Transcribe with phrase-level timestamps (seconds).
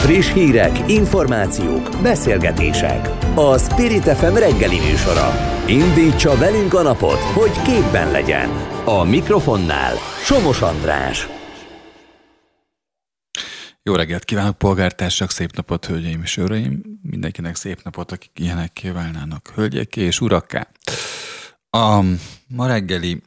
[0.00, 3.08] Friss hírek, információk, beszélgetések.
[3.34, 5.30] A Spirit FM reggeli műsora.
[5.66, 8.48] Indítsa velünk a napot, hogy képben legyen.
[8.84, 9.94] A mikrofonnál
[10.24, 11.28] Somos András.
[13.82, 16.82] Jó reggelt kívánok, polgártársak, szép napot, hölgyeim és uraim!
[17.02, 20.68] Mindenkinek szép napot, akik ilyenek válnának, hölgyek és urakká.
[21.70, 22.00] A
[22.48, 23.22] ma reggeli,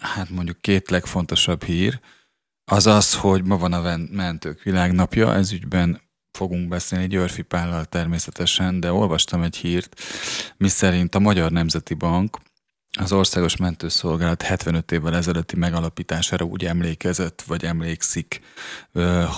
[0.00, 2.00] hát mondjuk két legfontosabb hír,
[2.70, 6.00] az az, hogy ma van a mentők világnapja, ez ügyben
[6.32, 10.00] fogunk beszélni Györfi Pállal természetesen, de olvastam egy hírt,
[10.56, 12.38] miszerint a Magyar Nemzeti Bank
[12.98, 18.40] az Országos Mentőszolgálat 75 évvel ezelőtti megalapítására úgy emlékezett, vagy emlékszik,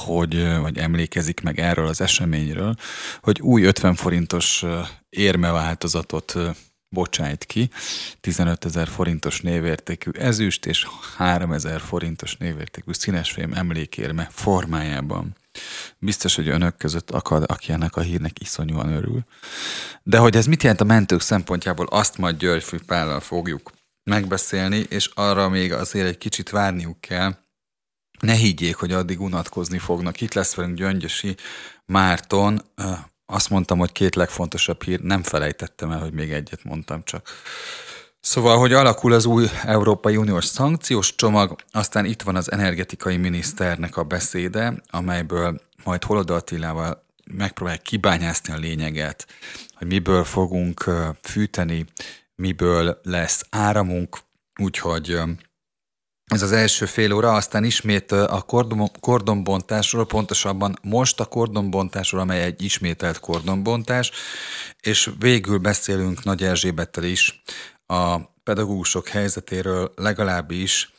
[0.05, 2.75] hogy, vagy emlékezik meg erről az eseményről,
[3.21, 4.65] hogy új 50 forintos
[5.09, 6.35] érmeváltozatot
[6.93, 7.71] bocsájt ki,
[8.21, 15.37] 15 ezer forintos névértékű ezüst és 3 ezer forintos névértékű színesfém emlékérme formájában.
[15.99, 19.25] Biztos, hogy önök között akad, aki ennek a hírnek iszonyúan örül.
[20.03, 23.73] De hogy ez mit jelent a mentők szempontjából, azt majd György Pállal fogjuk
[24.05, 27.37] megbeszélni, és arra még azért egy kicsit várniuk kell.
[28.21, 30.21] Ne higgyék, hogy addig unatkozni fognak.
[30.21, 31.37] Itt lesz velünk Gyöngyösi
[31.87, 32.63] Márton,
[33.33, 37.29] azt mondtam, hogy két legfontosabb hír, nem felejtettem el, hogy még egyet mondtam csak.
[38.21, 43.97] Szóval, hogy alakul az új Európai Uniós szankciós csomag, aztán itt van az energetikai miniszternek
[43.97, 49.27] a beszéde, amelyből majd Holoda Attilával megpróbálják kibányászni a lényeget,
[49.75, 50.91] hogy miből fogunk
[51.23, 51.85] fűteni,
[52.35, 54.19] miből lesz áramunk,
[54.61, 55.21] úgyhogy
[56.25, 62.43] ez az első fél óra, aztán ismét a kordon, kordonbontásról, pontosabban most a kordonbontásról, amely
[62.43, 64.11] egy ismételt kordonbontás,
[64.81, 67.43] és végül beszélünk Nagy Erzsébettel is
[67.87, 70.93] a pedagógusok helyzetéről, legalábbis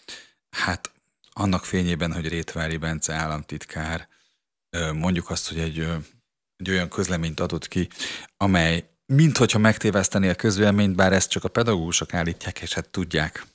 [0.49, 0.91] hát
[1.33, 4.07] annak fényében, hogy Rétvári Bence államtitkár
[4.93, 5.87] mondjuk azt, hogy egy,
[6.55, 7.89] egy olyan közleményt adott ki,
[8.37, 13.45] amely minthogyha megtéveszteni a közvéleményt, bár ezt csak a pedagógusok állítják, és hát tudják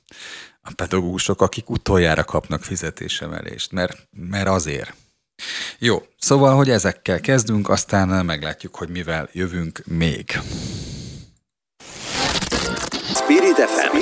[0.68, 4.94] a pedagógusok, akik utoljára kapnak fizetésemelést, mert, mert azért.
[5.78, 10.40] Jó, szóval, hogy ezekkel kezdünk, aztán meglátjuk, hogy mivel jövünk még.
[13.14, 13.96] Spirit FM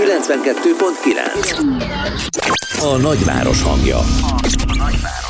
[0.00, 3.98] 92.9 A nagyváros hangja.
[3.98, 4.04] A
[4.76, 5.29] nagyváros.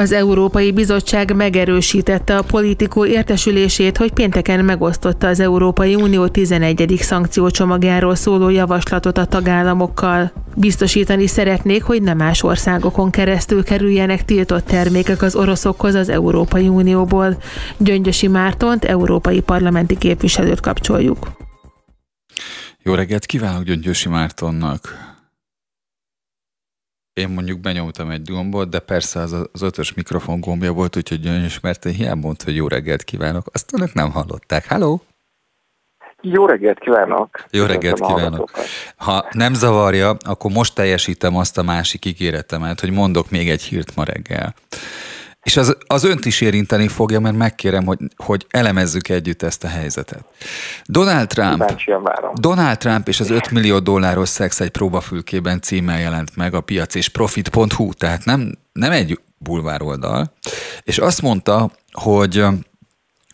[0.00, 6.96] Az Európai Bizottság megerősítette a politikó értesülését, hogy pénteken megosztotta az Európai Unió 11.
[7.00, 10.32] szankciócsomagjáról szóló javaslatot a tagállamokkal.
[10.56, 17.42] Biztosítani szeretnék, hogy nem más országokon keresztül kerüljenek tiltott termékek az oroszokhoz az Európai Unióból.
[17.78, 21.30] Gyöngyösi Mártont, európai parlamenti képviselőt kapcsoljuk.
[22.82, 25.10] Jó reggelt kívánok Gyöngyösi Mártonnak!
[27.12, 31.60] Én mondjuk benyomtam egy gombot, de persze az az ötös mikrofon gombja volt, úgyhogy gyöngyös,
[31.60, 33.46] mert én hiába mondta, hogy jó reggelt kívánok.
[33.52, 34.68] Azt önök nem hallották.
[34.68, 35.02] Halló?
[36.22, 37.44] Jó reggelt kívánok!
[37.50, 38.50] Jó reggelt kívánok!
[38.96, 43.96] Ha nem zavarja, akkor most teljesítem azt a másik ígéretemet, hogy mondok még egy hírt
[43.96, 44.54] ma reggel.
[45.42, 49.68] És az, az önt is érinteni fogja, mert megkérem, hogy, hogy elemezzük együtt ezt a
[49.68, 50.24] helyzetet.
[50.84, 51.74] Donald Trump,
[52.34, 56.94] Donald Trump és az 5 millió dolláros szex egy próbafülkében címmel jelent meg a piac
[56.94, 60.32] és profit.hu, tehát nem, nem egy bulvár oldal,
[60.82, 62.38] és azt mondta, hogy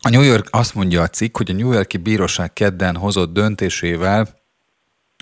[0.00, 4.28] a New York, azt mondja a cikk, hogy a New Yorki bíróság kedden hozott döntésével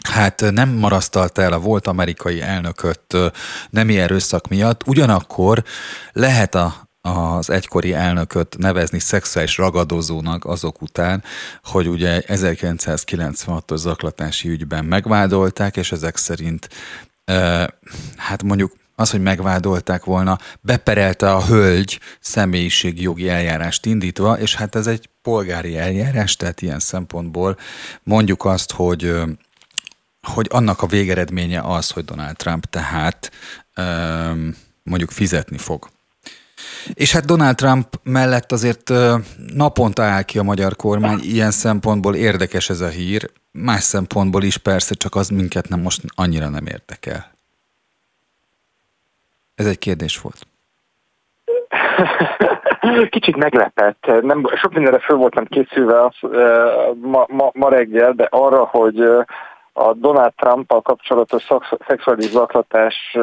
[0.09, 3.17] hát nem marasztalta el a volt amerikai elnököt
[3.71, 5.65] nem ilyen erőszak miatt, ugyanakkor
[6.13, 11.23] lehet a, az egykori elnököt nevezni szexuális ragadozónak azok után,
[11.63, 16.69] hogy ugye 1996-os zaklatási ügyben megvádolták, és ezek szerint
[18.17, 24.87] hát mondjuk az, hogy megvádolták volna, beperelte a hölgy személyiségjogi eljárást indítva, és hát ez
[24.87, 27.57] egy polgári eljárás, tehát ilyen szempontból
[28.03, 29.15] mondjuk azt, hogy
[30.25, 33.31] hogy annak a végeredménye az, hogy Donald Trump tehát
[34.83, 35.89] mondjuk fizetni fog.
[36.95, 38.93] És hát Donald Trump mellett azért
[39.55, 44.57] naponta áll ki a magyar kormány, ilyen szempontból érdekes ez a hír, más szempontból is
[44.57, 47.33] persze, csak az minket nem most annyira nem érdekel.
[49.55, 50.47] Ez egy kérdés volt.
[53.11, 54.07] Kicsit meglepett.
[54.23, 56.15] Nem, sok mindenre föl voltam készülve az,
[57.01, 59.05] ma, ma, ma reggel, de arra, hogy
[59.77, 61.47] a Donald Trump-al kapcsolatos
[61.87, 63.17] szexuális zaklatás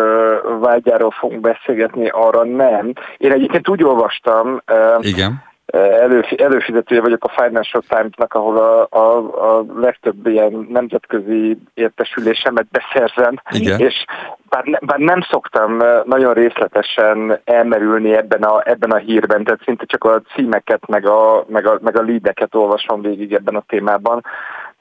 [0.59, 2.93] vágyáról fogunk beszélgetni, arra nem.
[3.17, 4.61] Én egyébként úgy olvastam,
[4.99, 5.43] Igen.
[5.73, 9.17] elő, előfizetője vagyok a Financial Times-nak, ahol a, a,
[9.57, 13.79] a legtöbb ilyen nemzetközi értesülésemet beszerzem, Igen.
[13.79, 14.05] és
[14.49, 19.85] bár, ne, bár nem szoktam nagyon részletesen elmerülni ebben a, ebben a hírben, tehát szinte
[19.85, 24.23] csak a címeket, meg a, meg a, meg a leadeket olvasom végig ebben a témában,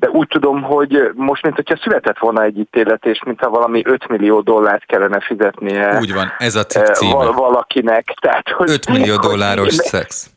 [0.00, 4.08] de úgy tudom, hogy most, mint hogyha született volna egy ítélet, és mintha valami 5
[4.08, 5.98] millió dollárt kellene fizetnie.
[5.98, 7.24] Úgy van, ez a cikk címe.
[7.24, 8.14] Valakinek.
[8.20, 10.30] Tehát, hogy, 5 millió dolláros hogy, szex.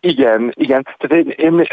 [0.00, 0.86] Igen, igen.
[0.98, 1.66] Tehát én, én,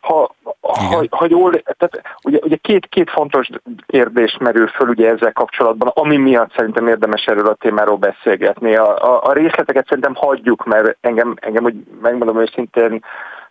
[0.00, 0.90] ha, igen.
[0.90, 3.48] Ha, ha jól, tehát ugye, ugye két, két fontos
[3.86, 8.74] kérdés merül föl ugye ezzel kapcsolatban, ami miatt szerintem érdemes erről a témáról beszélgetni.
[8.74, 13.04] A, a, a részleteket szerintem hagyjuk, mert engem, engem hogy megmondom őszintén,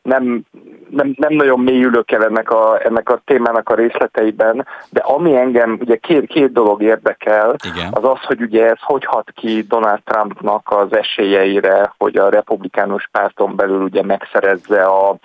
[0.03, 0.41] nem,
[0.89, 5.77] nem, nem nagyon mélyülök el ennek a, ennek a témának a részleteiben, de ami engem
[5.81, 7.89] ugye két, két dolog érdekel, Igen.
[7.91, 13.09] az az, hogy ugye ez hogy hat ki Donald Trumpnak az esélyeire, hogy a republikánus
[13.11, 15.15] párton belül ugye megszerezze a,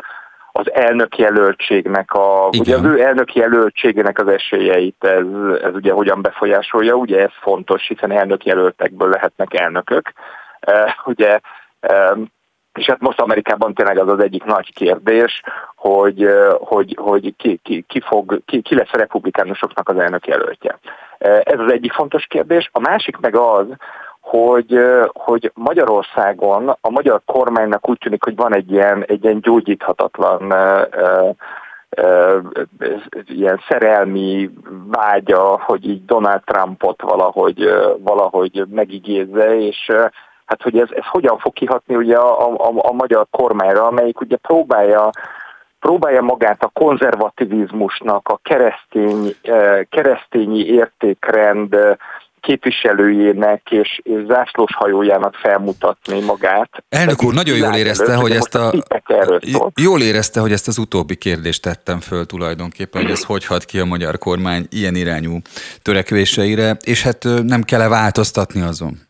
[0.53, 2.61] az elnök jelöltségnek a, Igen.
[2.61, 5.25] ugye az ő elnök jelöltségének az esélyeit ez,
[5.63, 10.13] ez ugye hogyan befolyásolja, ugye ez fontos, hiszen elnök jelöltekből lehetnek elnökök.
[10.67, 11.41] Uh, ugye
[11.89, 12.31] um,
[12.79, 15.43] és hát most Amerikában tényleg az az egyik nagy kérdés,
[15.77, 16.29] hogy,
[16.59, 20.79] hogy, hogy ki, ki, ki, fog, ki, ki lesz a republikánusoknak az elnök jelöltje.
[21.43, 22.71] Ez az egyik fontos kérdés.
[22.73, 23.67] A másik meg az,
[24.21, 24.79] hogy,
[25.13, 30.55] hogy Magyarországon a magyar kormánynak úgy tűnik, hogy van egy ilyen, egy ilyen gyógyíthatatlan
[33.27, 34.51] ilyen szerelmi
[34.87, 39.93] vágya, hogy így Donald Trumpot valahogy, valahogy megigézze, és
[40.49, 44.37] hát hogy ez, ez hogyan fog kihatni ugye a, a, a magyar kormányra, amelyik ugye
[44.37, 45.11] próbálja
[45.81, 51.97] próbálja magát a konzervativizmusnak, a keresztény, eh, keresztényi értékrend eh,
[52.41, 56.71] képviselőjének és, és zászlós hajójának felmutatni magát.
[56.89, 58.73] Elnök úr, nagyon jól érezte, hogy ezt a,
[59.81, 63.79] jól érezte, hogy ezt az utóbbi kérdést tettem föl tulajdonképpen, hogy ez hogy hat ki
[63.79, 65.39] a magyar kormány ilyen irányú
[65.83, 69.08] törekvéseire, és hát nem kell-e változtatni azon?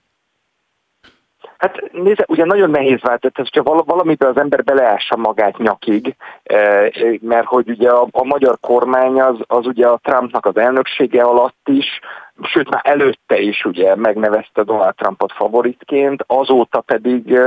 [1.58, 6.88] Hát nézze, ugye nagyon nehéz váltani, hogyha valamiben az ember beleássa magát nyakig, eh,
[7.20, 11.68] mert hogy ugye a, a magyar kormány az, az ugye a Trumpnak az elnöksége alatt
[11.68, 12.00] is
[12.42, 17.38] sőt már előtte is ugye megnevezte Donald Trumpot favoritként, azóta pedig,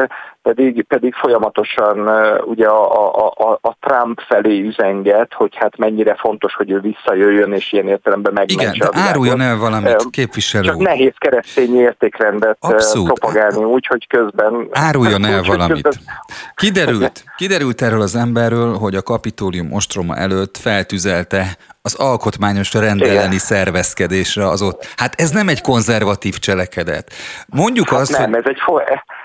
[0.42, 1.98] pedig, pedig folyamatosan
[2.46, 7.72] ugye a, a, a, Trump felé üzenget, hogy hát mennyire fontos, hogy ő visszajöjjön és
[7.72, 13.08] ilyen értelemben megmentse Igen, de áruljon el valamit, képviselő Csak nehéz keresztény értékrendet Abszolút.
[13.08, 14.68] propagálni úgy, hogy közben...
[14.72, 15.84] Áruljon el valamit.
[15.84, 16.04] Közben...
[16.56, 24.48] Kiderült, kiderült erről az emberről, hogy a kapitólium ostroma előtt feltüzelte az alkotmányos rendeleni szervezkedésre
[24.48, 24.88] az ott.
[24.98, 27.12] Hát ez nem egy konzervatív cselekedet.
[27.48, 28.40] Mondjuk hát azt, nem, hogy...
[28.40, 28.84] ez egy for...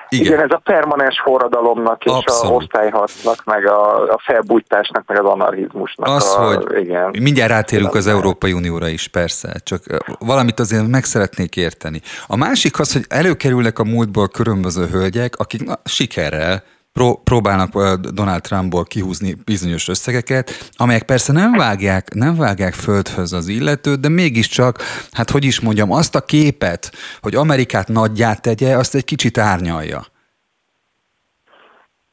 [0.09, 0.27] igen.
[0.27, 2.53] igen, ez a permanens forradalomnak és Abszolút.
[2.53, 6.09] a osztályharcnak, meg a, a felbújtásnak, meg az anarchizmusnak.
[6.09, 7.15] Az, a, hogy igen.
[7.21, 9.83] mindjárt rátérünk az Európai Unióra is, persze, csak
[10.19, 12.01] valamit azért meg szeretnék érteni.
[12.27, 16.63] A másik az, hogy előkerülnek a múltból különböző hölgyek, akik na, sikerrel
[16.97, 17.71] pró- próbálnak
[18.13, 24.09] Donald Trumpból kihúzni bizonyos összegeket, amelyek persze nem vágják, nem vágják földhöz az illetőt, de
[24.09, 24.79] mégiscsak,
[25.13, 26.91] hát hogy is mondjam, azt a képet,
[27.21, 30.01] hogy Amerikát nagyját tegye, azt egy kicsit árnyalja.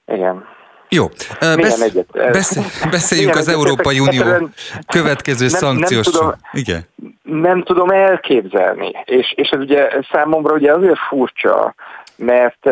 [0.05, 0.43] Igen.
[0.89, 1.07] Jó,
[1.39, 1.91] Besz.
[2.13, 4.49] Beszél, beszéljünk az Európai Unió
[4.87, 6.05] következő szankciós...
[6.05, 6.81] Nem tudom, Igen.
[7.23, 11.75] nem tudom elképzelni, és, és ez ugye számomra ugye azért furcsa,
[12.15, 12.69] mert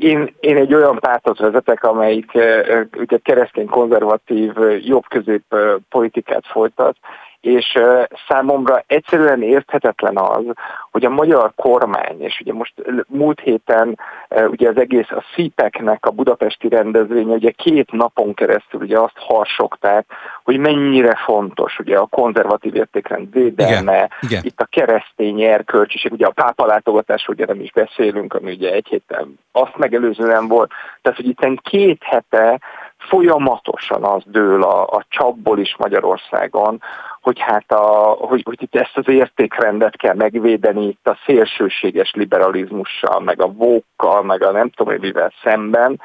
[0.00, 2.32] én, én egy olyan pártot vezetek, amelyik
[2.96, 5.42] ugye keresztény konzervatív jobb-közép
[5.88, 6.96] politikát folytat,
[7.40, 7.78] és
[8.28, 10.44] számomra egyszerűen érthetetlen az,
[10.90, 12.74] hogy a magyar kormány, és ugye most
[13.06, 13.98] múlt héten
[14.46, 20.06] ugye az egész a CIPEC-nek a budapesti rendezvénye, ugye két napon keresztül ugye azt harsogták,
[20.44, 24.44] hogy mennyire fontos ugye a konzervatív értékrend védelme, igen, igen.
[24.44, 28.86] itt a keresztény erkölcsiség, ugye a pápa látogatás, ugye nem is beszélünk, ami ugye egy
[28.88, 30.70] héten azt megelőzően volt,
[31.02, 32.60] tehát hogy itt két hete
[33.08, 36.82] folyamatosan az dől a, a csapból is Magyarországon,
[37.20, 43.20] hogy hát a, hogy, hogy itt ezt az értékrendet kell megvédeni itt a szélsőséges liberalizmussal,
[43.20, 46.00] meg a vókkal, meg a nem tudom mivel szemben,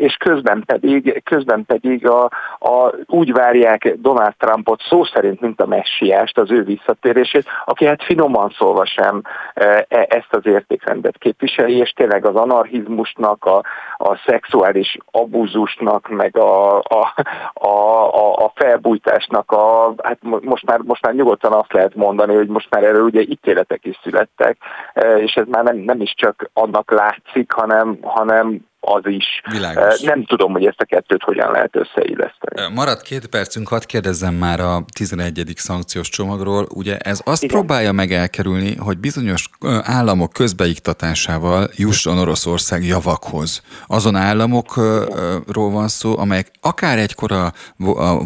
[0.00, 2.24] és közben pedig, közben pedig a,
[2.58, 8.04] a, úgy várják Donald Trumpot szó szerint, mint a messiást, az ő visszatérését, aki hát
[8.04, 9.22] finoman szólva sem
[9.54, 13.62] e, e, ezt az értékrendet képviseli, és tényleg az anarchizmusnak, a,
[13.96, 17.14] a szexuális abúzusnak, meg a, a,
[17.54, 22.70] a, a felbújtásnak, a, hát most már, most már nyugodtan azt lehet mondani, hogy most
[22.70, 24.58] már erről ugye ítéletek is születtek,
[24.92, 29.24] e, és ez már nem, nem is csak annak látszik, hanem, hanem az is.
[29.50, 30.00] Világos.
[30.00, 32.74] Nem tudom, hogy ezt a kettőt hogyan lehet összeilleszteni.
[32.74, 35.52] Maradt két percünk, hadd kérdezzem már a 11.
[35.54, 36.66] szankciós csomagról.
[36.74, 37.56] Ugye ez azt Igen.
[37.56, 39.48] próbálja meg elkerülni, hogy bizonyos
[39.82, 43.62] államok közbeiktatásával jusson Oroszország javakhoz.
[43.86, 47.52] Azon államokról van szó, amelyek akár egykor a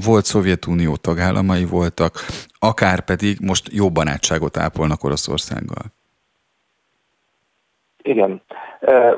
[0.05, 2.15] volt Szovjetunió tagállamai voltak,
[2.59, 5.93] akár pedig most jó barátságot ápolnak Oroszországgal.
[8.03, 8.43] Igen.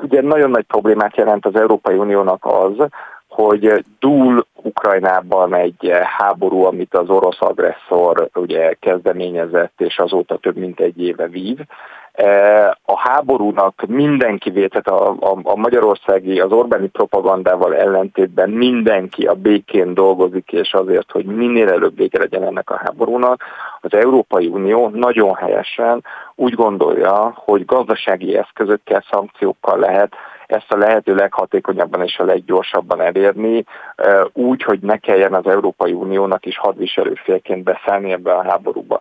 [0.01, 2.87] Ugye nagyon nagy problémát jelent az Európai Uniónak az,
[3.37, 10.79] hogy dúl Ukrajnában egy háború, amit az orosz agresszor ugye kezdeményezett, és azóta több mint
[10.79, 11.57] egy éve vív.
[12.85, 19.93] A háborúnak mindenki vétett a, a, a magyarországi, az Orbáni propagandával ellentétben mindenki a békén
[19.93, 23.43] dolgozik, és azért, hogy minél előbb vége legyen ennek a háborúnak,
[23.81, 26.03] az Európai Unió nagyon helyesen
[26.35, 30.15] úgy gondolja, hogy gazdasági eszközökkel, szankciókkal lehet
[30.47, 33.63] ezt a lehető leghatékonyabban és a leggyorsabban elérni,
[34.33, 38.99] úgy, hogy ne kelljen az Európai Uniónak is hadviselőfélként beszállni ebbe a háborúba.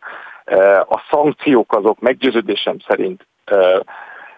[0.89, 3.27] A szankciók azok meggyőződésem szerint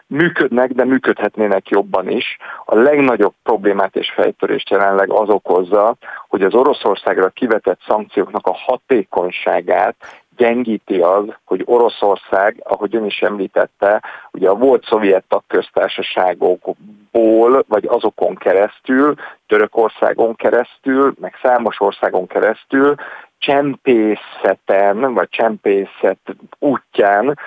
[0.09, 2.37] működnek, de működhetnének jobban is.
[2.65, 5.97] A legnagyobb problémát és fejtörést jelenleg az okozza,
[6.29, 9.97] hogy az Oroszországra kivetett szankcióknak a hatékonyságát
[10.39, 18.35] gyengíti az, hogy Oroszország, ahogy ön is említette, ugye a volt szovjet tagköztársaságokból, vagy azokon
[18.35, 19.15] keresztül,
[19.47, 22.95] Törökországon keresztül, meg számos országon keresztül
[23.39, 26.19] csempészeten, vagy csempészet
[26.59, 27.39] útján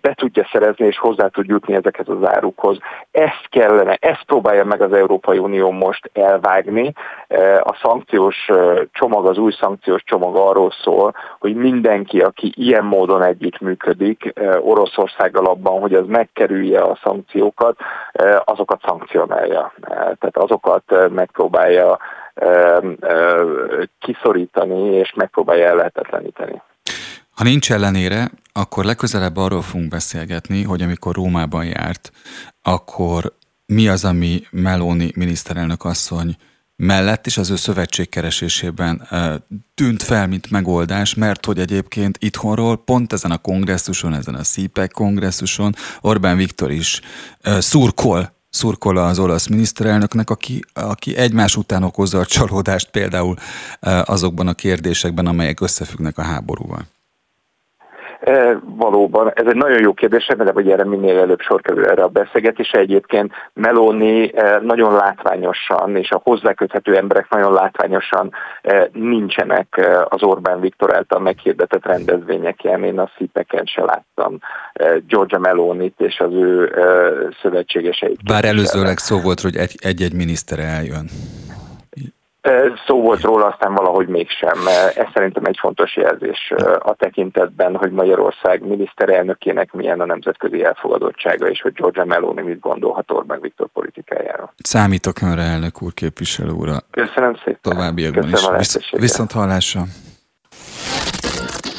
[0.00, 2.78] be tudja szerezni és hozzá tud jutni ezeket az árukhoz.
[3.10, 6.92] Ezt kellene, ezt próbálja meg az Európai Unió most elvágni.
[7.60, 8.50] A szankciós
[8.92, 15.80] csomag, az új szankciós csomag arról szól, hogy mindenki, aki ilyen módon együttműködik Oroszországgal abban,
[15.80, 17.76] hogy az megkerülje a szankciókat,
[18.44, 19.72] azokat szankcionálja.
[19.88, 21.98] Tehát azokat megpróbálja
[23.98, 26.62] kiszorítani és megpróbálja ellehetetleníteni.
[27.30, 32.10] Ha nincs ellenére, akkor legközelebb arról fogunk beszélgetni, hogy amikor Rómában járt,
[32.62, 33.32] akkor
[33.66, 36.36] mi az, ami Meloni miniszterelnök asszony
[36.76, 39.08] mellett és az ő szövetségkeresésében
[39.74, 44.92] tűnt fel, mint megoldás, mert hogy egyébként itthonról pont ezen a kongresszuson, ezen a CPEC
[44.92, 47.00] kongresszuson Orbán Viktor is
[47.42, 53.36] szurkol szurkol az olasz miniszterelnöknek, aki, aki egymás után okozza a csalódást például
[54.04, 56.86] azokban a kérdésekben, amelyek összefüggnek a háborúval.
[58.20, 62.02] E, valóban, ez egy nagyon jó kérdés, de hogy erre minél előbb sor kerül erre
[62.02, 62.78] a beszélgetésre.
[62.78, 68.32] Egyébként Meloni e, nagyon látványosan, és a hozzáköthető emberek nagyon látványosan
[68.62, 72.84] e, nincsenek az Orbán Viktor által meghirdetett rendezvényeken.
[72.84, 74.38] Én a szipeken se láttam
[75.06, 76.72] Georgia Melonit és az ő
[77.42, 78.24] szövetségeseit.
[78.24, 81.06] Bár előzőleg szó volt, hogy egy-egy miniszter eljön.
[82.86, 84.58] Szó volt róla, aztán valahogy mégsem.
[84.94, 91.60] Ez szerintem egy fontos jelzés a tekintetben, hogy Magyarország miniszterelnökének milyen a nemzetközi elfogadottsága, és
[91.60, 94.52] hogy Georgia Meloni mit gondolhat Orbán Viktor politikájára.
[94.56, 96.68] Számítok önre, elnök úr, képviselő úr.
[96.90, 97.58] Köszönöm szépen.
[97.60, 98.48] Továbbiakban is.
[98.56, 99.82] Visz, viszont hallásra.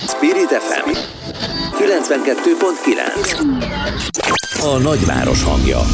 [0.07, 0.89] Spirit FM
[1.77, 5.77] 92.9 A nagyváros hangja.
[5.77, 5.85] A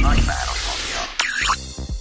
[0.00, 0.59] nagyváros.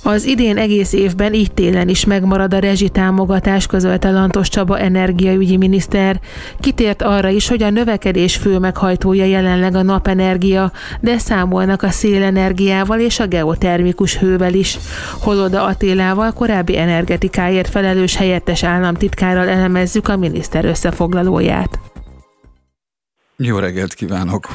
[0.10, 6.20] Az idén egész évben így télen is megmarad a rezsitámogatás, közölte Lantos Csaba energiaügyi miniszter.
[6.60, 13.00] Kitért arra is, hogy a növekedés fő meghajtója jelenleg a napenergia, de számolnak a szélenergiával
[13.00, 14.78] és a geotermikus hővel is.
[15.20, 21.80] Holoda Attélával korábbi energetikáért felelős helyettes államtitkárral elemezzük a miniszter összefoglalóját.
[23.38, 24.48] Jó reggelt kívánok!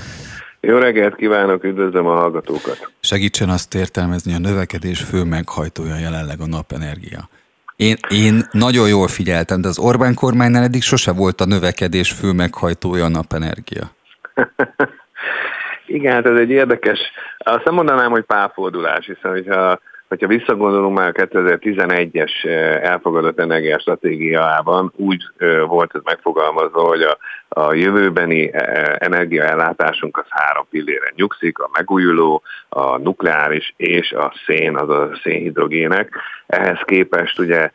[0.67, 2.93] Jó reggelt kívánok, üdvözlöm a hallgatókat!
[3.01, 7.29] Segítsen azt értelmezni, a növekedés fő meghajtója jelenleg a napenergia.
[7.77, 12.33] Én, én nagyon jól figyeltem, de az Orbán kormánynál eddig sose volt a növekedés fő
[12.33, 13.91] meghajtója a napenergia.
[15.97, 16.99] Igen, hát ez egy érdekes,
[17.39, 22.45] azt nem mondanám, hogy pálfordulás, hiszen hogyha hogyha visszagondolunk már a 2011-es
[22.83, 25.23] elfogadott energiastratégiában, úgy
[25.67, 27.19] volt ez megfogalmazva, hogy a,
[27.49, 28.51] a jövőbeni
[28.99, 36.15] energiaellátásunk az három pilléren nyugszik, a megújuló, a nukleáris és a szén, az a szénhidrogének.
[36.47, 37.71] Ehhez képest ugye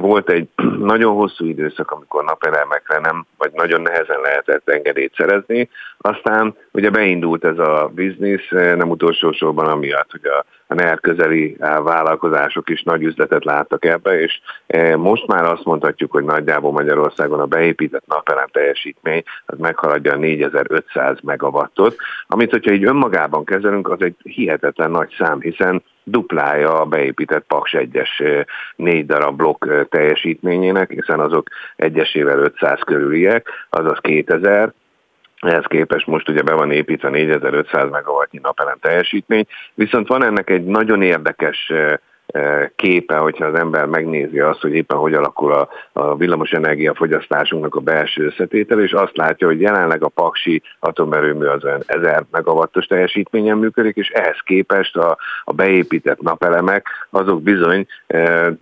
[0.00, 0.48] volt egy
[0.92, 5.68] nagyon hosszú időszak, amikor napelemekre nem, vagy nagyon nehezen lehetett engedélyt szerezni.
[5.98, 11.56] Aztán ugye beindult ez a biznisz, nem utolsó sorban amiatt, hogy a, a NER közeli
[11.58, 14.40] vállalkozások is nagy üzletet láttak ebbe, és
[14.96, 21.18] most már azt mondhatjuk, hogy nagyjából Magyarországon a beépített napelem teljesítmény az meghaladja a 4500
[21.22, 27.44] megawattot, amit hogyha így önmagában kezelünk, az egy hihetetlen nagy szám, hiszen duplája a beépített
[27.46, 28.44] Paks 1-es
[28.76, 34.72] négy darab blokk teljesítményének, hiszen azok egyesével 500 körüliek, azaz 2000,
[35.40, 40.64] ehhez képest most ugye be van építve 4500 megawattnyi napelem teljesítmény, viszont van ennek egy
[40.64, 41.72] nagyon érdekes
[42.76, 47.80] képe, hogyha az ember megnézi azt, hogy éppen hogy alakul a, a villamosenergia fogyasztásunknak a
[47.80, 53.58] belső összetétel, és azt látja, hogy jelenleg a Paksi atomerőmű az olyan 1000 megawattos teljesítményen
[53.58, 58.52] működik, és ehhez képest a, a beépített napelemek azok bizony e,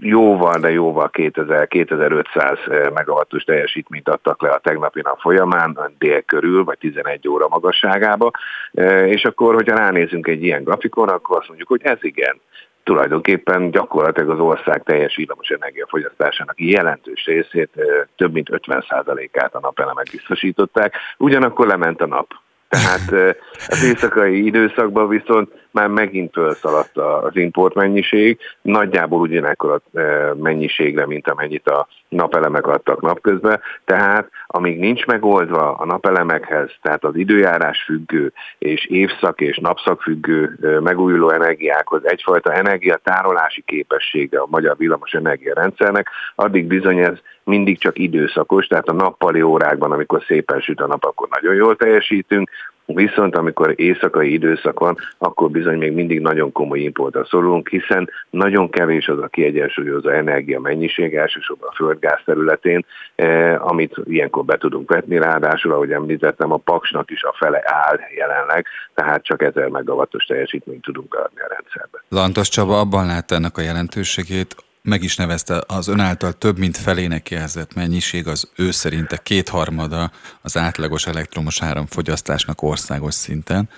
[0.00, 6.78] jóval, de jóval 2000-2500 megawattos teljesítményt adtak le a tegnapi nap folyamán, dél körül, vagy
[6.78, 8.30] 11 óra magasságába,
[8.74, 12.40] e, és akkor, hogyha ránézünk egy ilyen grafikon, akkor azt mondjuk, hogy ez igen,
[12.86, 17.70] tulajdonképpen gyakorlatilag az ország teljes villamos energiafogyasztásának jelentős részét,
[18.16, 22.34] több mint 50%-át a napelemek biztosították, ugyanakkor lement a nap.
[22.68, 23.36] Tehát
[23.68, 29.98] az éjszakai időszakban viszont már megint felszaladt az importmennyiség, nagyjából ugyanekkor a
[30.34, 37.16] mennyiségre, mint amennyit a napelemek adtak napközben, tehát amíg nincs megoldva a napelemekhez, tehát az
[37.16, 45.12] időjárás függő és évszak és napszak függő megújuló energiákhoz egyfajta energiatárolási képessége a magyar villamos
[45.12, 50.86] energiarendszernek, addig bizony ez mindig csak időszakos, tehát a nappali órákban, amikor szépen süt a
[50.86, 52.50] nap, akkor nagyon jól teljesítünk,
[52.86, 58.70] Viszont amikor éjszakai időszak van, akkor bizony még mindig nagyon komoly importra szorulunk, hiszen nagyon
[58.70, 64.90] kevés az a kiegyensúlyozó energia mennyiség, elsősorban a földgáz területén, eh, amit ilyenkor be tudunk
[64.90, 70.24] vetni, ráadásul, ahogy említettem, a paksnak is a fele áll jelenleg, tehát csak 1000 megawattos
[70.24, 72.02] teljesítményt tudunk adni a rendszerbe.
[72.08, 76.76] Lantos Csaba abban látta ennek a jelentőségét, meg is nevezte az ön által több mint
[76.76, 80.10] felének jelzett mennyiség az ő szerinte kétharmada
[80.42, 83.68] az átlagos elektromos áramfogyasztásnak országos szinten.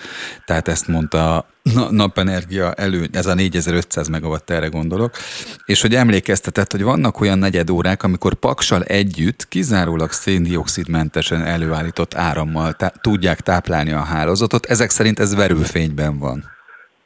[0.44, 1.46] Tehát ezt mondta a
[1.90, 5.14] napenergia elő, ez a 4500 megawatt erre gondolok,
[5.64, 13.00] és hogy emlékeztetett, hogy vannak olyan negyedórák, amikor paksal együtt kizárólag széndiokszidmentesen előállított árammal tá-
[13.00, 16.44] tudják táplálni a hálózatot, ezek szerint ez verőfényben van.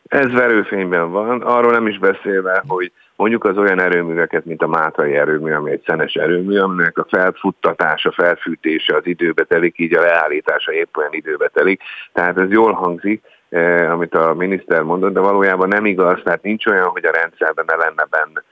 [0.02, 2.92] Ez verőfényben van, arról nem is beszélve, hogy
[3.22, 8.12] mondjuk az olyan erőműveket, mint a Mátrai erőmű, ami egy szenes erőmű, aminek a felfuttatása,
[8.12, 11.82] felfűtése az időbe telik, így a leállítása épp olyan időbe telik.
[12.12, 16.66] Tehát ez jól hangzik, eh, amit a miniszter mondott, de valójában nem igaz, tehát nincs
[16.66, 18.42] olyan, hogy a rendszerben ne lenne benne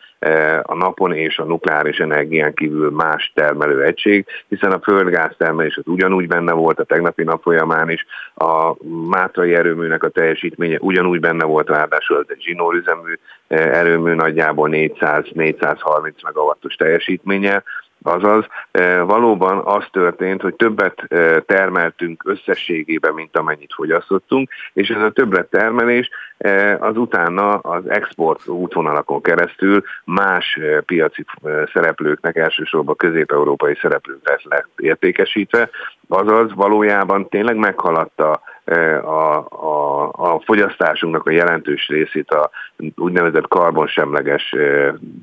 [0.63, 5.87] a napon és a nukleáris energián kívül más termelő egység, hiszen a földgáz termelés az
[5.87, 8.75] ugyanúgy benne volt a tegnapi nap folyamán is, a
[9.09, 16.75] Mátrai erőműnek a teljesítménye ugyanúgy benne volt, ráadásul egy zsinórüzemű e, erőmű nagyjából 400-430 megawattos
[16.75, 17.63] teljesítménye,
[18.03, 25.03] Azaz e, valóban az történt, hogy többet e, termeltünk összességében, mint amennyit fogyasztottunk, és ez
[25.03, 31.25] a többlet termelés e, az utána az export útvonalakon keresztül más piaci
[31.73, 35.71] szereplőknek, elsősorban közép-európai szereplőknek lett értékesítve,
[36.09, 42.51] azaz valójában tényleg meghaladta a, a, a fogyasztásunknak a jelentős részét a
[42.97, 44.55] úgynevezett karbonsemleges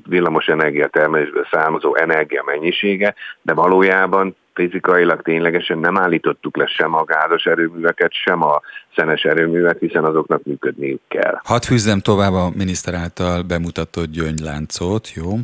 [0.08, 7.44] villamos energiatermelésből származó energia mennyisége, de valójában fizikailag ténylegesen nem állítottuk le sem a gázos
[7.44, 8.60] erőműveket, sem a
[8.96, 11.40] szenes erőművet, hiszen azoknak működniük kell.
[11.44, 15.34] Hadd fűzzem tovább a miniszter által bemutatott gyöngyláncot, jó?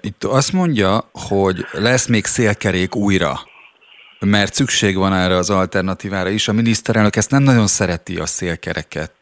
[0.00, 3.32] Itt azt mondja, hogy lesz még szélkerék újra
[4.20, 6.48] mert szükség van erre az alternatívára is.
[6.48, 9.12] A miniszterelnök ezt nem nagyon szereti a szélkereket.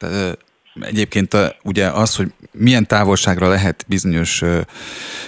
[0.81, 4.59] Egyébként ugye az, hogy milyen távolságra lehet bizonyos ö,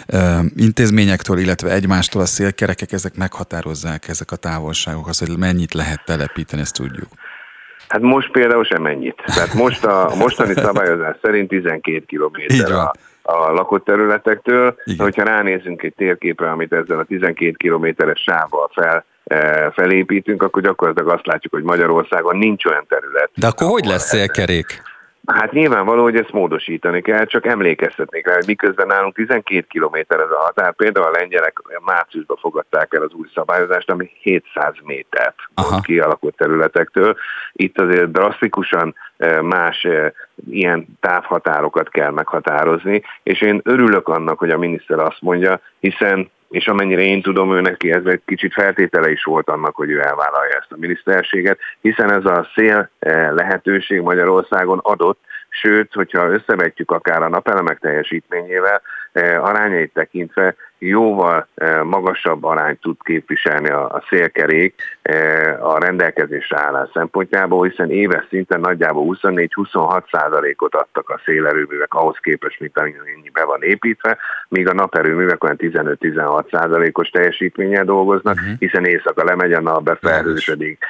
[0.06, 6.04] ö, intézményektől, illetve egymástól a szélkerekek, ezek meghatározzák ezek a távolságok, az, hogy mennyit lehet
[6.04, 7.08] telepíteni, ezt tudjuk.
[7.88, 9.22] Hát most például sem ennyit.
[9.26, 14.76] Tehát most a, a mostani szabályozás szerint 12 kilométer a, a lakott területektől.
[14.84, 15.04] Igen.
[15.04, 19.04] Hogyha ránézünk egy térképre, amit ezzel a 12 kilométeres sávval fel
[19.72, 23.30] felépítünk, akkor gyakorlatilag azt látjuk, hogy Magyarországon nincs olyan terület.
[23.34, 24.82] De akkor hogy lesz szélkerék?
[25.32, 30.30] Hát nyilvánvaló, hogy ezt módosítani kell, csak emlékeztetnék rá, hogy miközben nálunk 12 kilométer ez
[30.30, 35.34] a határ, például a lengyelek márciusban fogadták el az új szabályozást, ami 700 métert
[35.82, 37.16] kialakult területektől.
[37.52, 40.12] Itt azért drasztikusan e, más e,
[40.50, 46.66] ilyen távhatárokat kell meghatározni, és én örülök annak, hogy a miniszter azt mondja, hiszen és
[46.66, 50.56] amennyire én tudom, ő neki ez egy kicsit feltétele is volt annak, hogy ő elvállalja
[50.58, 57.22] ezt a miniszterséget, hiszen ez a szél eh, lehetőség Magyarországon adott, sőt, hogyha összevetjük akár
[57.22, 58.82] a napelemek teljesítményével,
[59.12, 61.46] eh, arányait tekintve jóval
[61.82, 64.82] magasabb arányt tud képviselni a szélkerék
[65.60, 72.60] a rendelkezésre állás szempontjából, hiszen éves szinten nagyjából 24-26 százalékot adtak a szélerőművek ahhoz képest,
[72.60, 78.58] mint amennyi be van építve, míg a naperőművek olyan 15-16 százalékos teljesítménnyel dolgoznak, uh-huh.
[78.58, 80.84] hiszen éjszaka lemegy a nap, befelhősödik,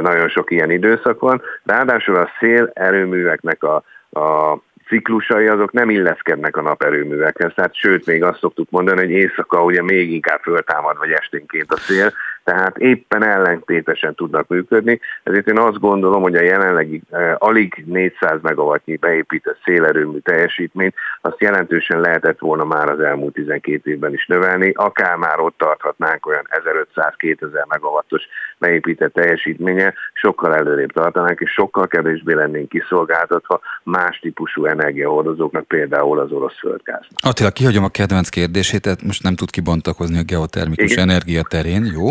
[0.00, 1.42] nagyon sok ilyen időszak van.
[1.64, 3.74] Ráadásul a szélerőműveknek a,
[4.20, 9.64] a ciklusai azok nem illeszkednek a naperőművekhez, tehát sőt, még azt szoktuk mondani, hogy éjszaka
[9.64, 12.12] ugye még inkább föltámad, vagy esténként a szél,
[12.44, 18.40] tehát éppen ellentétesen tudnak működni, ezért én azt gondolom, hogy a jelenlegi eh, alig 400
[18.42, 24.72] megawattnyi beépített szélerőmű teljesítményt, azt jelentősen lehetett volna már az elmúlt 12 évben is növelni,
[24.74, 26.48] akár már ott tarthatnánk olyan
[26.94, 28.22] 1500-2000 megawattos
[28.58, 36.30] beépített teljesítménye, sokkal előrébb tartanánk, és sokkal kevésbé lennénk kiszolgáltatva más típusú energiahordozóknak, például az
[36.30, 37.06] orosz földgáz.
[37.20, 41.08] Attila, kihagyom a kedvenc kérdését, tehát most nem tud kibontakozni a geotermikus Igen.
[41.08, 42.06] energia terén, jó?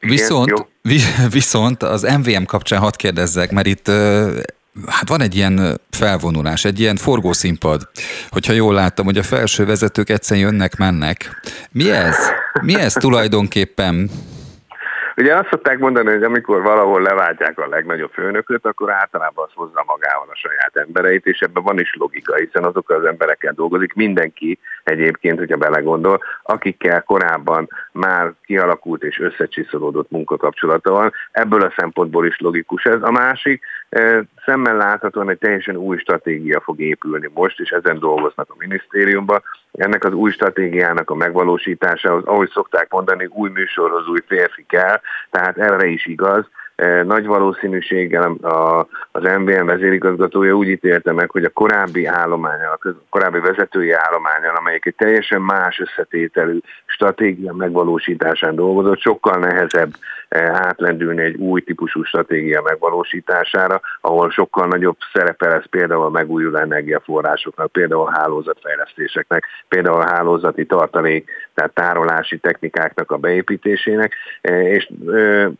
[0.00, 3.90] Viszont, Igen, viszont az MVM kapcsán hadd kérdezzek, mert itt
[4.86, 7.88] hát van egy ilyen felvonulás, egy ilyen forgószínpad,
[8.28, 11.40] hogyha jól láttam, hogy a felső vezetők egyszerűen jönnek, mennek.
[11.70, 12.16] Mi ez?
[12.62, 14.10] Mi ez tulajdonképpen?
[15.16, 19.84] Ugye azt szokták mondani, hogy amikor valahol leváltják a legnagyobb főnököt, akkor általában az hozza
[19.86, 24.58] magával a saját embereit, és ebben van is logika, hiszen azok az emberekkel dolgozik, mindenki
[24.84, 32.38] egyébként, hogyha belegondol, akikkel korábban már kialakult és összecsiszolódott munkakapcsolata van, ebből a szempontból is
[32.38, 33.02] logikus ez.
[33.02, 33.64] A másik,
[34.44, 39.42] szemmel láthatóan egy teljesen új stratégia fog épülni most, és ezen dolgoznak a minisztériumban.
[39.72, 45.58] Ennek az új stratégiának a megvalósításához, ahogy szokták mondani, új műsorhoz új férfi kell, tehát
[45.58, 46.44] erre is igaz,
[47.04, 48.36] nagy valószínűséggel
[49.12, 54.86] az MVM vezérigazgatója úgy ítélte meg, hogy a korábbi állományal, a korábbi vezetői állományal, amelyik
[54.86, 59.94] egy teljesen más összetételű stratégia megvalósításán dolgozott, sokkal nehezebb
[60.28, 66.56] e, átlendülni egy új típusú stratégia megvalósítására, ahol sokkal nagyobb szerepe lesz például a megújuló
[66.56, 74.90] energiaforrásoknak, például a hálózatfejlesztéseknek, például a hálózati tartalék, tehát tárolási technikáknak a beépítésének, e, és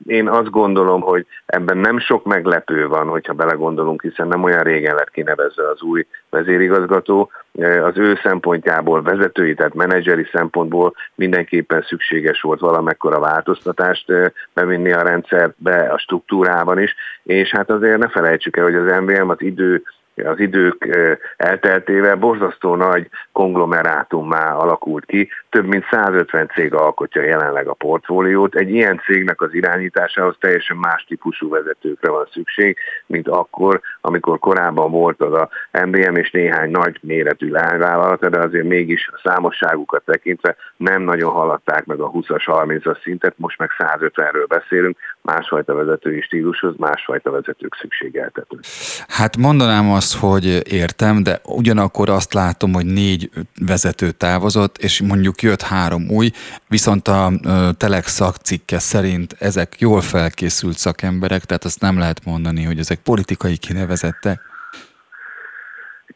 [0.07, 4.95] én azt gondolom, hogy ebben nem sok meglepő van, hogyha belegondolunk, hiszen nem olyan régen
[4.95, 7.31] lett kinevezve az új vezérigazgató,
[7.63, 14.13] az ő szempontjából, vezetői, tehát menedzseri szempontból mindenképpen szükséges volt valamekkora változtatást
[14.53, 19.29] bevinni a rendszerbe, a struktúrában is, és hát azért ne felejtsük el, hogy az MVM
[19.29, 19.83] az idő
[20.25, 20.97] az idők
[21.37, 28.55] elteltével borzasztó nagy konglomerátummá alakult ki, több mint 150 cég alkotja jelenleg a portfóliót.
[28.55, 32.77] Egy ilyen cégnek az irányításához teljesen más típusú vezetőkre van szükség,
[33.07, 35.49] mint akkor, amikor korábban volt az a
[35.85, 41.85] MBM és néhány nagy méretű lányvállalat, de azért mégis a számosságukat tekintve nem nagyon haladták
[41.85, 48.59] meg a 20-as, 30-as szintet, most meg 150-ről beszélünk, másfajta vezetői stílushoz, másfajta vezetők szükségeltető.
[49.09, 53.31] Hát mondanám azt, hogy értem, de ugyanakkor azt látom, hogy négy
[53.67, 56.31] vezető távozott, és mondjuk jött három új,
[56.69, 57.33] viszont a
[57.77, 63.57] Telex szakcikke szerint ezek jól felkészült szakemberek, tehát azt nem lehet mondani, hogy ezek politikai
[63.57, 64.46] kinevezettek.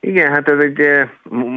[0.02, 1.08] Igen, hát ez egy, eh,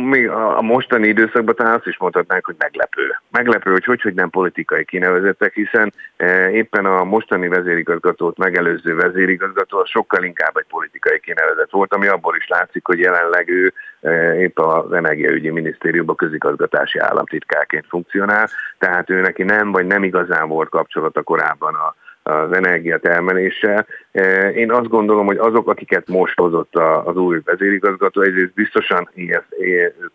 [0.09, 3.15] még a mostani időszakban talán azt is mondhatnánk, hogy meglepő.
[3.31, 9.85] Meglepő, hogy hogy, hogy nem politikai kinevezettek, hiszen eh, éppen a mostani vezérigazgatót megelőző vezérigazgató
[9.85, 14.59] sokkal inkább egy politikai kinevezet volt, ami abból is látszik, hogy jelenleg ő eh, épp
[14.59, 21.21] az Energiaügyi Minisztériumban közigazgatási államtitkárként funkcionál, tehát ő neki nem, vagy nem igazán volt kapcsolata
[21.21, 23.85] korábban a az energiatermeléssel.
[24.13, 29.43] E, én azt gondolom, hogy azok, akiket most hozott az új vezérigazgató, egyrészt biztosan ilyen,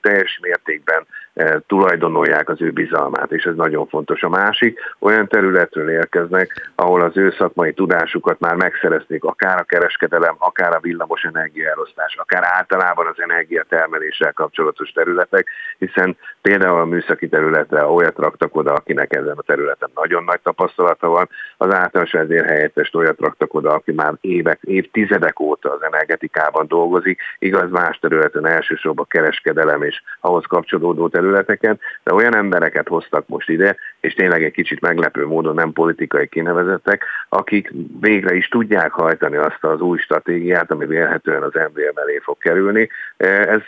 [0.01, 4.23] teljes mértékben e, tulajdonolják az ő bizalmát, és ez nagyon fontos.
[4.23, 10.35] A másik, olyan területről érkeznek, ahol az ő szakmai tudásukat már megszerezték, akár a kereskedelem,
[10.39, 17.85] akár a villamos energiaelosztás, akár általában az energiatermeléssel kapcsolatos területek, hiszen például a műszaki területre
[17.85, 22.95] olyat raktak oda, akinek ezen a területen nagyon nagy tapasztalata van, az által általános vezérhelyettest
[22.95, 29.07] olyat raktak oda, aki már évek, évtizedek óta az energetikában dolgozik, igaz más területen, elsősorban
[29.09, 34.81] kereskedelem és ahhoz kapcsolódó területeken, de olyan embereket hoztak most ide, és tényleg egy kicsit
[34.81, 40.87] meglepő módon nem politikai kinevezettek, akik végre is tudják hajtani azt az új stratégiát, ami
[40.87, 42.89] vélhetően az MVM elé fog kerülni.
[43.17, 43.61] Ez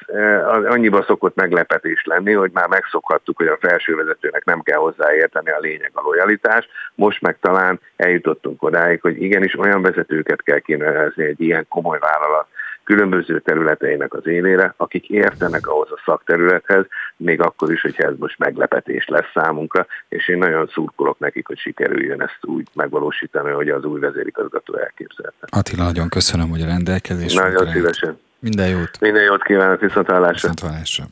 [0.65, 5.91] annyiba szokott meglepetés lenni, hogy már megszokhattuk, hogy a felsővezetőnek nem kell hozzáérteni a lényeg
[5.95, 11.41] a lojalitás, most meg talán eljut eljutottunk odáig, hogy igenis olyan vezetőket kell kinevezni egy
[11.41, 12.47] ilyen komoly vállalat
[12.85, 16.85] különböző területeinek az élére, akik értenek ahhoz a szakterülethez,
[17.17, 21.59] még akkor is, hogyha ez most meglepetés lesz számunkra, és én nagyon szurkolok nekik, hogy
[21.59, 25.47] sikerüljön ezt úgy megvalósítani, hogy az új vezérigazgató elképzelte.
[25.51, 27.35] Attila, nagyon köszönöm, hogy a rendelkezés.
[27.35, 28.19] Nagyon szívesen.
[28.39, 29.01] Minden jót.
[29.01, 30.33] Minden jót kívánok, viszontlátásra.
[30.33, 31.05] Viszontlátásra.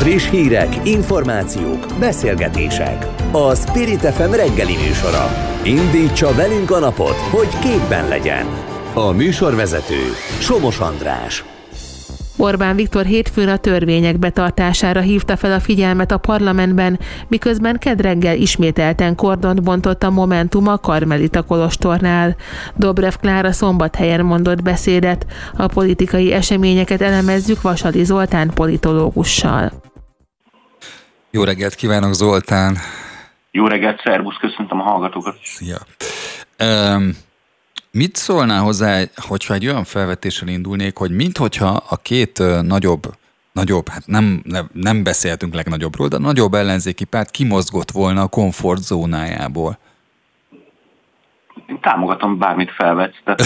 [0.00, 3.06] Friss hírek, információk, beszélgetések.
[3.32, 5.26] A Spirit FM reggeli műsora.
[5.64, 8.46] Indítsa velünk a napot, hogy képben legyen.
[8.94, 10.00] A műsorvezető
[10.38, 11.44] Somos András.
[12.36, 19.14] Orbán Viktor hétfőn a törvények betartására hívta fel a figyelmet a parlamentben, miközben kedreggel ismételten
[19.14, 22.36] kordont bontott a Momentum a Karmelita Kolostornál.
[22.76, 25.26] Dobrev Klára szombathelyen mondott beszédet.
[25.56, 29.72] A politikai eseményeket elemezzük Vasali Zoltán politológussal.
[31.32, 32.76] Jó reggelt kívánok, Zoltán!
[33.50, 35.38] Jó reggelt, szervusz, köszöntöm a hallgatókat.
[35.42, 35.78] Szia!
[36.62, 37.16] Um,
[37.90, 43.02] mit szólnál hozzá, hogyha egy olyan felvetéssel indulnék, hogy minthogyha a két uh, nagyobb,
[43.52, 49.78] nagyobb, hát nem, nem beszéltünk legnagyobbról, de nagyobb ellenzéki párt kimozgott volna a komfortzónájából?
[51.70, 53.16] Én támogatom, bármit felvetsz.
[53.24, 53.42] Tehát,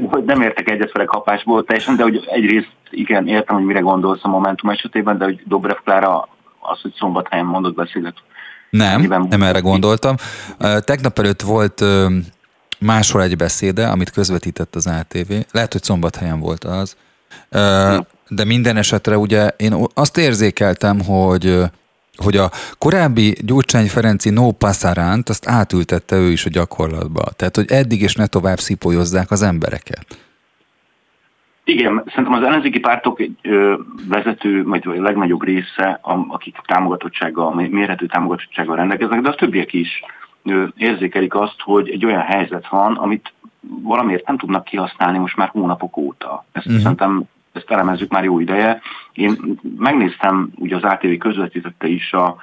[0.12, 4.20] hogy nem értek egyet vele kapásból teljesen, de hogy egyrészt igen, értem, hogy mire gondolsz
[4.22, 6.28] a Momentum esetében, de hogy Dobrev Klára
[6.60, 8.14] az, hogy szombathelyen mondott beszédet.
[8.70, 10.14] Nem, nem erre gondoltam.
[10.78, 11.84] Tegnap előtt volt
[12.78, 15.32] máshol egy beszéde, amit közvetített az ATV.
[15.50, 16.96] Lehet, hogy szombathelyen volt az.
[18.28, 21.58] De minden esetre ugye én azt érzékeltem, hogy
[22.16, 27.22] hogy a korábbi Gyurcsány Ferenci no passaránt, azt átültette ő is a gyakorlatba.
[27.36, 30.06] Tehát, hogy eddig is ne tovább szipolyozzák az embereket.
[31.64, 33.38] Igen, szerintem az ellenzéki pártok egy
[34.08, 40.02] vezető, vagy a legnagyobb része, akik támogatottsággal, mérhető támogatottsággal rendelkeznek, de a többiek is
[40.76, 43.32] érzékelik azt, hogy egy olyan helyzet van, amit
[43.82, 46.44] valamiért nem tudnak kihasználni most már hónapok óta.
[46.52, 46.82] Ezt uh-huh.
[46.82, 47.22] szerintem
[47.56, 48.80] ezt elemezzük már jó ideje.
[49.12, 52.36] Én megnéztem, ugye az ATV közvetítette is a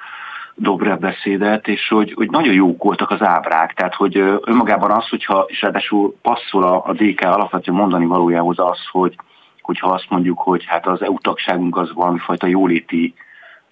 [0.54, 5.44] Dobrev beszédet, és hogy, hogy nagyon jók voltak az ábrák, tehát hogy önmagában az, hogyha,
[5.48, 9.16] és ráadásul passzol a, a DK alapvető mondani valójához az, hogy
[9.60, 13.14] hogyha azt mondjuk, hogy hát az EU tagságunk az valamifajta jóléti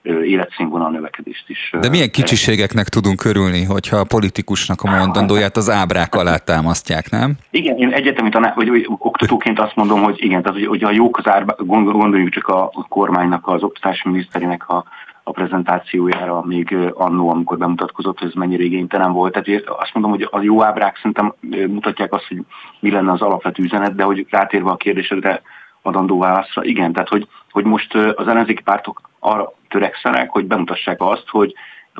[0.02, 1.74] életszínvonal növekedést is.
[1.80, 7.34] De milyen kicsiségeknek tudunk körülni, hogyha a politikusnak a mondandóját az ábrák alá támasztják, nem?
[7.50, 10.90] Igen, én egyetemi tanár, vagy, vagy oktatóként azt mondom, hogy igen, tehát hogy, hogy a
[10.90, 14.84] jók az ábrák, gondoljuk csak a kormánynak, az oktatási miniszterének a,
[15.22, 19.32] a prezentációjára még annó, amikor bemutatkozott, hogy ez mennyire igénytelen volt.
[19.32, 21.34] Tehát azt mondom, hogy a jó ábrák szerintem
[21.68, 22.38] mutatják azt, hogy
[22.80, 25.42] mi lenne az alapvető üzenet, de hogy rátérve a kérdésedre
[25.82, 31.28] adandó válaszra, igen, tehát hogy, hogy most az ellenzéki pártok arra törekszenek, hogy bemutassák azt,
[31.28, 31.54] hogy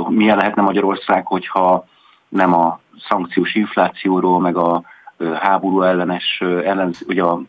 [0.09, 1.87] milyen lehetne Magyarország, hogyha
[2.29, 4.83] nem a szankciós inflációról, meg a
[5.41, 7.41] háború ellenes, ellen, ugye a,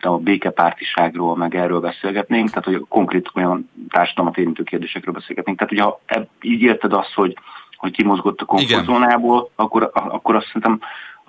[0.00, 5.58] a békepártiságról, meg erről beszélgetnénk, tehát hogy konkrét olyan társadalmat érintő kérdésekről beszélgetnénk.
[5.58, 7.36] Tehát ugye ha így érted azt, hogy,
[7.76, 10.80] hogy kimozgott a komfortzónából, akkor, akkor azt szerintem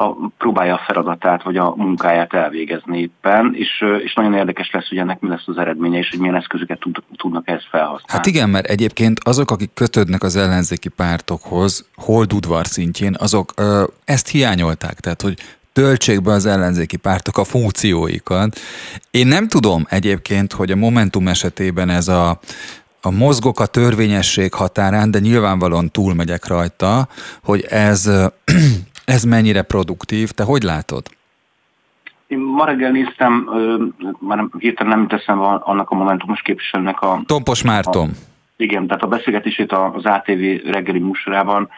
[0.02, 4.98] a, próbálja a feladatát vagy a munkáját elvégezni éppen, és, és nagyon érdekes lesz, hogy
[4.98, 8.06] ennek mi lesz az eredménye, és hogy milyen eszközöket tud, tudnak ezt felhasználni.
[8.08, 14.28] Hát igen, mert egyébként azok, akik kötődnek az ellenzéki pártokhoz, holdudvar szintjén, azok ö, ezt
[14.28, 15.38] hiányolták, tehát hogy
[15.74, 18.60] töltsék be az ellenzéki pártok a funkcióikat.
[19.12, 22.40] Én nem tudom egyébként, hogy a Momentum esetében ez a
[23.04, 27.08] a mozgok a törvényesség határán, de nyilvánvalóan túlmegyek rajta,
[27.44, 28.10] hogy ez
[29.12, 30.30] ez mennyire produktív?
[30.30, 31.06] Te hogy látod?
[32.28, 33.50] Én ma reggel néztem,
[34.20, 37.22] már hirtelen nem teszem annak a momentumos képviselőnek a...
[37.26, 38.10] Tompos Márton.
[38.10, 38.14] A,
[38.58, 41.70] igen, tehát a beszélgetését az ATV reggeli műsorában.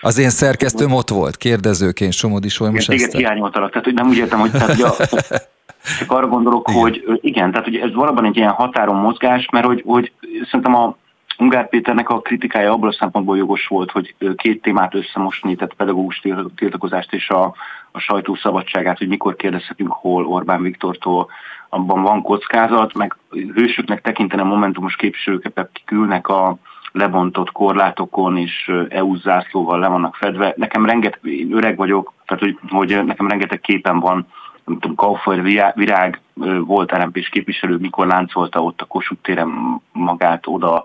[0.00, 4.16] Az én szerkesztőm ott volt, kérdezőként Somodi Solymos Igen, téged hiányoltalak, tehát hogy nem úgy
[4.16, 4.88] értem, hogy tehát, ugye,
[5.98, 6.80] csak arra gondolok, igen.
[6.80, 10.12] hogy igen, tehát hogy ez valóban egy ilyen határon mozgás, mert hogy, hogy
[10.44, 10.96] szerintem a
[11.40, 16.22] Ungár Péternek a kritikája abból a szempontból jogos volt, hogy két témát összemosni, tehát pedagógus
[16.56, 17.54] tiltakozást és a,
[17.90, 21.28] a sajtó szabadságát, hogy mikor kérdezhetünk hol Orbán Viktortól,
[21.68, 23.16] abban van kockázat, meg
[23.54, 26.56] hősöknek tekintene momentumos képviselőket, akik ülnek a
[26.92, 30.54] lebontott korlátokon, és EU zászlóval le vannak fedve.
[30.56, 34.26] Nekem rengeteg, én öreg vagyok, tehát hogy, hogy nekem rengeteg képen van,
[34.64, 35.42] nem tudom, Kaufer
[35.74, 36.20] Virág
[36.60, 40.84] volt lmp képviselő, mikor láncolta ott a Kossuth téren magát oda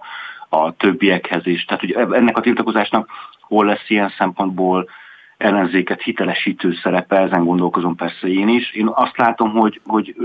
[0.63, 1.65] a többiekhez is.
[1.65, 3.09] Tehát hogy ennek a tiltakozásnak
[3.41, 4.89] hol lesz ilyen szempontból
[5.37, 8.73] ellenzéket hitelesítő szerepe, ezen gondolkozom persze én is.
[8.73, 10.15] Én azt látom, hogy, hogy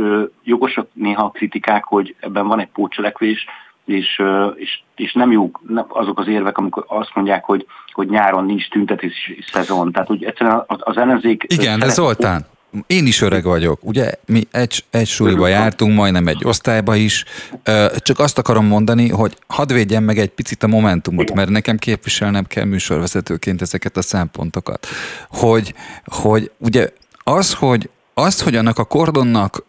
[0.45, 3.47] jogosak néha a kritikák, hogy ebben van egy pótcselekvés,
[3.85, 4.23] és,
[4.55, 9.39] és, és nem jók azok az érvek, amikor azt mondják, hogy, hogy nyáron nincs tüntetési
[9.53, 9.93] szezon.
[9.93, 11.45] Tehát, hogy egyszerűen az ellenzék...
[11.49, 12.47] Igen, de Zoltán,
[12.87, 14.13] én is öreg vagyok, ugye?
[14.27, 17.25] Mi egy, egy súlyba jártunk, majdnem egy osztályba is.
[17.97, 22.45] Csak azt akarom mondani, hogy hadd védjem meg egy picit a momentumot, mert nekem képviselnem
[22.45, 24.87] kell műsorvezetőként ezeket a szempontokat.
[25.29, 26.89] Hogy, hogy ugye
[27.25, 29.65] az, hogy, az, hogy annak a kordonnak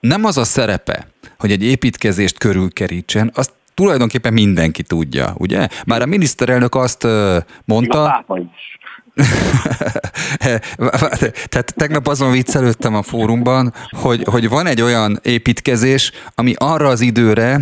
[0.00, 1.06] nem az a szerepe,
[1.38, 5.68] hogy egy építkezést körülkerítsen, azt tulajdonképpen mindenki tudja, ugye?
[5.86, 7.06] Már a miniszterelnök azt
[7.64, 8.04] mondta...
[8.04, 8.78] A pápa is.
[11.48, 17.00] Tehát tegnap azon viccelődtem a fórumban, hogy, hogy van egy olyan építkezés, ami arra az
[17.00, 17.60] időre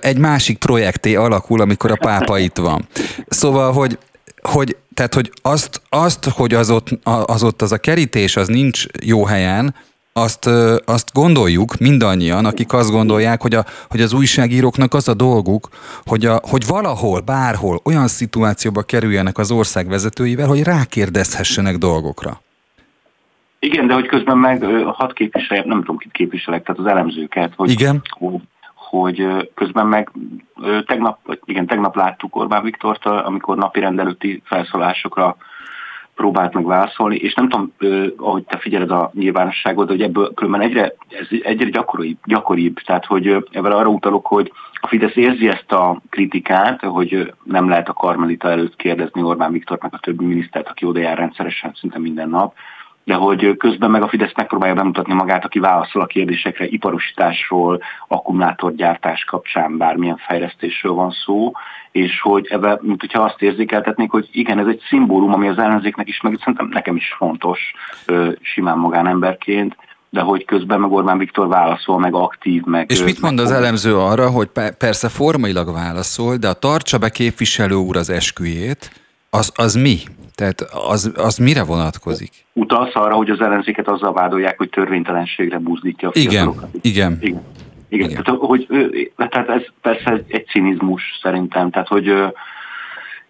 [0.00, 2.88] egy másik projekté alakul, amikor a pápa itt van.
[3.28, 3.98] Szóval, hogy
[4.46, 8.84] hogy, tehát, hogy azt, azt, hogy az ott, az ott az a kerítés, az nincs
[9.02, 9.74] jó helyen,
[10.16, 10.46] azt,
[10.86, 15.68] azt gondoljuk mindannyian, akik azt gondolják, hogy, a, hogy az újságíróknak az a dolguk,
[16.04, 22.40] hogy, a, hogy valahol, bárhol olyan szituációba kerüljenek az ország vezetőivel, hogy rákérdezhessenek dolgokra.
[23.58, 27.70] Igen, de hogy közben meg hat képviselje, nem tudom, kit képviselek, tehát az elemzőket, hogy,
[27.70, 28.02] Igen.
[28.08, 28.40] hogy,
[28.74, 30.10] hogy közben meg
[30.86, 35.36] tegnap, igen, tegnap láttuk Orbán Viktort, amikor napi rendelőtti felszólásokra
[36.16, 37.72] próbált meg válaszolni, és nem tudom,
[38.16, 43.26] ahogy te figyeled a nyilvánosságot, hogy ebből különben egyre, ez egyre gyakoribb, gyakoribb, tehát hogy
[43.50, 48.50] ebben arra utalok, hogy a Fidesz érzi ezt a kritikát, hogy nem lehet a Karmelita
[48.50, 52.54] előtt kérdezni Orbán Viktornak a többi minisztert, aki oda jár rendszeresen szinte minden nap,
[53.04, 59.24] de hogy közben meg a Fidesz megpróbálja bemutatni magát, aki válaszol a kérdésekre iparosításról, akkumulátorgyártás
[59.24, 61.52] kapcsán bármilyen fejlesztésről van szó,
[61.96, 66.08] és hogy ebbe, mint hogyha azt érzékeltetnék, hogy igen, ez egy szimbólum, ami az ellenzéknek
[66.08, 67.60] is, meg szerintem nekem is fontos
[68.40, 69.76] simán magánemberként,
[70.10, 72.90] de hogy közben meg Orbán Viktor válaszol, meg aktív, meg...
[72.90, 77.74] És mit mond az elemző arra, hogy persze formailag válaszol, de a tartsa be képviselő
[77.74, 78.90] úr az esküjét,
[79.30, 79.98] az, az mi?
[80.34, 82.32] Tehát az, az mire vonatkozik?
[82.52, 87.42] Utalsz arra, hogy az ellenzéket azzal vádolják, hogy törvénytelenségre buzdítja a igen, igen, igen.
[87.88, 88.22] Igen, igen.
[88.22, 88.66] Tehát, hogy,
[89.16, 92.32] tehát ez persze egy, cinizmus szerintem, tehát hogy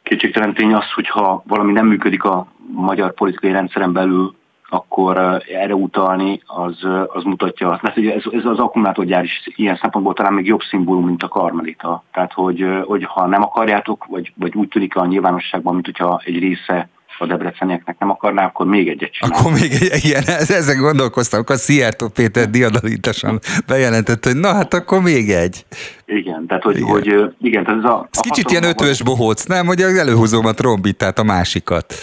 [0.03, 4.35] kétségtelen tény az, hogyha valami nem működik a magyar politikai rendszeren belül,
[4.69, 7.83] akkor erre utalni az, az mutatja azt.
[7.83, 12.03] Mert ez, ez az akkumulátorgyár is ilyen szempontból talán még jobb szimbólum, mint a karmelita.
[12.12, 16.38] Tehát, hogy, hogy ha nem akarjátok, vagy, vagy úgy tűnik a nyilvánosságban, mint hogyha egy
[16.38, 16.88] része
[17.19, 19.39] a debrecenieknek nem akarná, akkor még egyet csinál.
[19.39, 25.03] Akkor még egy, igen, ezen gondolkoztam, akkor Szijjártó Péter diadalítasan bejelentett, hogy na hát akkor
[25.03, 25.67] még egy.
[26.05, 28.09] Igen, tehát hogy igen, hogy, igen tehát ez a...
[28.11, 29.67] Ez a kicsit ilyen ötvös bohóc, nem?
[29.67, 31.95] Hogy előhúzom a trombitát, a másikat.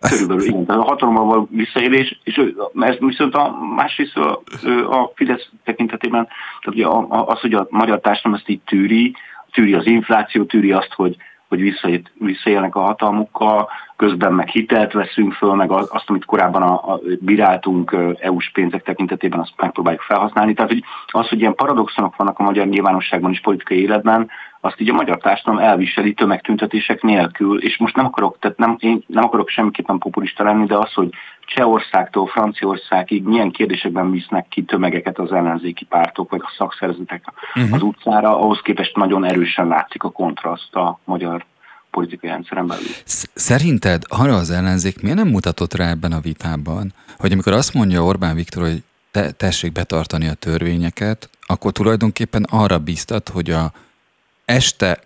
[0.00, 2.40] Körülbelül, igen, tehát a hatalommal való visszaélés, és
[2.80, 4.42] ez viszont a másrészt a,
[4.90, 6.28] a Fidesz tekintetében,
[6.60, 9.14] tehát ugye az, hogy a magyar társadalom ezt így tűri,
[9.52, 11.16] tűri az infláció, tűri azt, hogy
[11.52, 13.68] hogy visszaélnek a hatalmukkal,
[14.02, 19.40] közben meg hitelt veszünk föl, meg azt, amit korábban a, a, bíráltunk EU-s pénzek tekintetében,
[19.40, 20.54] azt megpróbáljuk felhasználni.
[20.54, 24.90] Tehát hogy az, hogy ilyen paradoxonok vannak a magyar nyilvánosságban és politikai életben, azt így
[24.90, 29.48] a magyar társadalom elviseli tömegtüntetések nélkül, és most nem akarok, tehát nem, én nem akarok
[29.48, 31.08] semmiképpen populista lenni, de az, hogy
[31.46, 37.74] Csehországtól Franciaországig milyen kérdésekben visznek ki tömegeket az ellenzéki pártok vagy a szakszervezetek uh-huh.
[37.74, 41.44] az utcára, ahhoz képest nagyon erősen látszik a kontraszt a magyar
[41.92, 42.86] politikai rendszeren belül.
[43.34, 48.04] Szerinted arra az ellenzék miért nem mutatott rá ebben a vitában, hogy amikor azt mondja
[48.04, 53.72] Orbán Viktor, hogy te, tessék betartani a törvényeket, akkor tulajdonképpen arra bíztat, hogy a
[54.44, 55.00] este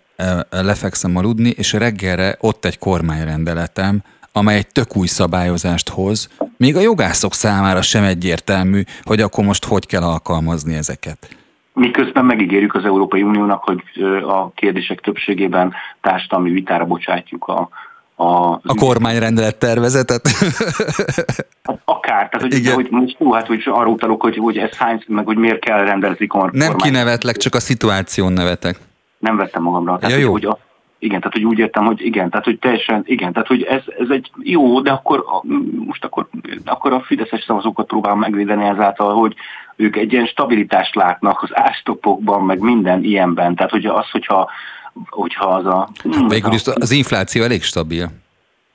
[0.49, 6.79] lefekszem aludni, és reggelre ott egy kormányrendeletem, amely egy tök új szabályozást hoz, még a
[6.79, 11.36] jogászok számára sem egyértelmű, hogy akkor most hogy kell alkalmazni ezeket.
[11.77, 13.81] Miközben megígérjük az Európai Uniónak, hogy
[14.27, 17.69] a kérdések többségében társadalmi vitára bocsátjuk a,
[18.15, 20.27] a, a kormányrendelet tervezetet?
[21.63, 22.73] Hát akár, tehát hogy, Igen.
[22.73, 25.83] hogy most jó, hát hogy arra utalok, hogy, hogy ez hány, meg hogy miért kell
[25.83, 26.67] rendezni kormány.
[26.67, 28.79] Nem kinevetlek, csak a szituáción nevetek.
[29.17, 29.97] Nem vettem magamra.
[29.97, 30.31] Tehát, ja, jó.
[30.31, 30.59] Hogy, hogy a,
[30.99, 34.09] igen, tehát hogy úgy értem, hogy igen, tehát hogy teljesen, igen, tehát hogy ez, ez
[34.09, 35.25] egy jó, de akkor
[35.85, 36.27] most akkor,
[36.65, 39.35] akkor a fideszes szavazókat próbál megvédeni ezáltal, hogy
[39.77, 43.55] ők egy ilyen stabilitást látnak az ástopokban, meg minden ilyenben.
[43.55, 44.49] Tehát hogy az, hogyha,
[45.09, 45.89] hogyha az a...
[46.03, 48.09] Hmm, Végül is az infláció elég stabil.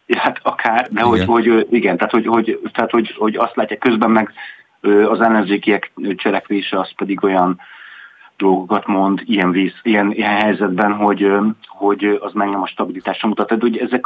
[0.09, 1.27] Hát akár, de igen.
[1.27, 4.33] Hogy, hogy igen, tehát hogy, hogy, tehát hogy, hogy azt látják közben meg
[5.09, 7.61] az ellenzékiek cselekvése az pedig olyan
[8.37, 11.33] dolgokat mond ilyen, víz, ilyen, ilyen helyzetben, hogy,
[11.67, 13.47] hogy az meg nem a stabilitásra mutat.
[13.47, 14.05] Tehát, hogy ezek,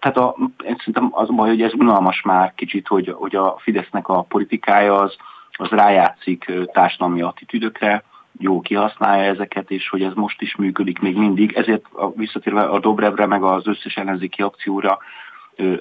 [0.00, 0.36] tehát a,
[0.78, 5.00] szerintem az a baj, hogy ez unalmas már kicsit, hogy, hogy a Fidesznek a politikája
[5.00, 5.16] az,
[5.56, 8.04] az rájátszik társadalmi attitűdökre,
[8.38, 11.52] jó kihasználja ezeket, és hogy ez most is működik még mindig.
[11.52, 14.98] Ezért a, visszatérve a Dobrevre, meg az összes ellenzéki akcióra,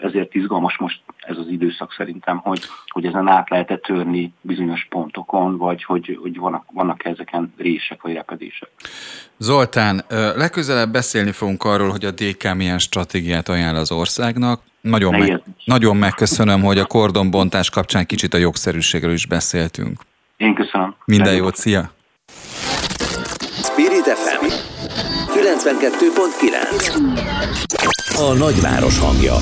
[0.01, 5.57] ezért izgalmas most ez az időszak szerintem, hogy, hogy ezen át lehet-e törni bizonyos pontokon,
[5.57, 8.69] vagy hogy, hogy vannak, vannak ezeken rések vagy repedések.
[9.37, 10.03] Zoltán,
[10.35, 14.61] legközelebb beszélni fogunk arról, hogy a DK milyen stratégiát ajánl az országnak.
[14.81, 19.99] Nagyon, meg, nagyon megköszönöm, hogy a kordonbontás kapcsán kicsit a jogszerűségről is beszéltünk.
[20.37, 20.95] Én köszönöm.
[21.05, 21.94] Minden jót, szia!
[25.57, 26.95] 92.9
[28.17, 29.35] A nagyváros hangja.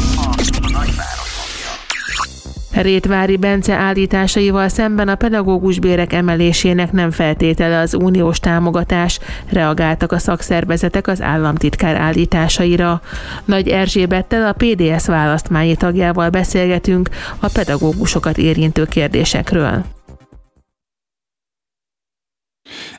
[2.71, 10.19] Rétvári Bence állításaival szemben a pedagógus bérek emelésének nem feltétele az uniós támogatás, reagáltak a
[10.19, 13.01] szakszervezetek az államtitkár állításaira.
[13.45, 17.09] Nagy Erzsébettel a PDS választmányi tagjával beszélgetünk
[17.39, 19.83] a pedagógusokat érintő kérdésekről.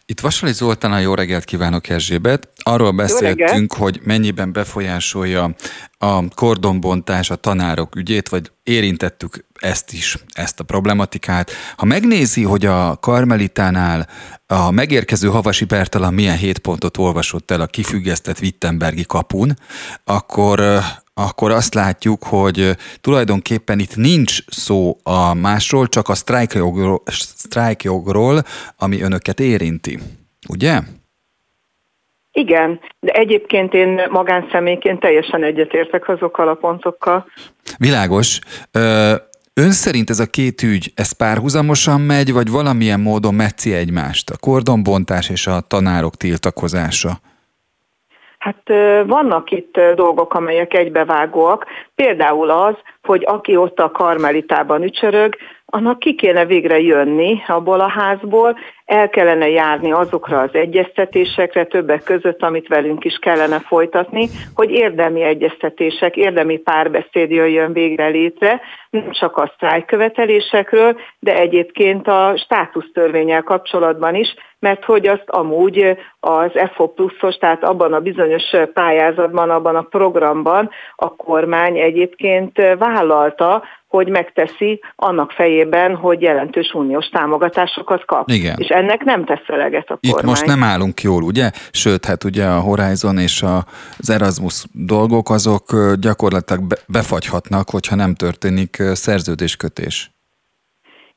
[0.07, 2.49] Itt Vasali Zoltán, jó reggelt kívánok Erzsébet.
[2.63, 5.55] Arról beszéltünk, hogy mennyiben befolyásolja
[5.99, 11.51] a kordonbontás a tanárok ügyét, vagy érintettük ezt is, ezt a problematikát.
[11.77, 14.09] Ha megnézi, hogy a Karmelitánál
[14.47, 19.59] a megérkező Havasi Bertalan milyen hét pontot olvasott el a kifüggesztett Wittenbergi kapun,
[20.05, 20.81] akkor
[21.15, 28.43] akkor azt látjuk, hogy tulajdonképpen itt nincs szó a másról, csak a sztrájkjogról, sztrájkjogról
[28.77, 29.99] ami önöket érinti.
[30.49, 30.81] Ugye?
[32.33, 37.27] Igen, de egyébként én magánszemélyként teljesen egyetértek azokkal a pontokkal.
[37.79, 38.39] Világos.
[39.55, 44.31] Ön szerint ez a két ügy, ez párhuzamosan megy, vagy valamilyen módon metszi egymást?
[44.31, 47.21] A kordonbontás és a tanárok tiltakozása?
[48.45, 48.69] Hát
[49.07, 51.67] vannak itt dolgok, amelyek egybevágóak.
[51.95, 55.37] Például az, hogy aki ott a karmelitában ücsörög,
[55.67, 62.03] annak ki kéne végre jönni abból a házból, el kellene járni azokra az egyeztetésekre, többek
[62.03, 68.61] között, amit velünk is kellene folytatni, hogy érdemi egyeztetések, érdemi párbeszéd jöjjön végre létre,
[68.91, 76.51] nem csak a sztrájkövetelésekről, de egyébként a státusztörvényel kapcsolatban is, mert hogy azt amúgy az
[76.75, 78.43] FO pluszos, tehát abban a bizonyos
[78.73, 83.63] pályázatban, abban a programban a kormány egyébként vállalta,
[83.95, 88.31] hogy megteszi annak fejében, hogy jelentős uniós támogatásokat kap.
[88.31, 88.57] Igen.
[88.59, 90.21] És ennek nem tesz eleget a kormány.
[90.21, 91.51] Itt most nem állunk jól, ugye?
[91.71, 93.43] Sőt, hát ugye a Horizon és
[93.99, 95.65] az Erasmus dolgok azok
[96.01, 100.14] gyakorlatilag befagyhatnak, hogyha nem történik szerződéskötés.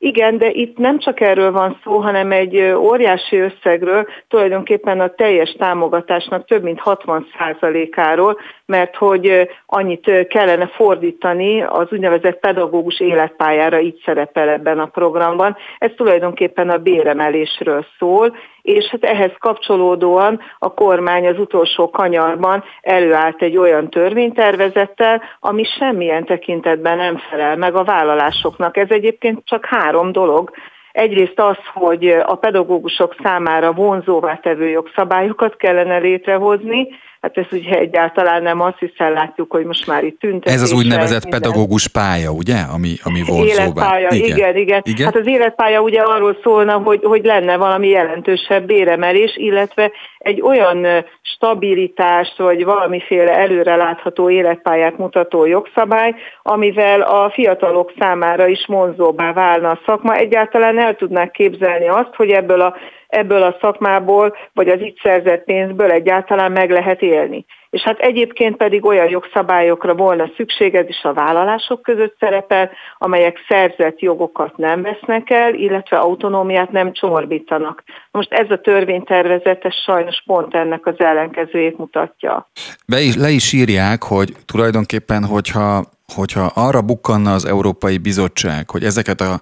[0.00, 5.56] Igen, de itt nem csak erről van szó, hanem egy óriási összegről, tulajdonképpen a teljes
[5.58, 14.48] támogatásnak több mint 60%-áról, mert hogy annyit kellene fordítani az úgynevezett pedagógus életpályára, így szerepel
[14.48, 15.56] ebben a programban.
[15.78, 18.36] Ez tulajdonképpen a béremelésről szól,
[18.68, 26.24] és hát ehhez kapcsolódóan a kormány az utolsó kanyarban előállt egy olyan törvénytervezettel, ami semmilyen
[26.24, 28.76] tekintetben nem felel meg a vállalásoknak.
[28.76, 30.50] Ez egyébként csak három dolog.
[30.92, 36.88] Egyrészt az, hogy a pedagógusok számára vonzóvá tevő jogszabályokat kellene létrehozni,
[37.20, 40.54] Hát ez ugye egyáltalán nem az, hiszen látjuk, hogy most már itt tüntetés.
[40.54, 41.40] Ez az úgynevezett minden.
[41.40, 42.56] pedagógus pálya, ugye?
[42.74, 43.62] Ami, ami vonzóvá.
[43.62, 44.36] Életpálya, igen.
[44.36, 45.04] igen, igen, igen.
[45.04, 50.86] Hát az életpálya ugye arról szólna, hogy, hogy lenne valami jelentősebb béremelés, illetve egy olyan
[51.22, 59.80] stabilitást, vagy valamiféle előrelátható életpályát mutató jogszabály, amivel a fiatalok számára is vonzóbbá válna a
[59.86, 60.14] szakma.
[60.14, 62.76] Egyáltalán el tudnák képzelni azt, hogy ebből a
[63.08, 67.44] ebből a szakmából, vagy az itt szerzett pénzből egyáltalán meg lehet élni.
[67.70, 73.44] És hát egyébként pedig olyan jogszabályokra volna szükség, ez is a vállalások között szerepel, amelyek
[73.48, 77.82] szerzett jogokat nem vesznek el, illetve autonómiát nem csorbítanak.
[78.10, 82.48] Most ez a törvénytervezet, ez sajnos pont ennek az ellenkezőjét mutatja.
[82.86, 85.82] Be is, le is írják, hogy tulajdonképpen, hogyha
[86.14, 89.40] hogyha arra bukkanna az Európai Bizottság, hogy ezeket a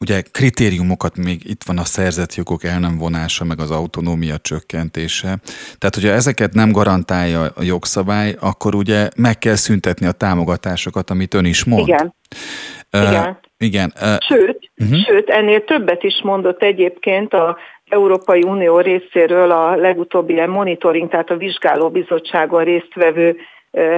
[0.00, 5.38] ugye kritériumokat még itt van a szerzett jogok el nem vonása, meg az autonómia csökkentése.
[5.78, 11.34] Tehát, hogyha ezeket nem garantálja a jogszabály, akkor ugye meg kell szüntetni a támogatásokat, amit
[11.34, 11.88] ön is mond.
[11.88, 12.14] Igen.
[12.92, 13.38] Uh, igen.
[13.58, 13.92] igen.
[14.00, 14.98] Uh, sőt, uh-huh.
[14.98, 21.30] sőt, ennél többet is mondott egyébként a Európai Unió részéről a legutóbbi ilyen monitoring, tehát
[21.30, 23.36] a vizsgáló bizottságon résztvevő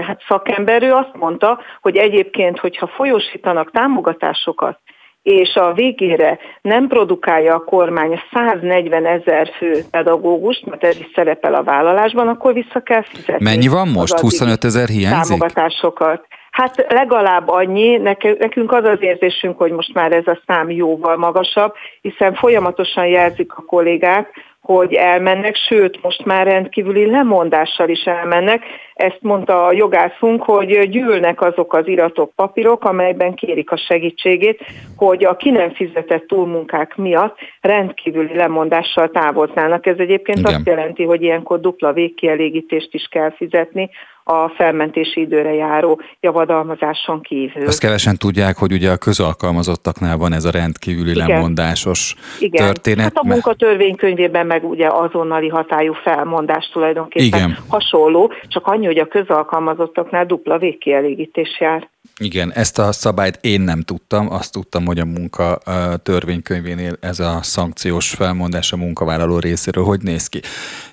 [0.06, 4.78] hát szakemberő azt mondta, hogy egyébként, hogyha folyósítanak támogatásokat
[5.22, 11.54] és a végére nem produkálja a kormány 140 ezer fő pedagógust, mert ez is szerepel
[11.54, 13.44] a vállalásban, akkor vissza kell fizetni.
[13.44, 14.20] Mennyi van most?
[14.20, 15.38] 25 ezer hiányzik?
[15.38, 16.26] Támogatásokat.
[16.50, 17.96] Hát legalább annyi,
[18.38, 23.52] nekünk az az érzésünk, hogy most már ez a szám jóval magasabb, hiszen folyamatosan jelzik
[23.52, 24.28] a kollégák,
[24.66, 28.62] hogy elmennek, sőt, most már rendkívüli lemondással is elmennek.
[28.94, 34.64] Ezt mondta a jogászunk, hogy gyűlnek azok az iratok, papírok, amelyben kérik a segítségét,
[34.96, 39.86] hogy a ki nem fizetett túlmunkák miatt rendkívüli lemondással távoznának.
[39.86, 40.54] Ez egyébként Igen.
[40.54, 43.90] azt jelenti, hogy ilyenkor dupla végkielégítést is kell fizetni,
[44.28, 47.66] a felmentési időre járó javadalmazáson kívül.
[47.66, 51.26] Azt kevesen tudják, hogy ugye a közalkalmazottaknál van ez a rendkívüli Igen.
[51.26, 52.66] lemondásos Igen.
[52.66, 53.04] történet.
[53.04, 57.56] Hát a munkatörvénykönyvében meg ugye azonnali hatályú felmondás tulajdonképpen Igen.
[57.68, 61.88] hasonló, csak annyi, hogy a közalkalmazottaknál dupla végkielégítés jár.
[62.18, 65.58] Igen, ezt a szabályt én nem tudtam, azt tudtam, hogy a munka
[66.02, 70.40] törvénykönyvénél ez a szankciós felmondás a munkavállaló részéről hogy néz ki.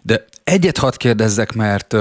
[0.01, 1.95] De egyet hadd kérdezzek, mert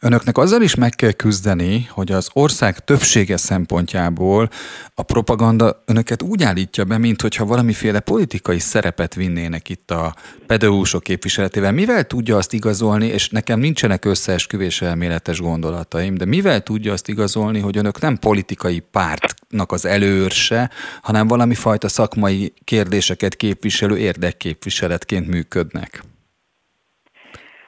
[0.00, 4.50] önöknek azzal is meg kell küzdeni, hogy az ország többsége szempontjából
[4.94, 10.14] a propaganda önöket úgy állítja be, mint hogyha valamiféle politikai szerepet vinnének itt a
[10.46, 11.72] pedagógusok képviseletével.
[11.72, 17.60] Mivel tudja azt igazolni, és nekem nincsenek összeesküvés elméletes gondolataim, de mivel tudja azt igazolni,
[17.60, 20.70] hogy önök nem politikai pártnak az előrse,
[21.02, 26.02] hanem valami fajta szakmai kérdéseket képviselő érdekképviseletként működnek?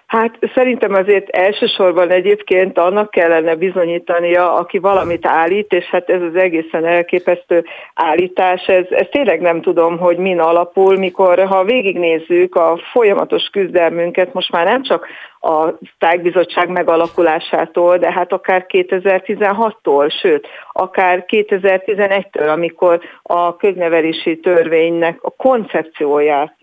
[0.09, 6.35] Hát szerintem azért elsősorban egyébként annak kellene bizonyítania, aki valamit állít, és hát ez az
[6.35, 12.81] egészen elképesztő állítás, ez, ez tényleg nem tudom, hogy min alapul, mikor ha végignézzük a
[12.93, 15.07] folyamatos küzdelmünket, most már nem csak
[15.41, 25.31] a sztájkbizottság megalakulásától, de hát akár 2016-tól, sőt, akár 2011-től, amikor a köznevelési törvénynek a
[25.31, 26.57] koncepcióját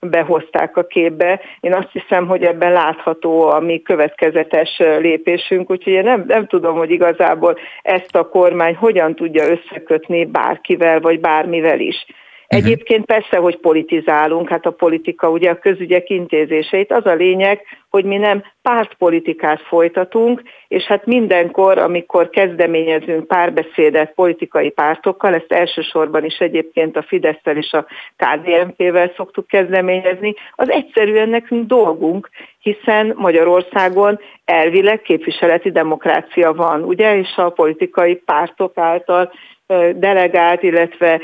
[0.00, 1.40] behozták a képbe.
[1.60, 6.76] Én azt hiszem, hogy ebben látható a mi következetes lépésünk, úgyhogy én nem, nem tudom,
[6.76, 12.06] hogy igazából ezt a kormány hogyan tudja összekötni bárkivel vagy bármivel is.
[12.48, 12.66] Uh-huh.
[12.66, 18.04] Egyébként persze, hogy politizálunk, hát a politika ugye a közügyek intézéseit, az a lényeg, hogy
[18.04, 26.38] mi nem pártpolitikát folytatunk, és hát mindenkor, amikor kezdeményezünk párbeszédet politikai pártokkal, ezt elsősorban is
[26.38, 27.86] egyébként a fidesz és a
[28.16, 37.36] KDNP-vel szoktuk kezdeményezni, az egyszerűen nekünk dolgunk, hiszen Magyarországon elvileg képviseleti demokrácia van, ugye, és
[37.36, 39.32] a politikai pártok által
[39.94, 41.20] delegált, illetve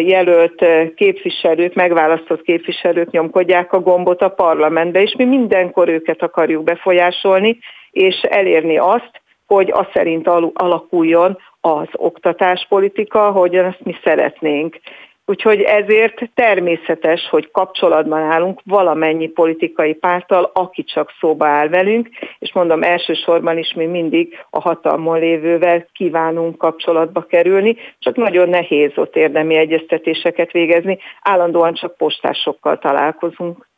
[0.00, 0.64] jelölt
[0.94, 7.58] képviselők, megválasztott képviselők nyomkodják a gombot a parlamentbe, és mi mindenkor őket akarjuk befolyásolni,
[7.90, 14.78] és elérni azt, hogy az szerint alakuljon az oktatáspolitika, hogyan azt mi szeretnénk.
[15.26, 22.08] Úgyhogy ezért természetes, hogy kapcsolatban állunk valamennyi politikai párttal, aki csak szóba áll velünk,
[22.38, 28.90] és mondom, elsősorban is mi mindig a hatalmon lévővel kívánunk kapcsolatba kerülni, csak nagyon nehéz
[28.94, 33.68] ott érdemi egyeztetéseket végezni, állandóan csak postásokkal találkozunk.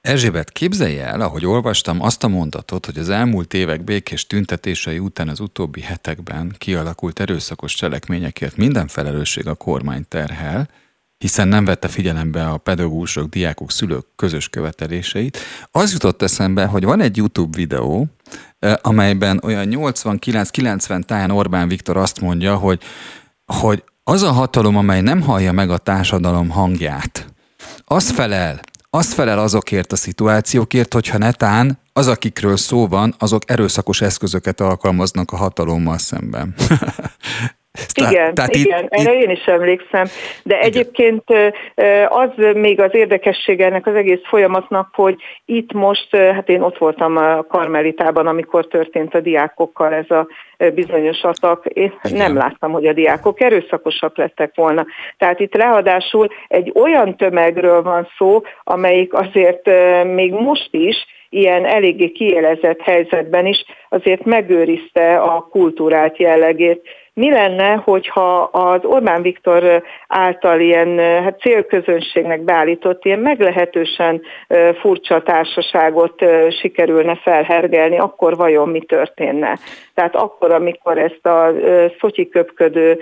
[0.00, 5.28] Erzsébet, képzelje el, ahogy olvastam azt a mondatot, hogy az elmúlt évek békés tüntetései után
[5.28, 10.68] az utóbbi hetekben kialakult erőszakos cselekményekért minden felelősség a kormány terhel,
[11.22, 15.38] hiszen nem vette figyelembe a pedagógusok, diákok, szülők közös követeléseit.
[15.70, 18.06] Az jutott eszembe, hogy van egy YouTube videó,
[18.80, 22.82] amelyben olyan 89-90 táján Orbán Viktor azt mondja, hogy,
[23.46, 27.26] hogy az a hatalom, amely nem hallja meg a társadalom hangját,
[27.84, 28.60] az felel,
[28.90, 35.30] az felel azokért a szituációkért, hogyha netán az, akikről szó van, azok erőszakos eszközöket alkalmaznak
[35.30, 36.54] a hatalommal szemben.
[37.94, 40.06] Igen, tehát igen, itt, erre én is emlékszem,
[40.42, 40.66] de igen.
[40.66, 41.24] egyébként
[42.08, 47.16] az még az érdekessége ennek az egész folyamatnak, hogy itt most, hát én ott voltam
[47.16, 50.26] a Karmelitában, amikor történt a diákokkal ez a
[50.74, 52.16] bizonyos atak, én igen.
[52.18, 54.86] nem láttam, hogy a diákok erőszakosak lettek volna.
[55.18, 59.70] Tehát itt ráadásul egy olyan tömegről van szó, amelyik azért
[60.14, 60.96] még most is
[61.28, 66.82] ilyen eléggé kiélezett helyzetben is azért megőrizte a kultúrát jellegét
[67.14, 74.22] mi lenne, hogyha az Orbán Viktor által ilyen hát célközönségnek beállított ilyen meglehetősen
[74.80, 76.24] furcsa társaságot
[76.60, 79.58] sikerülne felhergelni, akkor vajon mi történne?
[79.94, 81.52] Tehát akkor, amikor ezt a
[82.00, 83.00] szotyiköpködő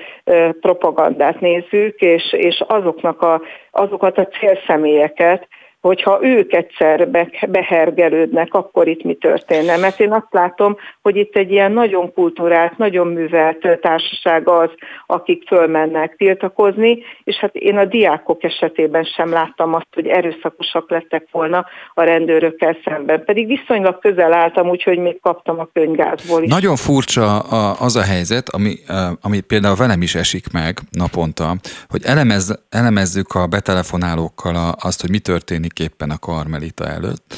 [0.60, 3.40] propagandát nézzük, és, és azoknak a,
[3.70, 5.48] azokat a célszemélyeket,
[5.80, 7.08] hogyha ők egyszer
[7.48, 9.76] behergelődnek, akkor itt mi történne.
[9.76, 14.70] Mert én azt látom, hogy itt egy ilyen nagyon kultúrált, nagyon művelt társaság az,
[15.06, 21.28] akik fölmennek tiltakozni, és hát én a diákok esetében sem láttam azt, hogy erőszakosak lettek
[21.30, 23.24] volna a rendőrökkel szemben.
[23.24, 26.50] Pedig viszonylag közel álltam, úgyhogy még kaptam a könyvgázból is.
[26.50, 27.38] Nagyon furcsa
[27.72, 28.74] az a helyzet, ami,
[29.20, 31.54] ami például velem is esik meg naponta,
[31.88, 37.34] hogy elemez, elemezzük a betelefonálókkal azt, hogy mi történik valamiképpen a karmelita előtt,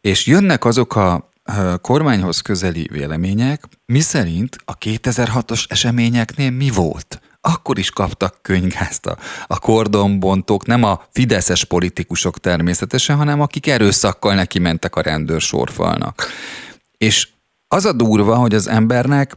[0.00, 1.28] és jönnek azok a
[1.80, 7.20] kormányhoz közeli vélemények, mi szerint a 2006-os eseményeknél mi volt?
[7.40, 14.34] Akkor is kaptak könygázt a, a kordonbontók, nem a fideszes politikusok természetesen, hanem akik erőszakkal
[14.34, 16.26] neki mentek a rendőrsorfalnak.
[16.98, 17.28] És
[17.68, 19.36] az a durva, hogy az embernek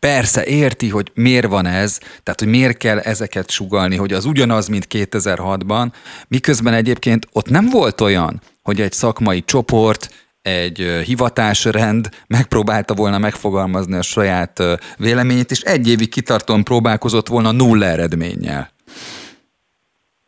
[0.00, 4.68] persze érti, hogy miért van ez, tehát hogy miért kell ezeket sugalni, hogy az ugyanaz,
[4.68, 5.86] mint 2006-ban,
[6.28, 10.08] miközben egyébként ott nem volt olyan, hogy egy szakmai csoport,
[10.42, 14.62] egy hivatásrend megpróbálta volna megfogalmazni a saját
[14.96, 18.70] véleményét, és egy évig kitartóan próbálkozott volna nulla eredménnyel.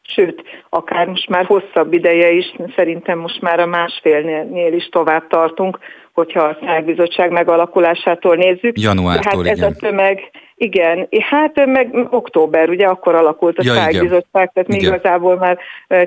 [0.03, 5.79] Sőt, akár most már hosszabb ideje is, szerintem most már a másfélnél is tovább tartunk,
[6.13, 8.79] hogyha a szágbizottság megalakulásától nézzük.
[8.79, 9.73] Januártól, hát ez igen.
[9.73, 15.37] a tömeg, igen, hát meg október, ugye akkor alakult a ja, szágbizottság, tehát mi igazából
[15.37, 15.59] már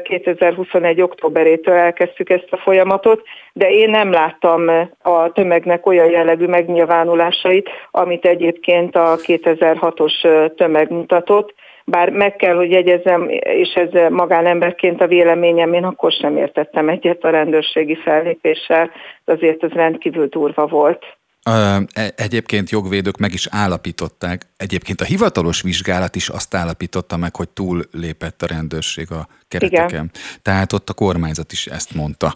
[0.03, 1.01] 2021.
[1.01, 3.22] októberétől elkezdtük ezt a folyamatot,
[3.53, 4.70] de én nem láttam
[5.01, 10.14] a tömegnek olyan jellegű megnyilvánulásait, amit egyébként a 2006-os
[10.56, 11.53] tömeg mutatott,
[11.86, 17.23] bár meg kell, hogy jegyezem, és ez magánemberként a véleményem, én akkor sem értettem egyet
[17.23, 18.91] a rendőrségi fellépéssel,
[19.25, 21.05] azért ez rendkívül durva volt.
[21.43, 21.81] E,
[22.15, 27.83] egyébként jogvédők meg is állapították, egyébként a hivatalos vizsgálat is azt állapította meg, hogy túl
[27.91, 29.88] lépett a rendőrség a kereteken.
[29.88, 30.11] Igen.
[30.41, 32.33] Tehát ott a kormányzat is ezt mondta.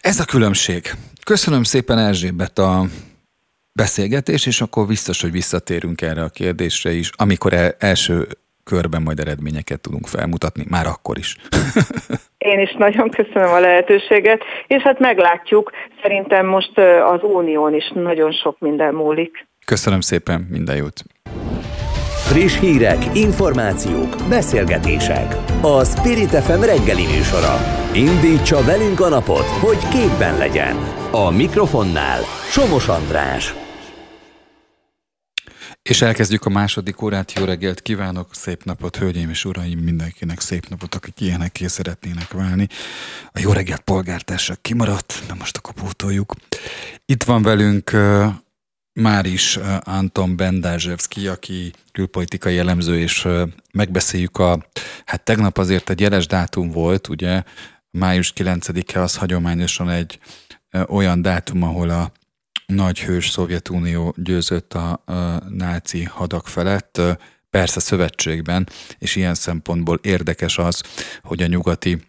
[0.00, 0.90] Ez a különbség.
[1.24, 2.84] Köszönöm szépen Erzsébet a
[3.72, 8.26] beszélgetés, és akkor biztos, hogy visszatérünk erre a kérdésre is, amikor első
[8.70, 11.36] körben majd eredményeket tudunk felmutatni, már akkor is.
[12.52, 15.70] Én is nagyon köszönöm a lehetőséget, és hát meglátjuk,
[16.02, 16.78] szerintem most
[17.12, 19.46] az Unión is nagyon sok minden múlik.
[19.64, 21.04] Köszönöm szépen, minden jót!
[22.28, 25.36] Friss hírek, információk, beszélgetések.
[25.62, 27.54] A Spirit FM reggeli műsora.
[27.94, 30.76] Indítsa velünk a napot, hogy képben legyen.
[31.10, 33.65] A mikrofonnál Somos András.
[35.88, 37.32] És elkezdjük a második órát.
[37.32, 42.68] Jó reggelt kívánok, szép napot, hölgyeim és uraim, mindenkinek szép napot, akik ilyenekké szeretnének válni.
[43.32, 46.34] A jó reggelt polgártársak kimaradt, de most akkor pótoljuk.
[47.04, 48.26] Itt van velünk uh,
[48.92, 53.28] már is Anton Bendázsevszki, aki külpolitikai elemző, és
[53.72, 54.66] megbeszéljük a,
[55.04, 57.42] hát tegnap azért egy jeles dátum volt, ugye,
[57.90, 60.18] május 9-e az hagyományosan egy
[60.86, 62.12] olyan dátum, ahol a
[62.66, 67.00] nagy hős Szovjetunió győzött a, a náci hadak felett,
[67.50, 70.82] persze szövetségben, és ilyen szempontból érdekes az,
[71.22, 72.00] hogy a nyugati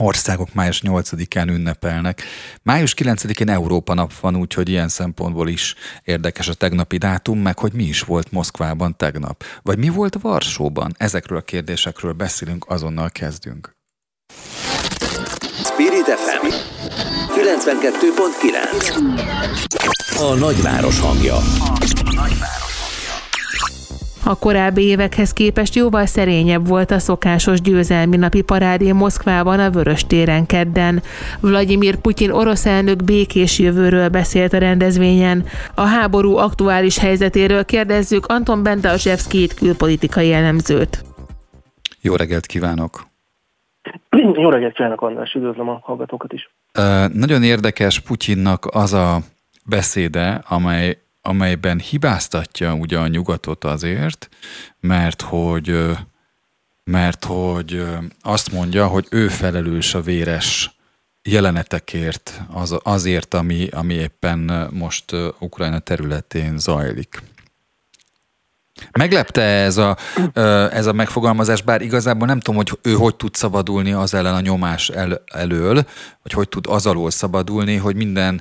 [0.00, 2.22] országok május 8-án ünnepelnek.
[2.62, 5.74] Május 9-én Európa nap van, úgyhogy ilyen szempontból is
[6.04, 9.44] érdekes a tegnapi dátum, meg hogy mi is volt Moszkvában tegnap.
[9.62, 10.94] Vagy mi volt Varsóban?
[10.96, 13.76] Ezekről a kérdésekről beszélünk, azonnal kezdünk.
[15.64, 16.46] Spirit FM
[17.34, 21.36] 92.9 A nagyváros hangja.
[24.24, 30.06] A korábbi évekhez képest jóval szerényebb volt a szokásos győzelmi napi parádé Moszkvában a Vörös
[30.06, 31.02] téren kedden.
[31.40, 35.44] Vladimir Putyin orosz elnök békés jövőről beszélt a rendezvényen.
[35.74, 41.04] A háború aktuális helyzetéről kérdezzük Anton Bendazsevszkit külpolitikai elemzőt.
[42.00, 43.11] Jó reggelt kívánok!
[44.10, 46.50] Jó reggelt kívánok, András, üdvözlöm a hallgatókat is.
[47.12, 49.18] Nagyon érdekes Putyinnak az a
[49.64, 54.28] beszéde, amely, amelyben hibáztatja ugye a nyugatot azért,
[54.80, 55.90] mert hogy,
[56.84, 57.84] mert hogy
[58.22, 60.76] azt mondja, hogy ő felelős a véres
[61.22, 67.22] jelenetekért, az, azért, ami, ami éppen most Ukrajna területén zajlik.
[68.98, 69.96] Meglepte ez a,
[70.72, 74.40] ez a megfogalmazás, bár igazából nem tudom, hogy ő hogy tud szabadulni az ellen a
[74.40, 75.74] nyomás el, elől,
[76.22, 78.40] vagy hogy tud az alól szabadulni, hogy minden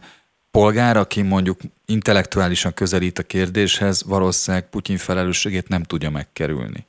[0.51, 6.85] polgár, aki mondjuk intellektuálisan közelít a kérdéshez, valószínűleg Putyin felelősségét nem tudja megkerülni.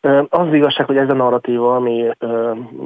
[0.00, 2.10] Az, az igazság, hogy ez a narratíva, ami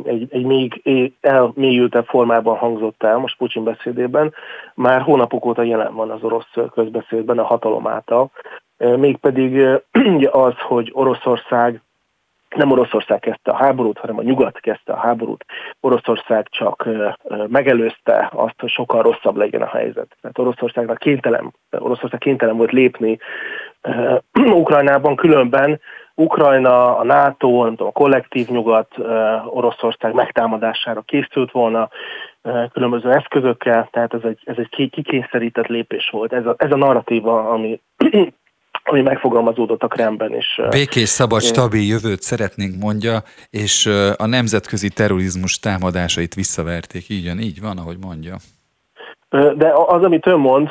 [0.05, 0.83] egy, egy még
[1.21, 4.35] elmélyültebb formában hangzott el most Putyin beszédében,
[4.75, 8.31] már hónapok óta jelen van az orosz közbeszédben a hatalom által
[8.79, 9.81] mégpedig
[10.31, 11.83] az, hogy Oroszország
[12.57, 15.45] nem Oroszország kezdte a háborút, hanem a nyugat kezdte a háborút.
[15.81, 16.89] Oroszország csak
[17.49, 20.17] megelőzte azt, hogy sokkal rosszabb legyen a helyzet.
[20.21, 23.19] Tehát Oroszországnak kénytelen, Oroszország kénytelen volt lépni
[24.63, 25.81] Ukrajnában, különben
[26.15, 28.99] Ukrajna, a NATO, nem tudom, a kollektív nyugat
[29.45, 31.89] Oroszország megtámadására készült volna
[32.73, 36.33] különböző eszközökkel, tehát ez egy, ez egy kikényszerített lépés volt.
[36.33, 37.81] Ez a, ez a narratíva, ami
[38.91, 40.61] ami megfogalmazódott a Kremben is.
[40.71, 43.87] Békés, szabad, stabil jövőt szeretnénk, mondja, és
[44.17, 47.09] a nemzetközi terrorizmus támadásait visszaverték.
[47.09, 48.37] Így van, így van, ahogy mondja.
[49.31, 50.69] De az, amit ön mond,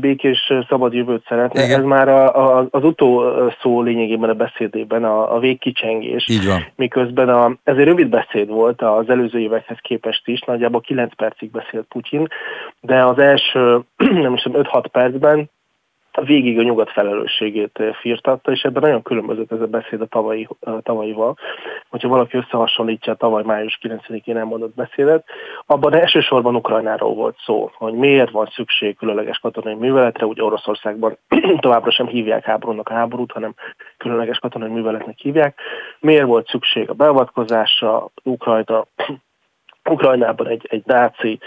[0.00, 1.78] békés szabad jövőt szeretne, Igen.
[1.80, 6.28] ez már a, a, az utolsó lényegében a beszédében a, a végkicsengés.
[6.28, 6.66] Így van.
[6.76, 11.50] Miközben a, ez egy rövid beszéd volt az előző évekhez képest is, nagyjából 9 percig
[11.50, 12.28] beszélt Putyin,
[12.80, 13.80] de az első,
[14.24, 15.50] nem is 5-6 percben
[16.22, 20.48] végig a nyugat felelősségét eh, firtatta, és ebben nagyon különbözött ez a beszéd a tavalyi,
[20.82, 21.36] tavalyival.
[21.88, 25.24] Hogyha valaki összehasonlítja a tavaly május 9-én elmondott beszédet,
[25.66, 31.18] abban elsősorban Ukrajnáról volt szó, hogy miért van szükség különleges katonai műveletre, ugye Oroszországban
[31.60, 33.54] továbbra sem hívják háborúnak a háborút, hanem
[33.96, 35.60] különleges katonai műveletnek hívják.
[36.00, 38.86] Miért volt szükség a beavatkozásra, Ukrajna
[39.90, 41.38] Ukrajnában egy, egy náci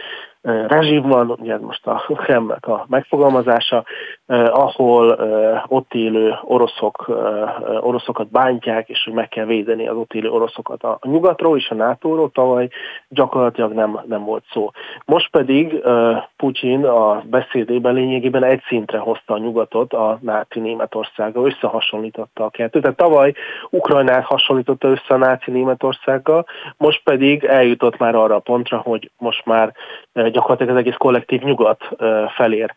[0.47, 3.83] rezsim van, ugye most a Kremlnek a megfogalmazása,
[4.25, 9.95] eh, ahol eh, ott élő oroszok, eh, oroszokat bántják, és hogy meg kell védeni az
[9.95, 12.69] ott élő oroszokat a nyugatról és a NATO-ról, tavaly
[13.09, 14.71] gyakorlatilag nem, nem volt szó.
[15.05, 21.45] Most pedig eh, Putyin a beszédében lényegében egy szintre hozta a nyugatot a náci Németországgal,
[21.45, 22.81] összehasonlította a kettőt.
[22.81, 23.33] Tehát tavaly
[23.69, 26.45] Ukrajnát hasonlította össze a náci Németországgal,
[26.77, 29.73] most pedig eljutott már arra a pontra, hogy most már
[30.13, 31.89] eh, gyakorlatilag az egész kollektív nyugat
[32.35, 32.73] felér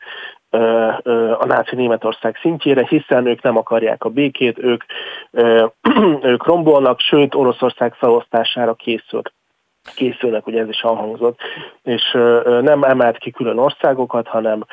[1.39, 4.85] a náci Németország szintjére, hiszen ők nem akarják a békét, ők,
[6.33, 9.23] ők rombolnak, sőt Oroszország felosztására készül
[9.95, 11.39] készülnek, ugye ez is elhangzott,
[11.83, 12.11] és
[12.45, 14.65] nem emelt ki külön országokat, hanem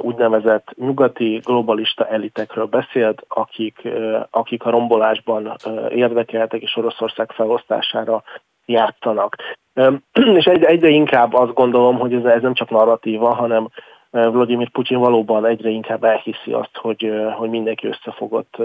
[0.00, 3.88] úgynevezett nyugati globalista elitekről beszélt, akik,
[4.30, 5.56] akik a rombolásban
[5.90, 8.22] érdekeltek, és Oroszország felosztására
[8.66, 9.36] játszanak.
[10.38, 13.68] És egyre, egyre inkább azt gondolom, hogy ez, ez nem csak narratíva, hanem
[14.10, 18.56] Vladimir Putyin valóban egyre inkább elhiszi azt, hogy, hogy mindenki összefogott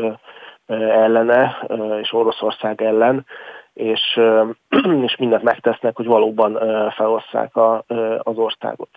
[0.90, 1.68] ellene,
[2.02, 3.26] és Oroszország ellen,
[3.74, 4.20] és,
[5.08, 6.60] és mindent megtesznek, hogy valóban
[6.96, 7.86] felosszák a,
[8.18, 8.90] az országot.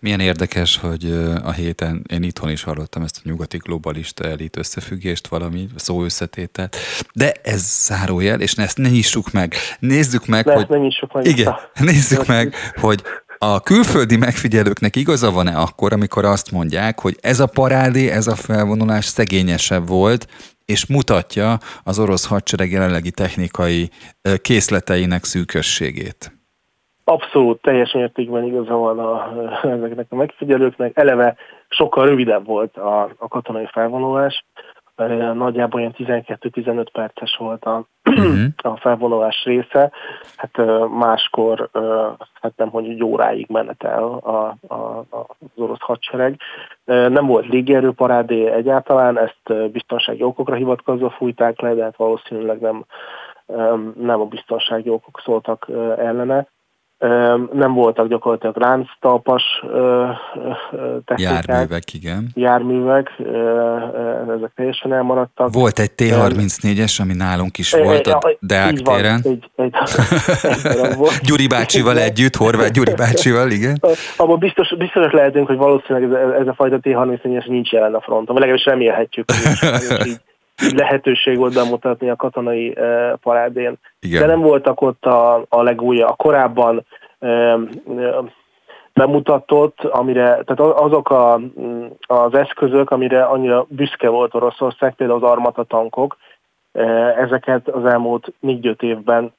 [0.00, 1.04] Milyen érdekes, hogy
[1.44, 6.76] a héten én itthon is hallottam ezt a nyugati globalista elit összefüggést, valami szó összetételt,
[7.14, 9.54] de ez zárójel, és ezt ne nyissuk meg.
[9.78, 10.66] Nézzük meg, ne, hogy...
[10.68, 11.26] Ne nyissuk meg.
[11.26, 11.54] Igen,
[11.90, 13.02] nézzük meg, hogy
[13.38, 18.34] a külföldi megfigyelőknek igaza van-e akkor, amikor azt mondják, hogy ez a parádé, ez a
[18.34, 20.26] felvonulás szegényesebb volt,
[20.70, 23.88] és mutatja az orosz hadsereg jelenlegi technikai
[24.42, 26.32] készleteinek szűkösségét.
[27.04, 30.96] Abszolút, teljes mértékben igaza van a, ezeknek a megfigyelőknek.
[30.96, 31.36] Eleve
[31.68, 34.44] sokkal rövidebb volt a, a katonai felvonulás,
[35.34, 38.44] nagyjából ilyen 12-15 perces volt a, uh-huh.
[38.72, 39.90] a felvonulás része,
[40.36, 40.56] hát
[40.88, 41.68] máskor,
[42.40, 46.40] hát nem mondjuk óráig menetel a, a, az orosz hadsereg.
[46.84, 52.84] Nem volt légierőparádé egyáltalán, ezt biztonsági okokra hivatkozva fújták le, de hát valószínűleg nem,
[53.94, 56.46] nem a biztonsági okok szóltak ellene
[57.52, 59.42] nem voltak gyakorlatilag ránctalpas
[61.04, 61.46] technikák.
[61.46, 62.28] Járművek, igen.
[62.34, 63.12] Járművek,
[64.36, 65.52] ezek teljesen elmaradtak.
[65.52, 69.20] Volt egy T-34-es, ami nálunk is volt a Deák téren.
[69.24, 69.74] Egy, egy, egy
[71.22, 73.80] Gyuri bácsival együtt, Horváth Gyuri bácsival, igen.
[74.16, 78.34] Abban biztos, biztos lehetünk, hogy valószínűleg ez, ez a fajta T-34-es nincs jelen a fronton,
[78.34, 80.20] vagy legalábbis remélhetjük, hogy így,
[80.74, 82.76] lehetőség volt bemutatni a katonai
[83.22, 83.74] parádén.
[84.00, 84.20] Igen.
[84.20, 86.86] De nem voltak ott a, a legújabb, a korábban
[88.92, 91.40] bemutatott, amire, tehát azok a,
[92.00, 96.16] az eszközök, amire annyira büszke volt Oroszország, például az armata tankok,
[97.16, 99.32] ezeket az elmúlt négy-öt évben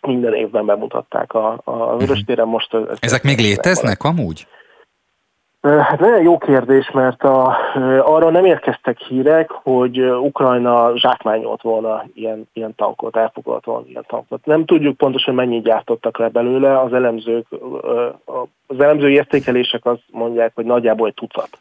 [0.00, 2.48] minden évben bemutatták a, a Vöröstéren.
[2.48, 4.46] Most Ezek még léteznek amúgy?
[5.62, 7.56] Hát nagyon jó kérdés, mert a,
[8.00, 14.46] arra nem érkeztek hírek, hogy Ukrajna zsákmányolt volna ilyen, ilyen tankot, elfoglalt volna ilyen tankot.
[14.46, 17.46] Nem tudjuk pontosan mennyit gyártottak le belőle, az elemzők,
[18.66, 21.58] az elemzői értékelések azt mondják, hogy nagyjából egy tucat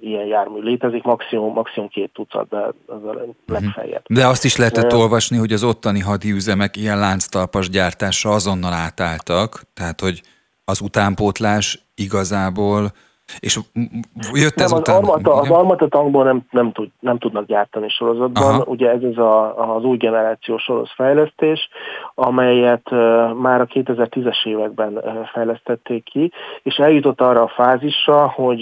[0.00, 3.14] ilyen jármű létezik, maximum, maximum két tucat, de az a
[3.46, 4.02] legfeljebb.
[4.08, 10.00] De azt is lehetett olvasni, hogy az ottani hadiüzemek ilyen lánctalpas gyártásra azonnal átálltak, tehát
[10.00, 10.20] hogy
[10.64, 12.92] az utánpótlás igazából,
[13.38, 13.58] és
[14.32, 14.96] jött nem, ez az után...
[14.96, 18.54] Armata, az Armata tankból nem, nem, tud, nem tudnak gyártani sorozatban.
[18.54, 18.64] Aha.
[18.66, 21.68] Ugye ez az a, az új generációs orosz fejlesztés,
[22.14, 22.90] amelyet
[23.34, 25.02] már a 2010-es években
[25.32, 28.60] fejlesztették ki, és eljutott arra a fázisra, hogy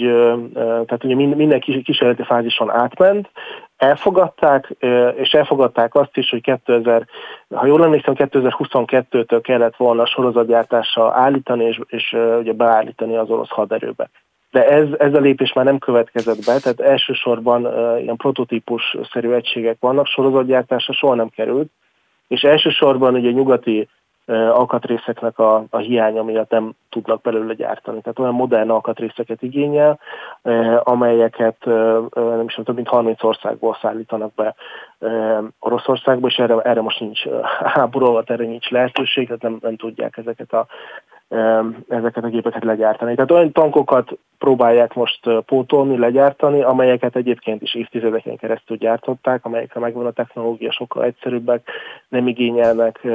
[0.53, 3.29] tehát ugye minden kísérleti fázison átment,
[3.79, 4.75] elfogadták,
[5.15, 7.07] és elfogadták azt is, hogy 2000,
[7.55, 13.49] ha jól emlékszem, 2022-től kellett volna a sorozatgyártással állítani, és, és ugye beállítani az orosz
[13.49, 14.09] haderőbe.
[14.51, 19.77] De ez, ez a lépés már nem következett be, tehát elsősorban uh, ilyen prototípus-szerű egységek
[19.79, 21.71] vannak, sorozatgyártásra soha nem került,
[22.27, 23.87] és elsősorban ugye nyugati
[24.35, 28.01] alkatrészeknek a, a hiánya miatt nem tudnak belőle gyártani.
[28.01, 29.99] Tehát olyan modern alkatrészeket igényel,
[30.83, 31.65] amelyeket
[32.13, 34.55] nem is több mint 30 országból szállítanak be
[35.59, 37.27] Oroszországba, és erre, erre most nincs
[37.75, 40.65] háború erre nincs lehetőség, tehát nem, nem tudják ezeket a,
[41.87, 43.15] ezeket a gépeket legyártani.
[43.15, 50.05] Tehát olyan tankokat próbálják most pótolni, legyártani, amelyeket egyébként is évtizedeken keresztül gyártották, amelyekre megvan
[50.05, 51.69] a technológia, sokkal egyszerűbbek,
[52.09, 53.07] nem igényelnek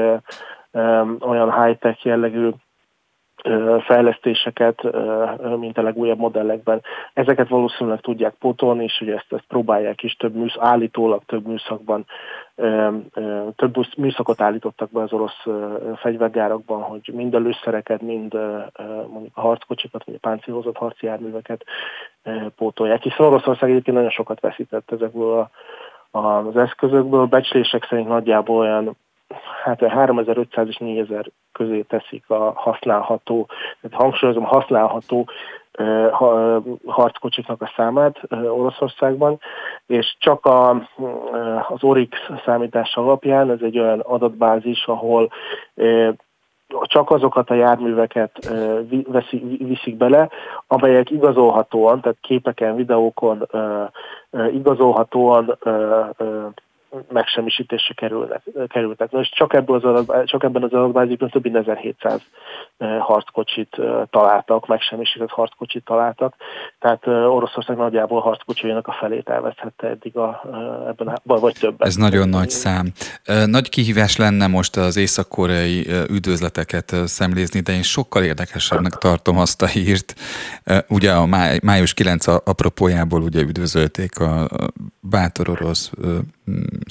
[1.21, 2.51] olyan high-tech jellegű
[3.81, 4.83] fejlesztéseket,
[5.59, 6.83] mint a legújabb modellekben.
[7.13, 12.05] Ezeket valószínűleg tudják pótolni, és ugye ezt, ezt próbálják is több műsz, állítólag több műszakban,
[13.57, 15.47] több műszakot állítottak be az orosz
[15.97, 18.33] fegyvergárakban, hogy mind a lőszereket, mind
[19.09, 21.65] mondjuk a harckocsikat, vagy a páncélozott harci járműveket
[22.57, 23.03] pótolják.
[23.03, 25.51] Hiszen Oroszország egyébként nagyon sokat veszített ezekből
[26.11, 27.27] a, az eszközökből.
[27.27, 28.97] Becslések szerint nagyjából olyan
[29.65, 33.49] hát 3500 és 4000 közé teszik a használható,
[33.81, 35.29] tehát hangsúlyozom használható
[36.87, 39.41] harckocsiknak a számát Oroszországban,
[39.87, 40.71] és csak a,
[41.69, 45.31] az ORIX számítás alapján, ez egy olyan adatbázis, ahol
[46.69, 48.51] csak azokat a járműveket
[49.59, 50.29] viszik bele,
[50.67, 53.49] amelyek igazolhatóan, tehát képeken, videókon
[54.53, 55.59] igazolhatóan
[57.13, 59.11] megsemmisítésre kerülnek, kerültek.
[59.11, 62.21] Most csak, ebből az adat, csak ebben az adatbázisban több mint 1700
[62.77, 66.35] eh, harckocsit eh, találtak, megsemmisített harckocsit találtak,
[66.79, 70.43] tehát eh, Oroszország nagyjából harckocsiainak a felét elveszhette eddig a,
[70.89, 71.87] ebben a, vagy többet.
[71.87, 72.93] Ez nagyon nagy szám.
[73.47, 79.67] Nagy kihívás lenne most az észak-koreai üdvözleteket szemlézni, de én sokkal érdekesebbnek tartom azt a
[79.67, 80.15] hírt.
[80.89, 81.27] Ugye a
[81.63, 84.49] május 9 apropójából ugye üdvözölték a
[85.01, 85.93] bátor orosz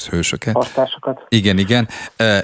[0.09, 0.53] hősöket.
[0.53, 1.25] Harctársakat.
[1.29, 1.87] Igen, igen.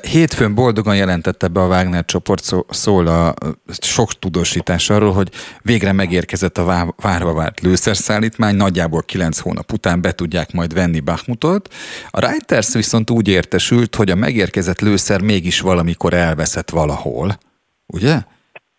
[0.01, 3.33] Hétfőn boldogan jelentette be a Wagner csoport szól a
[3.67, 5.29] sok tudósítás arról, hogy
[5.61, 11.73] végre megérkezett a várva várt lőszerszállítmány, nagyjából kilenc hónap után be tudják majd venni Bakhmutot.
[12.09, 17.37] A Reuters viszont úgy értesült, hogy a megérkezett lőszer mégis valamikor elveszett valahol,
[17.85, 18.17] ugye?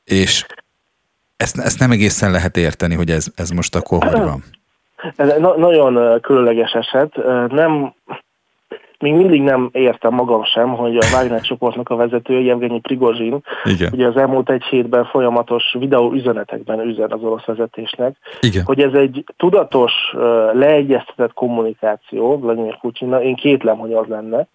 [0.05, 0.47] És
[1.37, 4.45] ezt, ezt nem egészen lehet érteni, hogy ez, ez most akkor hogy van.
[5.17, 7.17] Ez egy nagyon különleges eset.
[7.49, 7.95] Nem,
[9.01, 13.93] még mindig nem értem magam sem, hogy a Wagner csoportnak a vezetője, Evgenyi Prigozsin, Igen.
[13.93, 18.65] ugye az elmúlt egy hétben folyamatos videó üzenetekben üzen az orosz vezetésnek, Igen.
[18.65, 19.93] hogy ez egy tudatos,
[20.53, 24.47] leegyeztetett kommunikáció Vladimir Putyinnal, én kétlem, hogy az lenne,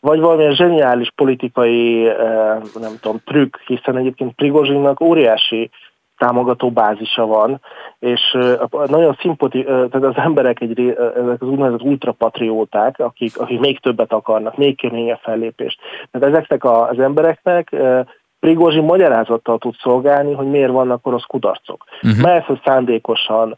[0.00, 2.02] vagy valamilyen zseniális politikai,
[2.80, 5.70] nem tudom, trükk, hiszen egyébként Prigozsinnak óriási
[6.20, 7.60] támogató bázisa van,
[7.98, 8.38] és
[8.86, 14.56] nagyon szimpati, tehát az emberek egy, ezek az úgynevezett ultrapatrióták, akik, akik még többet akarnak,
[14.56, 15.80] még keményebb fellépést.
[16.10, 17.76] Tehát ezeknek az embereknek
[18.40, 21.84] Prigozsi magyarázattal tud szolgálni, hogy miért vannak orosz kudarcok.
[22.02, 22.20] Uh-huh.
[22.20, 23.56] Mert, hogy szándékosan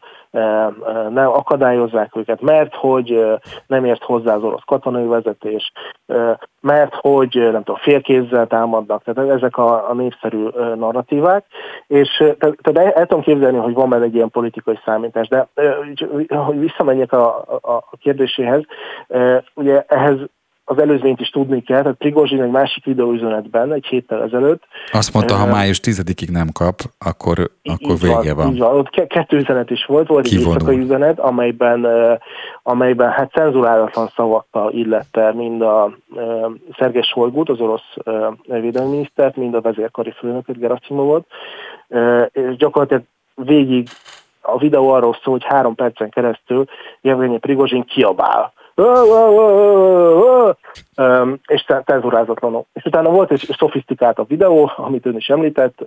[1.09, 3.25] nem akadályozzák őket, mert hogy
[3.67, 5.71] nem ért hozzá az orosz katonai vezetés,
[6.61, 11.45] mert hogy nem tudom, félkézzel támadnak, tehát ezek a, a népszerű narratívák,
[11.87, 15.47] és tehát el, el tudom képzelni, hogy van benne egy ilyen politikai számítás, de
[16.29, 18.61] hogy visszamenjek a, a, a kérdéséhez,
[19.53, 20.17] ugye ehhez
[20.65, 24.63] az előzményt is tudni kell, tehát Prigozsin egy másik videóüzenetben egy héttel ezelőtt.
[24.91, 28.35] Azt mondta, ha május 10-ig nem kap, akkor, akkor vége van.
[28.35, 28.57] van.
[28.57, 28.75] van.
[28.75, 31.87] Ott kettő üzenet is volt, volt egy éjszakai üzenet, amelyben,
[32.63, 35.97] amelyben hát cenzurálatlan szavakkal illette mind a
[36.77, 37.93] Szergej Solgut, az orosz
[38.45, 41.25] védelmi minisztert, mind a vezérkari főnököt, Gerasimovot,
[42.31, 43.03] és gyakorlatilag
[43.35, 43.87] végig
[44.41, 46.65] a videó arról szól, hogy három percen keresztül
[47.01, 48.53] Jevgenyi Prigozsin kiabál
[51.47, 52.65] és cenzurázatlanul.
[52.73, 55.81] És utána volt egy szofisztikáltabb videó, amit ön is említett,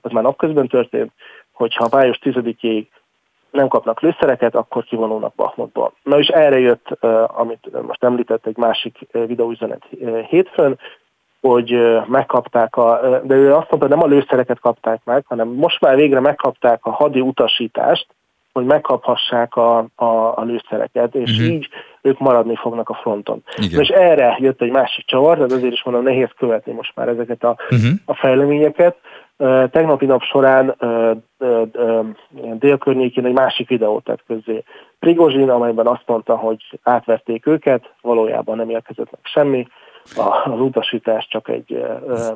[0.00, 1.12] az már napközben történt,
[1.52, 2.86] hogyha május 10-ig
[3.50, 5.92] nem kapnak lőszereket, akkor kivonulnak Bahmutból.
[6.02, 6.88] Na és erre jött,
[7.26, 9.82] amit most említett, egy másik videóüzenet
[10.28, 10.78] hétfőn,
[11.40, 15.96] hogy megkapták a, de ő azt mondta, nem a lőszereket kapták meg, hanem most már
[15.96, 18.06] végre megkapták a hadi utasítást,
[18.52, 20.04] hogy megkaphassák a, a,
[20.36, 21.46] a lőszereket, és uh-huh.
[21.46, 21.68] így
[22.02, 23.42] ők maradni fognak a fronton.
[23.56, 23.80] Igen.
[23.80, 27.44] És erre jött egy másik csavar, tehát azért is mondom, nehéz követni most már ezeket
[27.44, 27.90] a, uh-huh.
[28.04, 28.96] a fejleményeket.
[29.36, 31.10] Uh, tegnapi nap során uh,
[32.58, 34.64] délkörnyékén egy másik videót tett közzé
[34.98, 39.66] Prigozsin, amelyben azt mondta, hogy átverték őket, valójában nem érkezett meg semmi,
[40.44, 41.84] az utasítás csak egy,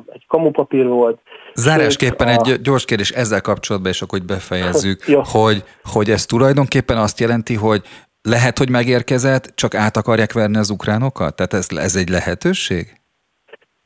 [0.07, 1.19] egy kamupapír volt.
[1.53, 2.31] Zárásképpen a...
[2.31, 5.03] egy gyors kérdés ezzel kapcsolatban, és akkor hogy befejezzük,
[5.37, 7.81] hogy, hogy ez tulajdonképpen azt jelenti, hogy
[8.21, 11.35] lehet, hogy megérkezett, csak át akarják verni az ukránokat?
[11.35, 12.99] Tehát ez, ez egy lehetőség?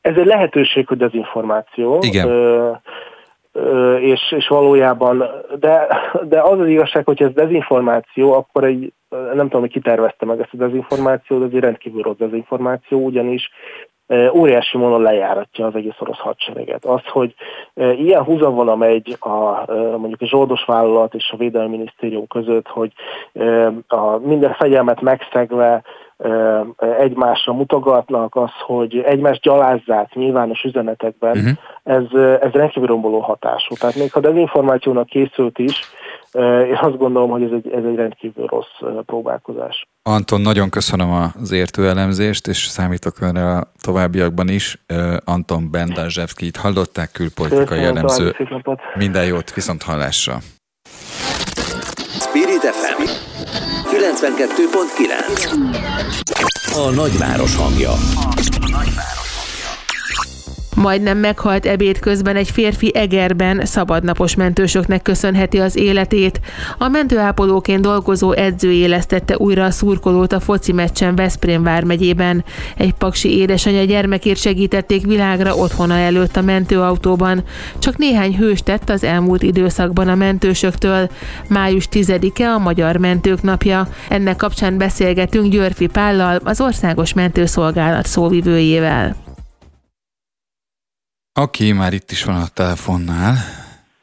[0.00, 1.98] Ez egy lehetőség, hogy az információ.
[2.02, 2.28] Igen.
[2.28, 2.70] Ö,
[4.00, 5.24] és, és valójában,
[5.58, 5.86] de,
[6.22, 10.52] de az az igazság, hogy ez dezinformáció, akkor egy, nem tudom, hogy kitervezte meg ezt
[10.52, 13.50] a dezinformációt, de ez egy rendkívül rossz dezinformáció, ugyanis
[14.32, 16.84] óriási módon lejáratja az egész orosz hadsereget.
[16.84, 17.34] Az, hogy
[17.74, 22.92] ilyen húzavona megy a, mondjuk a zsoldos vállalat és a Védelmi Minisztérium között, hogy
[23.86, 25.82] a minden fegyelmet megszegve
[26.98, 31.52] egymásra mutogatnak, az, hogy egymást gyalázzák nyilvános üzenetekben, uh-huh.
[31.82, 33.74] ez, ez rendkívül romboló hatású.
[33.74, 35.80] Tehát még ha dezinformációnak készült is,
[36.68, 39.88] én azt gondolom, hogy ez egy, ez egy rendkívül rossz próbálkozás.
[40.02, 41.10] Anton, nagyon köszönöm
[41.40, 44.84] az értő elemzést, és számítok önre a továbbiakban is.
[45.24, 48.36] Anton Bendazsevskit hallották, külpolitikai elemző.
[48.94, 50.36] Minden jót, viszont hallásra.
[52.20, 53.29] Spirit FM
[54.20, 57.92] 92.9 A nagyváros hangja.
[60.76, 66.40] Majdnem meghalt ebéd közben egy férfi Egerben szabadnapos mentősöknek köszönheti az életét.
[66.78, 72.44] A mentőápolóként dolgozó edző élesztette újra a szurkolót a foci meccsen Veszprém vármegyében.
[72.76, 77.42] Egy paksi édesanyja gyermekét segítették világra otthona előtt a mentőautóban.
[77.78, 81.10] Csak néhány hős tett az elmúlt időszakban a mentősöktől.
[81.48, 83.88] Május 10-e a Magyar Mentők napja.
[84.08, 89.16] Ennek kapcsán beszélgetünk Györfi Pállal, az Országos Mentőszolgálat szóvivőjével.
[91.40, 93.36] Aki már itt is van a telefonnál.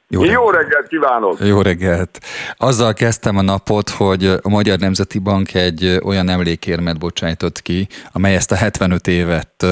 [0.07, 0.39] Jó, reggelt.
[0.39, 1.37] Jó reggelt kívánok!
[1.39, 2.19] Jó reggelt!
[2.57, 8.35] Azzal kezdtem a napot, hogy a Magyar Nemzeti Bank egy olyan emlékérmet bocsájtott ki, amely
[8.35, 9.65] ezt a 75 évet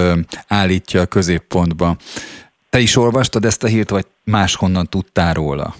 [0.47, 1.95] állítja a középpontba.
[2.69, 5.75] Te is olvastad ezt a hírt, vagy máshonnan tudtál róla?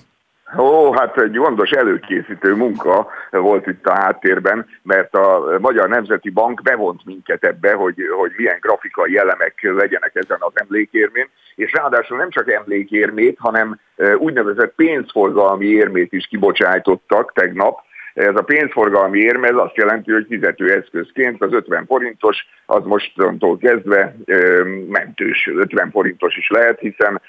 [0.58, 6.62] Ó, hát egy gondos előkészítő munka volt itt a háttérben, mert a Magyar Nemzeti Bank
[6.62, 12.30] bevont minket ebbe, hogy, hogy milyen grafikai elemek legyenek ezen az emlékérmén, és ráadásul nem
[12.30, 13.80] csak emlékérmét, hanem
[14.18, 17.80] úgynevezett pénzforgalmi érmét is kibocsájtottak tegnap,
[18.16, 24.16] ez a pénzforgalmi érme ez azt jelenti, hogy fizetőeszközként az 50 forintos az mostantól kezdve
[24.88, 27.22] mentős 50 forintos is lehet, hiszen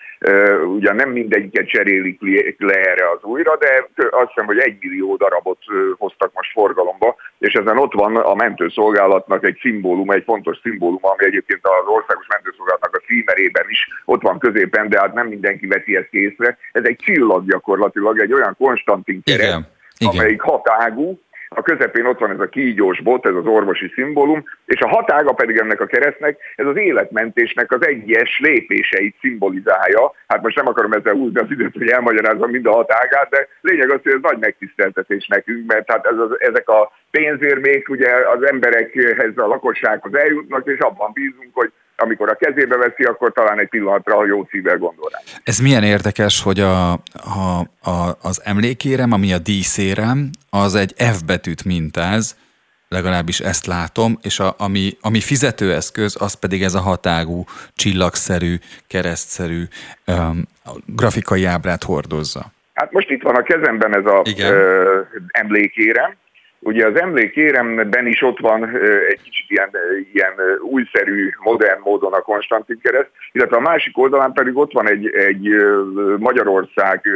[0.75, 2.21] ugyan nem mindegyiket cserélik
[2.59, 5.59] le erre az újra, de azt hiszem, hogy egy millió darabot
[5.99, 11.25] hoztak most forgalomba, és ezen ott van a mentőszolgálatnak egy szimbólum, egy fontos szimbólum, ami
[11.25, 15.97] egyébként az országos mentőszolgálatnak a címerében is ott van középen, de hát nem mindenki veszi
[15.97, 16.59] ezt észre.
[16.73, 19.75] Ez egy csillag gyakorlatilag, egy olyan Konstantin igen.
[20.05, 21.19] Amelyik hatágú,
[21.49, 25.33] a közepén ott van ez a kígyós bot, ez az orvosi szimbólum, és a hatága
[25.33, 30.13] pedig ennek a keresztnek, ez az életmentésnek az egyes lépéseit szimbolizálja.
[30.27, 33.91] Hát most nem akarom ezzel húzni az időt, hogy elmagyarázom mind a hatágát, de lényeg
[33.91, 38.47] az, hogy ez nagy megtiszteltetés nekünk, mert hát ez az, ezek a pénzérmék ugye az
[38.47, 43.69] emberekhez, a lakossághoz eljutnak, és abban bízunk, hogy amikor a kezébe veszi, akkor talán egy
[43.69, 45.19] pillanatra a jó szívvel gondol rá.
[45.45, 51.23] Ez milyen érdekes, hogy a, a, a, az emlékérem, ami a díszérem, az egy F
[51.27, 52.37] betűt mintáz,
[52.89, 57.45] legalábbis ezt látom, és a, ami, ami fizetőeszköz, az pedig ez a hatágú,
[57.75, 58.55] csillagszerű,
[58.89, 59.63] keresztszerű
[60.07, 60.43] um,
[60.87, 62.53] grafikai ábrát hordozza.
[62.75, 66.17] Hát most itt van a kezemben ez a ö, emlékérem,
[66.67, 68.65] Ugye az emlékéremben is ott van
[69.09, 69.71] egy kicsit ilyen,
[70.13, 75.07] ilyen újszerű, modern módon a Konstantin kereszt, illetve a másik oldalán pedig ott van egy,
[75.07, 75.49] egy
[76.19, 77.09] Magyarország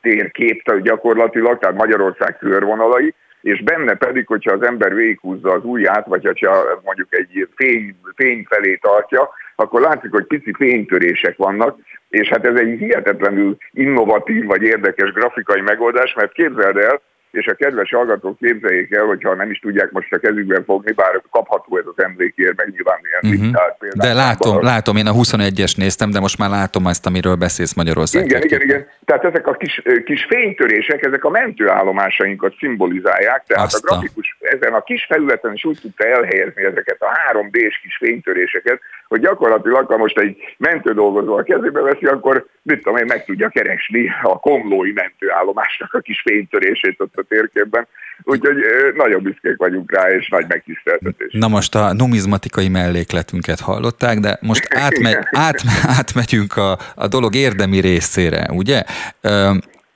[0.00, 6.44] térkép gyakorlatilag, tehát Magyarország körvonalai, és benne pedig, hogyha az ember végighúzza az ujját, vagy
[6.46, 12.46] ha mondjuk egy fény, fény felé tartja, akkor látszik, hogy pici fénytörések vannak, és hát
[12.46, 17.00] ez egy hihetetlenül innovatív vagy érdekes grafikai megoldás, mert képzeld el,
[17.30, 21.22] és a kedves hallgatók képzeljék el, hogyha nem is tudják most a kezükben fogni, bár
[21.30, 23.92] kapható ez az emlékért, meg nyilván ilyen uh-huh.
[23.94, 28.24] De látom, látom, én a 21-es néztem, de most már látom ezt, amiről beszélsz Magyarország.
[28.24, 28.86] Igen, igen, igen.
[29.04, 34.72] Tehát ezek a kis, kis fénytörések, ezek a mentőállomásainkat szimbolizálják, tehát Azt a grafikus ezen
[34.72, 39.96] a kis felületen is úgy tudta elhelyezni ezeket a 3D-s kis fénytöréseket, hogy gyakorlatilag, ha
[39.96, 44.92] most egy mentődolgozó a kezébe veszi, akkor mit tudom én, meg tudja keresni a komlói
[44.92, 47.86] mentőállomásnak a kis fénytörését ott a térképben.
[48.22, 48.56] Úgyhogy
[48.96, 51.32] nagyon büszkék vagyunk rá, és nagy megtiszteltetés.
[51.32, 57.80] Na most a numizmatikai mellékletünket hallották, de most átmegy, át, átmegyünk a, a dolog érdemi
[57.80, 58.82] részére, ugye?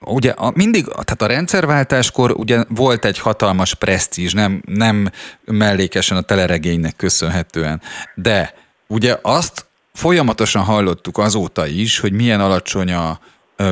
[0.00, 5.10] ugye a, mindig, tehát a rendszerváltáskor ugye volt egy hatalmas presztízs, nem, nem
[5.44, 7.80] mellékesen a teleregénynek köszönhetően,
[8.14, 8.54] de
[8.86, 13.20] ugye azt folyamatosan hallottuk azóta is, hogy milyen alacsony a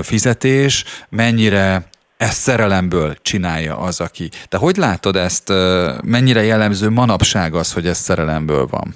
[0.03, 1.89] fizetés, mennyire
[2.19, 4.29] ezt szerelemből csinálja az, aki.
[4.49, 5.53] Te hogy látod ezt,
[6.05, 8.89] mennyire jellemző manapság az, hogy ez szerelemből van?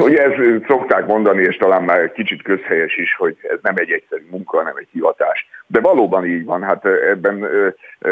[0.00, 4.26] Ugye ezt szokták mondani, és talán már kicsit közhelyes is, hogy ez nem egy egyszerű
[4.30, 5.48] munka, hanem egy hivatás.
[5.66, 6.62] De valóban így van.
[6.62, 7.46] Hát ebben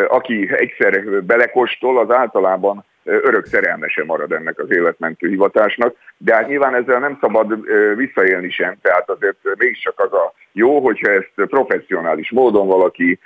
[0.08, 6.74] aki egyszer belekostol, az általában örök szerelmese marad ennek az életmentő hivatásnak, de hát nyilván
[6.74, 12.66] ezzel nem szabad visszaélni sem, tehát azért mégiscsak az a jó, hogyha ezt professzionális módon
[12.66, 13.18] valaki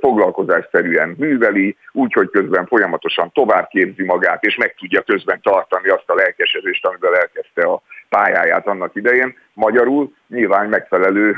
[0.00, 6.14] foglalkozásszerűen műveli, úgyhogy közben folyamatosan tovább képzi magát, és meg tudja közben tartani azt a
[6.14, 9.36] lelkesedést, amivel elkezdte a pályáját annak idején.
[9.52, 11.36] Magyarul nyilván megfelelő,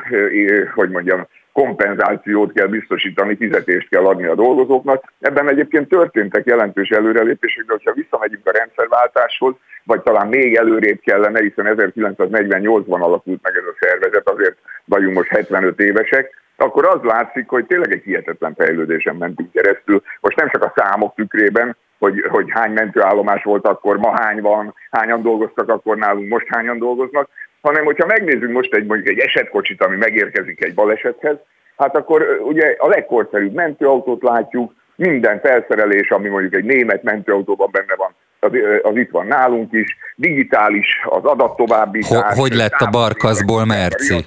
[0.75, 1.27] hogy mondjam,
[1.63, 5.13] kompenzációt kell biztosítani, fizetést kell adni a dolgozóknak.
[5.21, 9.55] Ebben egyébként történtek jelentős előrelépések, de ha visszamegyünk a rendszerváltáshoz,
[9.85, 15.29] vagy talán még előrébb kellene, hiszen 1948-ban alakult meg ez a szervezet, azért vagyunk most
[15.29, 20.03] 75 évesek, akkor az látszik, hogy tényleg egy hihetetlen fejlődésen mentünk keresztül.
[20.21, 24.75] Most nem csak a számok tükrében, hogy, hogy hány mentőállomás volt akkor, ma hány van,
[24.91, 27.29] hányan dolgoztak akkor nálunk, most hányan dolgoznak,
[27.61, 31.37] hanem hogyha megnézzük most egy mondjuk egy esetkocsit, ami megérkezik egy balesethez,
[31.77, 37.95] hát akkor ugye a legkorszerűbb mentőautót látjuk, minden felszerelés, ami mondjuk egy német mentőautóban benne
[37.97, 38.51] van, az,
[38.83, 42.23] az itt van nálunk is, digitális az adattovábbítás.
[42.23, 44.27] Hogy, hogy lett a barkaszból merci?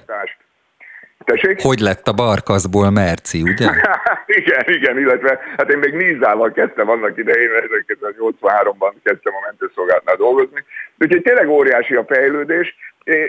[1.29, 1.61] Tessék?
[1.61, 3.69] Hogy lett a barkaszból merci, ugye?
[4.39, 10.63] igen, igen, illetve hát én még Nízával kezdtem annak idején, 1983-ban kezdtem a mentőszolgálatnál dolgozni,
[10.99, 12.75] úgyhogy tényleg óriási a fejlődés,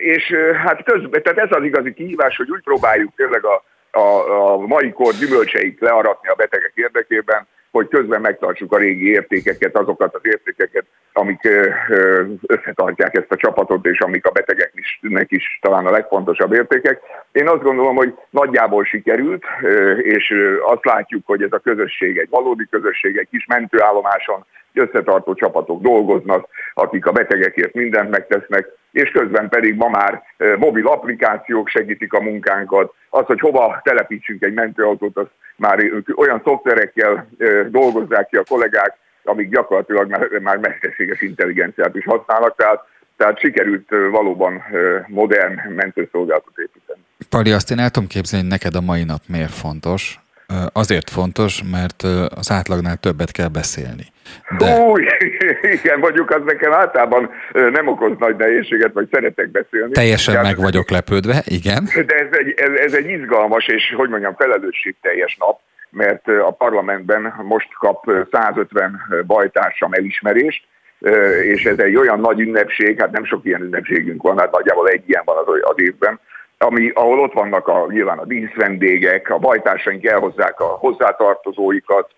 [0.00, 0.34] és
[0.64, 4.90] hát közben, tehát ez az igazi kihívás, hogy úgy próbáljuk tényleg a, a, a mai
[4.90, 10.84] kor gyümölcseit learatni a betegek érdekében, hogy közben megtartsuk a régi értékeket, azokat az értékeket,
[11.12, 11.48] amik
[12.46, 17.00] összetartják ezt a csapatot, és amik a betegeknek is talán a legfontosabb értékek.
[17.32, 19.44] Én azt gondolom, hogy nagyjából sikerült,
[19.96, 20.34] és
[20.64, 24.44] azt látjuk, hogy ez a közösség egy valódi közösség, egy kis mentőállomáson
[24.74, 30.22] összetartó csapatok dolgoznak, akik a betegekért mindent megtesznek, és közben pedig ma már
[30.56, 32.94] mobil applikációk segítik a munkánkat.
[33.10, 35.84] Az, hogy hova telepítsünk egy mentőautót, az már
[36.16, 37.28] olyan szoftverekkel
[37.68, 38.96] dolgozzák ki a kollégák,
[39.30, 42.84] amik gyakorlatilag már, már mesterséges intelligenciát is használnak, tehát,
[43.16, 44.62] tehát sikerült valóban
[45.06, 47.00] modern mentőszolgálatot építeni.
[47.28, 50.18] Pali, azt én el tudom képzelni, hogy neked a mai nap miért fontos.
[50.72, 52.02] Azért fontos, mert
[52.34, 54.06] az átlagnál többet kell beszélni.
[54.58, 54.78] De...
[54.78, 55.06] Új,
[55.82, 59.92] igen, mondjuk az nekem általában nem okoz nagy nehézséget, vagy szeretek beszélni.
[59.92, 61.84] Teljesen meg vagyok lepődve, igen.
[62.06, 65.60] De ez egy, ez, ez egy izgalmas és, hogy mondjam, felelősségteljes nap,
[65.90, 70.64] mert a parlamentben most kap 150 bajtársam elismerést,
[71.42, 75.02] és ez egy olyan nagy ünnepség, hát nem sok ilyen ünnepségünk van, hát nagyjából egy
[75.06, 76.20] ilyen van az, az évben,
[76.58, 82.10] ami, ahol ott vannak a, nyilván a díszvendégek, a bajtársaink elhozzák a hozzátartozóikat,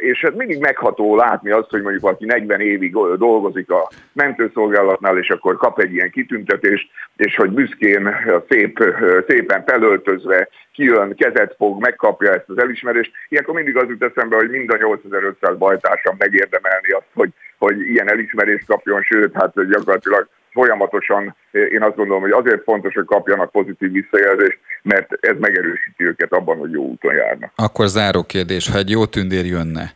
[0.00, 5.28] és ez mindig megható látni azt, hogy mondjuk valaki 40 évig dolgozik a mentőszolgálatnál, és
[5.28, 8.16] akkor kap egy ilyen kitüntetést, és hogy büszkén,
[8.48, 8.84] szép,
[9.28, 13.12] szépen felöltözve kijön, kezet fog, megkapja ezt az elismerést.
[13.28, 18.10] Ilyenkor mindig az jut eszembe, hogy mind a 8500 bajtársam megérdemelni azt, hogy, hogy ilyen
[18.10, 23.92] elismerést kapjon, sőt, hát gyakorlatilag folyamatosan én azt gondolom, hogy azért fontos, hogy kapjanak pozitív
[23.92, 27.52] visszajelzést, mert ez megerősíti őket abban, hogy jó úton járnak.
[27.56, 29.90] Akkor záró kérdés, ha egy jó tündér jönne,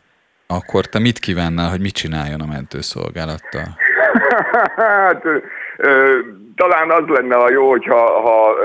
[0.47, 3.77] akkor te mit kívánnál, hogy mit csináljon a mentőszolgálattal?
[4.75, 5.23] hát,
[6.55, 8.55] talán az lenne a jó, hogyha ha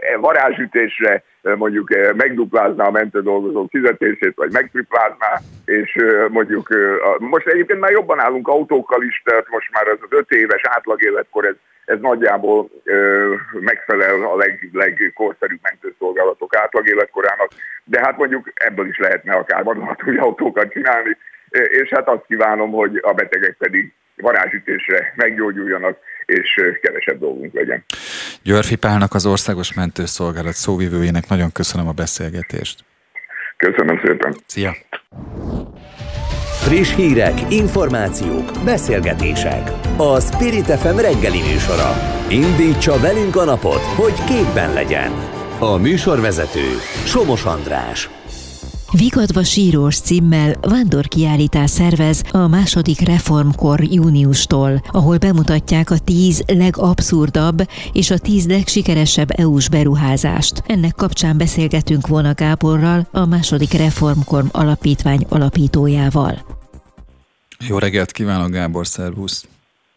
[0.00, 5.98] e varázsütésre mondjuk megduplázná a mentődolgozók fizetését, vagy megtriplázná, és
[6.28, 6.68] mondjuk
[7.18, 11.44] most egyébként már jobban állunk autókkal is, tehát most már ez az öt éves átlagéletkor
[11.44, 11.54] ez,
[11.84, 12.68] ez nagyjából
[13.60, 17.50] megfelel a leg, legkorszerűbb mentőszolgálatok átlagéletkorának,
[17.84, 21.16] de hát mondjuk ebből is lehetne akár vadonatúj autókat csinálni,
[21.50, 27.84] és hát azt kívánom, hogy a betegek pedig varázsütésre meggyógyuljanak, és kevesebb dolgunk legyen.
[28.42, 32.84] Györfi Pálnak, az Országos Mentőszolgálat szóvivőjének nagyon köszönöm a beszélgetést.
[33.56, 34.34] Köszönöm szépen.
[34.46, 34.74] Szia!
[36.64, 39.70] Friss hírek, információk, beszélgetések.
[39.96, 41.90] A Spirit FM reggeli műsora.
[42.30, 45.10] Indítsa velünk a napot, hogy képben legyen.
[45.58, 46.66] A műsorvezető
[47.06, 48.10] Somos András.
[48.98, 57.58] Vigadva sírós címmel vándorkiállítás szervez a második reformkor júniustól, ahol bemutatják a tíz legabszurdabb
[57.92, 60.62] és a tíz legsikeresebb EU-s beruházást.
[60.66, 66.34] Ennek kapcsán beszélgetünk volna Gáborral, a második reformkor alapítvány alapítójával.
[67.68, 69.48] Jó reggelt kívánok, Gábor, szervusz!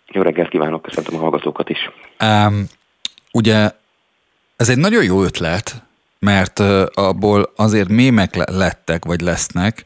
[0.07, 1.89] Jó reggelt kívánok, köszöntöm a hallgatókat is.
[2.23, 2.65] Um,
[3.31, 3.71] ugye
[4.55, 5.84] ez egy nagyon jó ötlet,
[6.25, 6.59] mert
[6.93, 9.83] abból azért mémek lettek, vagy lesznek,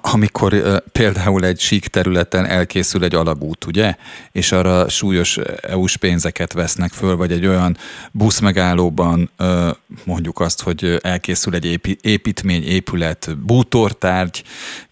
[0.00, 3.94] amikor például egy sík területen elkészül egy alagút, ugye?
[4.32, 7.76] És arra súlyos EU-s pénzeket vesznek föl, vagy egy olyan
[8.12, 9.30] buszmegállóban
[10.04, 14.42] mondjuk azt, hogy elkészül egy építmény, épület, bútortárgy,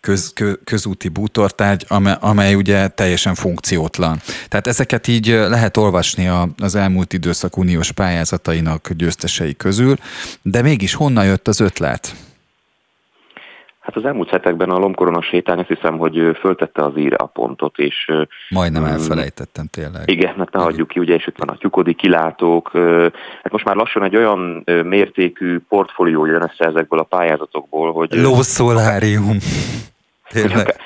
[0.00, 0.32] köz,
[0.64, 1.86] közúti bútortárgy,
[2.20, 4.20] amely ugye teljesen funkciótlan.
[4.48, 9.96] Tehát ezeket így lehet olvasni az elmúlt időszak uniós pályázatainak győztesei közül,
[10.42, 12.14] de mégis honnan jött az ötlet?
[13.80, 17.78] Hát az elmúlt hetekben a lomkorona sétány azt hiszem, hogy föltette az íre a pontot,
[17.78, 18.10] és...
[18.48, 20.10] Majdnem elfelejtettem tényleg.
[20.10, 22.70] Igen, mert ne hagyjuk ki, ugye, és itt van a tyukodi kilátók.
[23.42, 28.12] Hát most már lassan egy olyan mértékű portfólió jön össze ezekből a pályázatokból, hogy...
[28.12, 29.36] Lószolárium.
[30.28, 30.76] Tényleg.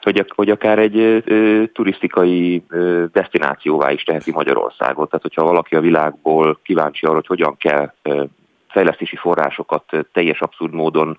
[0.00, 5.08] Hogy, hogy akár egy ö, turisztikai ö, destinációvá is teheti Magyarországot.
[5.08, 8.24] Tehát, hogyha valaki a világból kíváncsi arra, hogy hogyan kell ö,
[8.72, 11.18] fejlesztési forrásokat teljes abszurd módon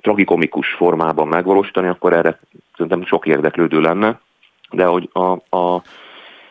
[0.00, 2.40] tragikomikus formában megvalósítani, akkor erre
[2.72, 4.20] szerintem sok érdeklődő lenne.
[4.70, 5.82] De hogy a, a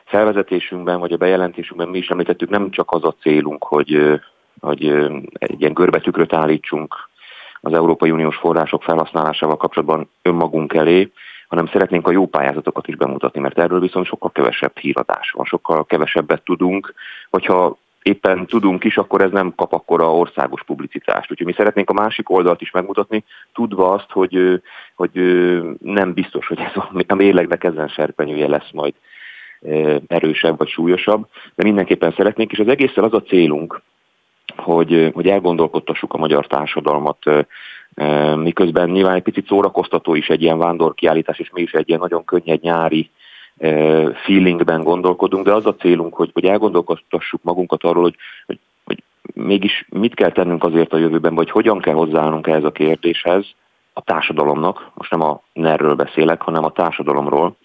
[0.05, 4.21] felvezetésünkben, vagy a bejelentésünkben mi is említettük, nem csak az a célunk, hogy,
[4.59, 4.85] hogy
[5.33, 7.09] egy ilyen görbetükröt állítsunk
[7.61, 11.11] az Európai Uniós források felhasználásával kapcsolatban önmagunk elé,
[11.47, 15.85] hanem szeretnénk a jó pályázatokat is bemutatni, mert erről viszont sokkal kevesebb híradás van, sokkal
[15.85, 16.93] kevesebbet tudunk,
[17.29, 21.31] hogyha éppen tudunk is, akkor ez nem kap akkora országos publicitást.
[21.31, 23.23] Úgyhogy mi szeretnénk a másik oldalt is megmutatni,
[23.53, 24.61] tudva azt, hogy,
[24.95, 25.11] hogy
[25.79, 28.93] nem biztos, hogy ez a mérlegnek ezen serpenyője lesz majd
[30.07, 33.81] erősebb vagy súlyosabb, de mindenképpen szeretnénk, és az egészen az a célunk,
[34.55, 37.25] hogy, hogy elgondolkodtassuk a magyar társadalmat,
[38.35, 42.25] miközben nyilván egy picit szórakoztató is egy ilyen vándorkiállítás, és mi is egy ilyen nagyon
[42.25, 43.09] könnyed nyári
[44.25, 48.15] feelingben gondolkodunk, de az a célunk, hogy, hogy elgondolkodtassuk magunkat arról, hogy,
[48.45, 49.03] hogy, hogy
[49.33, 53.45] mégis mit kell tennünk azért a jövőben, vagy hogyan kell hozzáállnunk ehhez a kérdéshez
[53.93, 57.55] a társadalomnak, most nem a nerről beszélek, hanem a társadalomról,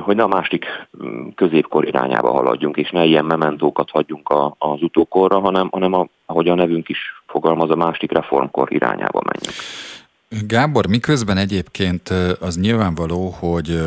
[0.00, 0.66] hogy ne a másik
[1.04, 6.48] mm, középkor irányába haladjunk, és ne ilyen mementókat hagyjunk az utókorra, hanem, hanem a, ahogy
[6.48, 9.56] a nevünk is fogalmaz, a másik reformkor irányába menjünk.
[10.48, 12.08] Gábor, miközben egyébként
[12.40, 13.78] az nyilvánvaló, hogy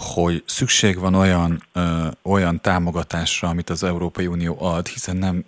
[0.00, 5.44] hogy szükség van olyan, ö, olyan támogatásra, amit az Európai Unió ad, hiszen nem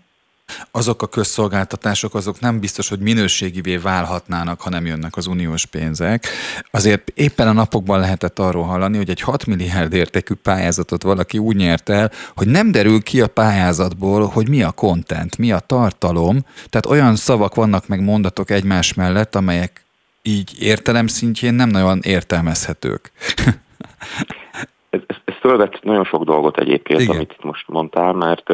[0.71, 6.27] azok a közszolgáltatások, azok nem biztos, hogy minőségivé válhatnának, ha nem jönnek az uniós pénzek.
[6.71, 11.57] Azért éppen a napokban lehetett arról hallani, hogy egy 6 milliárd értékű pályázatot valaki úgy
[11.57, 16.45] nyert el, hogy nem derül ki a pályázatból, hogy mi a content, mi a tartalom.
[16.55, 19.85] Tehát olyan szavak vannak meg mondatok egymás mellett, amelyek
[20.23, 23.13] így értelem szintjén nem nagyon értelmezhetők.
[24.91, 27.15] ez, ez, ez fölvet nagyon sok dolgot egyébként, Igen.
[27.15, 28.51] amit itt most mondtál, mert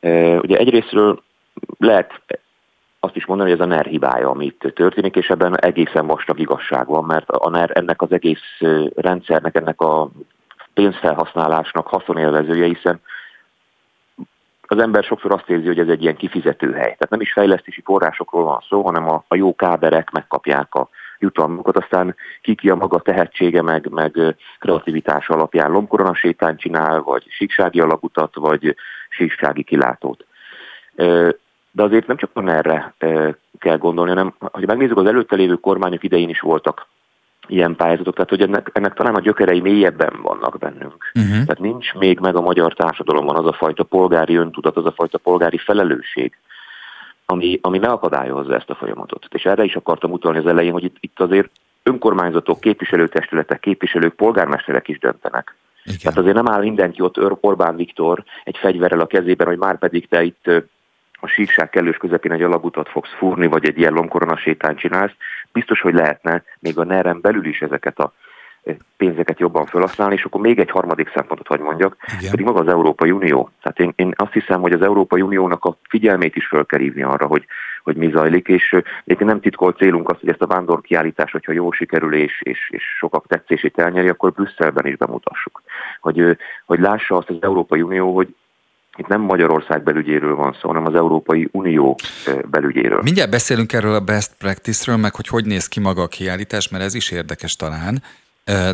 [0.00, 1.22] e, ugye egyrésztről
[1.78, 2.20] lehet
[3.00, 6.86] azt is mondani, hogy ez a NER hibája, amit történik, és ebben egészen vastag igazság
[6.86, 8.60] van, mert a NER ennek az egész
[8.94, 10.10] rendszernek, ennek a
[10.74, 13.00] pénzfelhasználásnak haszonélvezője, hiszen
[14.66, 16.82] az ember sokszor azt érzi, hogy ez egy ilyen kifizető hely.
[16.82, 20.88] Tehát nem is fejlesztési forrásokról van szó, hanem a, a jó káberek megkapják a
[21.24, 27.24] jutalmukat, aztán ki ki a maga tehetsége, meg, meg kreativitás alapján lomkorona sétány csinál, vagy
[27.28, 28.76] síksági alagutat, vagy
[29.08, 30.26] síksági kilátót.
[31.70, 32.94] De azért nem csak erre
[33.58, 36.86] kell gondolni, hanem hogy megnézzük, az előtte lévő kormányok idején is voltak
[37.46, 41.10] ilyen pályázatok, tehát hogy ennek, ennek talán a gyökerei mélyebben vannak bennünk.
[41.14, 41.30] Uh-huh.
[41.30, 45.18] Tehát nincs még meg a magyar társadalomban az a fajta polgári öntudat, az a fajta
[45.18, 46.38] polgári felelősség,
[47.26, 49.26] ami, ami megakadályozza ezt a folyamatot.
[49.30, 51.50] És erre is akartam utalni az elején, hogy itt, itt azért
[51.82, 55.56] önkormányzatok, képviselőtestületek, képviselők, polgármesterek is döntenek.
[55.84, 55.98] Igen.
[55.98, 60.08] Tehát azért nem áll mindenki ott Orbán Viktor egy fegyverrel a kezében, hogy már pedig
[60.08, 60.50] te itt
[61.20, 65.12] a sírság kellős közepén egy alagutat fogsz fúrni, vagy egy ilyen lomkorona sétányt csinálsz.
[65.52, 68.12] Biztos, hogy lehetne még a ner belül is ezeket a
[68.96, 72.30] pénzeket jobban felhasználni, és akkor még egy harmadik szempontot, hogy mondjak, Igen.
[72.30, 73.50] pedig maga az Európai Unió.
[73.62, 77.02] Tehát én, én azt hiszem, hogy az Európai Uniónak a figyelmét is fel kell hívni
[77.02, 77.44] arra, hogy,
[77.82, 78.72] hogy mi zajlik, és
[79.04, 82.82] egyébként nem titkolt célunk az, hogy ezt a vándorkiállítás, hogyha jó sikerül és, és, és
[82.98, 85.62] sokak tetszését elnyeri, akkor Brüsszelben is bemutassuk.
[86.00, 88.34] Hogy, hogy lássa azt az Európai Unió, hogy
[88.96, 91.98] itt nem Magyarország belügyéről van szó, hanem az Európai Unió
[92.50, 93.00] belügyéről.
[93.02, 96.84] Mindjárt beszélünk erről a best practice-ről, meg hogy hogy néz ki maga a kiállítás, mert
[96.84, 98.02] ez is érdekes talán,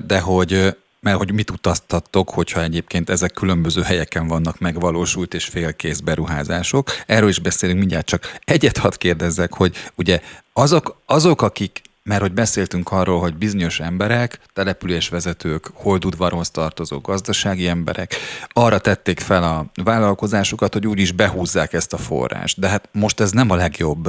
[0.07, 5.99] de hogy mert hogy mit utaztattok, hogyha egyébként ezek különböző helyeken vannak megvalósult és félkész
[5.99, 6.91] beruházások.
[7.07, 10.21] Erről is beszélünk mindjárt, csak egyet hadd kérdezzek, hogy ugye
[10.53, 18.17] azok, azok akik mert hogy beszéltünk arról, hogy bizonyos emberek, településvezetők, holdudvarhoz tartozó gazdasági emberek
[18.49, 22.61] arra tették fel a vállalkozásukat, hogy úgyis behúzzák ezt a forrást.
[22.61, 24.09] De hát most ez nem a legjobb,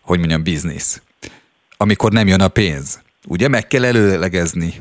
[0.00, 1.02] hogy mondjam, biznisz.
[1.76, 3.00] Amikor nem jön a pénz.
[3.28, 4.72] Ugye meg kell előlegezni.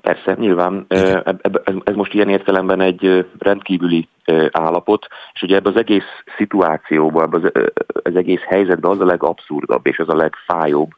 [0.00, 0.84] Persze, nyilván
[1.84, 4.08] ez, most ilyen értelemben egy rendkívüli
[4.50, 6.04] állapot, és ugye ebben az egész
[6.36, 7.68] szituációban, ebben az,
[8.02, 10.90] az egész helyzetben az a legabszurdabb és az a legfájóbb,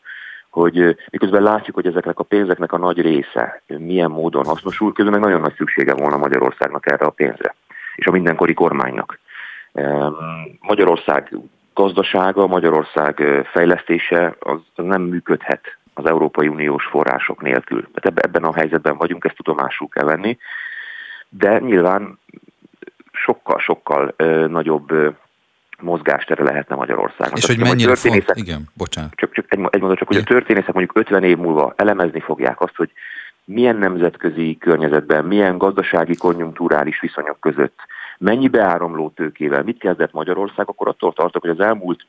[0.50, 5.22] hogy miközben látjuk, hogy ezeknek a pénzeknek a nagy része milyen módon hasznosul, közben meg
[5.22, 7.54] nagyon nagy szüksége volna Magyarországnak erre a pénzre,
[7.94, 9.18] és a mindenkori kormánynak.
[10.60, 11.36] Magyarország
[11.74, 17.88] gazdasága, Magyarország fejlesztése az nem működhet az Európai Uniós források nélkül.
[17.94, 20.38] Tehát ebben a helyzetben vagyunk, ezt tudomásul kell venni,
[21.28, 22.18] de nyilván
[23.12, 24.14] sokkal-sokkal
[24.48, 25.16] nagyobb
[25.80, 27.38] mozgástere lehetne Magyarországnak.
[27.38, 28.32] És hogy mennyire font...
[28.34, 29.14] Igen, bocsánat.
[29.14, 32.60] Csak, csak egy, egy mondat, csak hogy a történészek mondjuk 50 év múlva elemezni fogják
[32.60, 32.90] azt, hogy
[33.44, 37.78] milyen nemzetközi környezetben, milyen gazdasági konjunktúrális viszonyok között,
[38.18, 42.06] mennyi beáramló tőkével, mit kezdett Magyarország, akkor attól tartok, hogy az elmúlt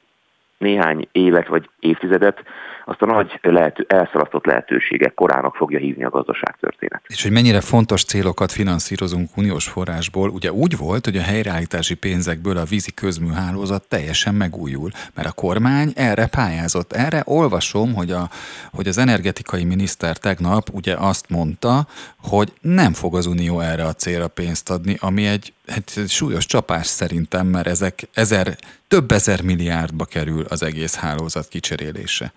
[0.58, 2.44] néhány évet vagy évtizedet
[2.90, 7.02] azt a nagy lehető, elszalasztott lehetőségek korának fogja hívni a gazdaságtörténet.
[7.08, 12.58] És hogy mennyire fontos célokat finanszírozunk uniós forrásból, ugye úgy volt, hogy a helyreállítási pénzekből
[12.58, 16.94] a vízi közműhálózat teljesen megújul, mert a kormány erre pályázott.
[16.94, 18.30] Erre olvasom, hogy, a,
[18.72, 21.88] hogy az energetikai miniszter tegnap ugye azt mondta,
[22.22, 26.88] hogy nem fog az unió erre a célra pénzt adni, ami egy, egy súlyos csapás
[26.88, 28.48] szerintem, mert ezek ezer,
[28.88, 32.32] több ezer milliárdba kerül az egész hálózat kicserélése.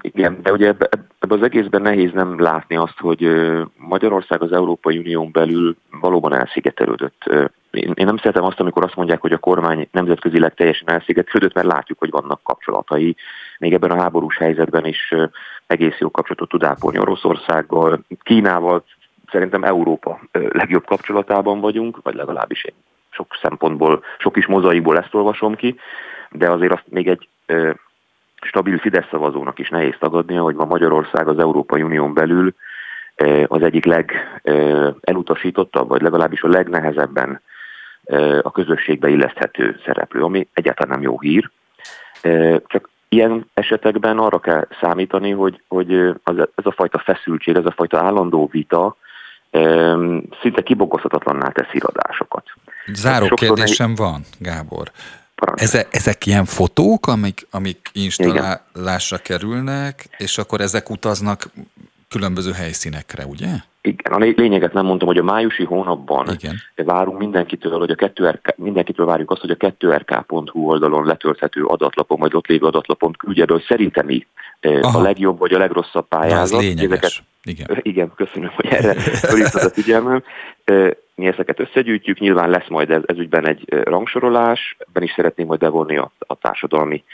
[0.00, 0.88] Igen, de ugye ebbe,
[1.18, 3.28] ebbe az egészben nehéz nem látni azt, hogy
[3.76, 7.22] Magyarország az Európai Unión belül valóban elszigetelődött.
[7.70, 11.98] Én nem szeretem azt, amikor azt mondják, hogy a kormány nemzetközileg teljesen elszigetelődött, mert látjuk,
[11.98, 13.16] hogy vannak kapcsolatai.
[13.58, 15.14] Még ebben a háborús helyzetben is
[15.66, 18.84] egész jó kapcsolatot tud ápolni Oroszországgal, Kínával,
[19.30, 22.74] szerintem Európa legjobb kapcsolatában vagyunk, vagy legalábbis én
[23.10, 25.78] sok szempontból, sok is mozaikból ezt olvasom ki,
[26.30, 27.28] de azért azt még egy
[28.46, 32.54] stabil Fidesz szavazónak is nehéz tagadnia, hogy ma Magyarország az Európai Unión belül
[33.46, 37.40] az egyik legelutasítottabb, vagy legalábbis a legnehezebben
[38.42, 41.50] a közösségbe illeszthető szereplő, ami egyáltalán nem jó hír.
[42.66, 45.92] Csak ilyen esetekben arra kell számítani, hogy, hogy
[46.54, 48.96] ez a fajta feszültség, ez a fajta állandó vita
[50.40, 52.44] szinte kibogozhatatlanná tesz iradásokat.
[52.86, 53.98] Záró kérdésem nehéz...
[53.98, 54.90] van, Gábor.
[55.54, 59.38] Ezek, ezek ilyen fotók, amik, amik installálásra Igen.
[59.38, 61.50] kerülnek, és akkor ezek utaznak
[62.08, 63.48] különböző helyszínekre, ugye?
[63.80, 66.56] Igen, a lényeget nem mondtam, hogy a májusi hónapban Igen.
[66.74, 72.34] várunk mindenkitől, hogy a 2RK, mindenkitől várjuk azt, hogy a 2rk.hu oldalon letölthető adatlapon, vagy
[72.34, 74.26] ott lévő adatlapon küldje be, hogy szerintem mi
[74.60, 74.98] Aha.
[74.98, 76.62] a legjobb vagy a legrosszabb pályázat.
[76.62, 77.78] Ezeket, igen.
[77.82, 80.22] igen, köszönöm, hogy erre fölhívtad a figyelmem.
[81.14, 85.60] Mi ezeket összegyűjtjük, nyilván lesz majd ez, ez ügyben egy rangsorolás, ebben is szeretném majd
[85.60, 87.04] bevonni a, a társadalmi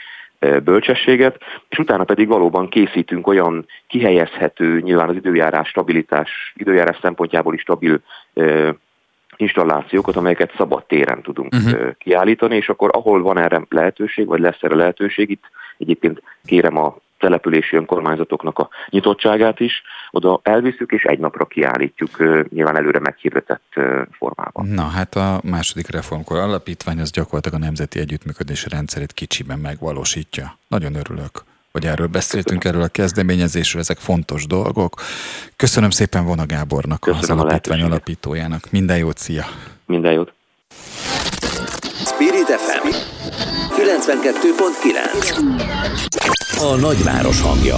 [0.63, 1.37] bölcsességet,
[1.69, 8.01] és utána pedig valóban készítünk olyan kihelyezhető, nyilván az időjárás stabilitás, időjárás szempontjából is stabil
[9.35, 11.91] installációkat, amelyeket szabad téren tudunk uh-huh.
[11.97, 15.43] kiállítani, és akkor ahol van erre lehetőség, vagy lesz erre lehetőség, itt
[15.77, 19.81] egyébként kérem a települési önkormányzatoknak a nyitottságát is,
[20.11, 22.17] oda elviszük és egy napra kiállítjuk
[22.49, 23.73] nyilván előre meghirdetett
[24.11, 24.67] formában.
[24.67, 30.57] Na hát a második reformkor alapítvány az gyakorlatilag a nemzeti együttműködési rendszerét kicsiben megvalósítja.
[30.67, 32.81] Nagyon örülök hogy erről beszéltünk, Köszönöm.
[32.81, 34.93] erről a kezdeményezésről, ezek fontos dolgok.
[35.55, 38.71] Köszönöm szépen Vona Gábornak, Köszönöm az alapítvány alapítójának.
[38.71, 39.45] Minden jót, szia!
[39.85, 40.33] Minden jót!
[42.05, 42.87] Spirit FM
[43.75, 47.77] 92.9 a nagyváros hangja.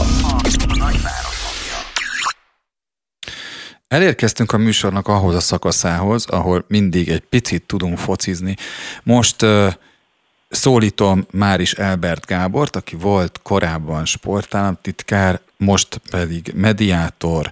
[3.88, 8.56] Elérkeztünk a műsornak ahhoz a szakaszához, ahol mindig egy picit tudunk focizni.
[9.04, 9.74] Most uh,
[10.50, 17.50] szólítom már is Elbert Gábort, aki volt korábban sportállamtitkár, most pedig mediátor,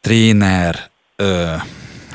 [0.00, 1.26] tréner, uh,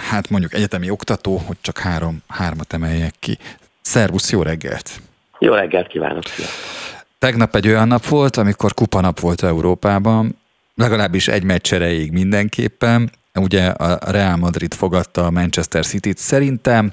[0.09, 3.37] hát mondjuk egyetemi oktató, hogy csak három, hármat emeljek ki.
[3.81, 5.01] Szervusz, jó reggelt!
[5.39, 6.25] Jó reggelt kívánok!
[6.27, 6.81] Sziasztok.
[7.25, 10.35] Tegnap egy olyan nap volt, amikor kupanap volt Európában,
[10.75, 16.17] legalábbis egy meccs erejéig mindenképpen, ugye a Real Madrid fogadta a Manchester City-t.
[16.17, 16.91] Szerintem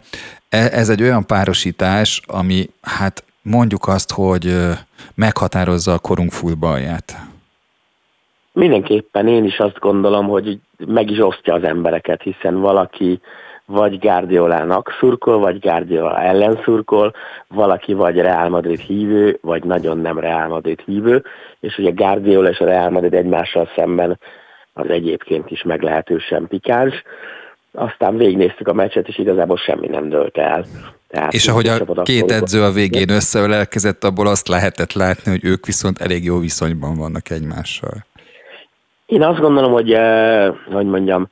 [0.49, 4.57] e, ez egy olyan párosítás, ami hát mondjuk azt, hogy
[5.15, 7.17] meghatározza a korunk futballját.
[8.53, 13.21] Mindenképpen én is azt gondolom, hogy meg is osztja az embereket, hiszen valaki
[13.71, 17.15] vagy Guardiolának szurkol, vagy Guardiola ellen szurkol,
[17.49, 21.25] valaki vagy Real Madrid hívő, vagy nagyon nem Real Madrid hívő,
[21.61, 24.19] és ugye Guardiola és a Real Madrid egymással szemben
[24.73, 27.03] az egyébként is meglehetősen pikáns.
[27.73, 30.65] Aztán végignéztük a meccset, és igazából semmi nem dölt el.
[31.09, 35.67] Tehát és ahogy a két edző a végén összevelelkezett, abból azt lehetett látni, hogy ők
[35.67, 38.07] viszont elég jó viszonyban vannak egymással.
[39.09, 41.27] Én azt gondolom, hogy, eh, hogy mondjam,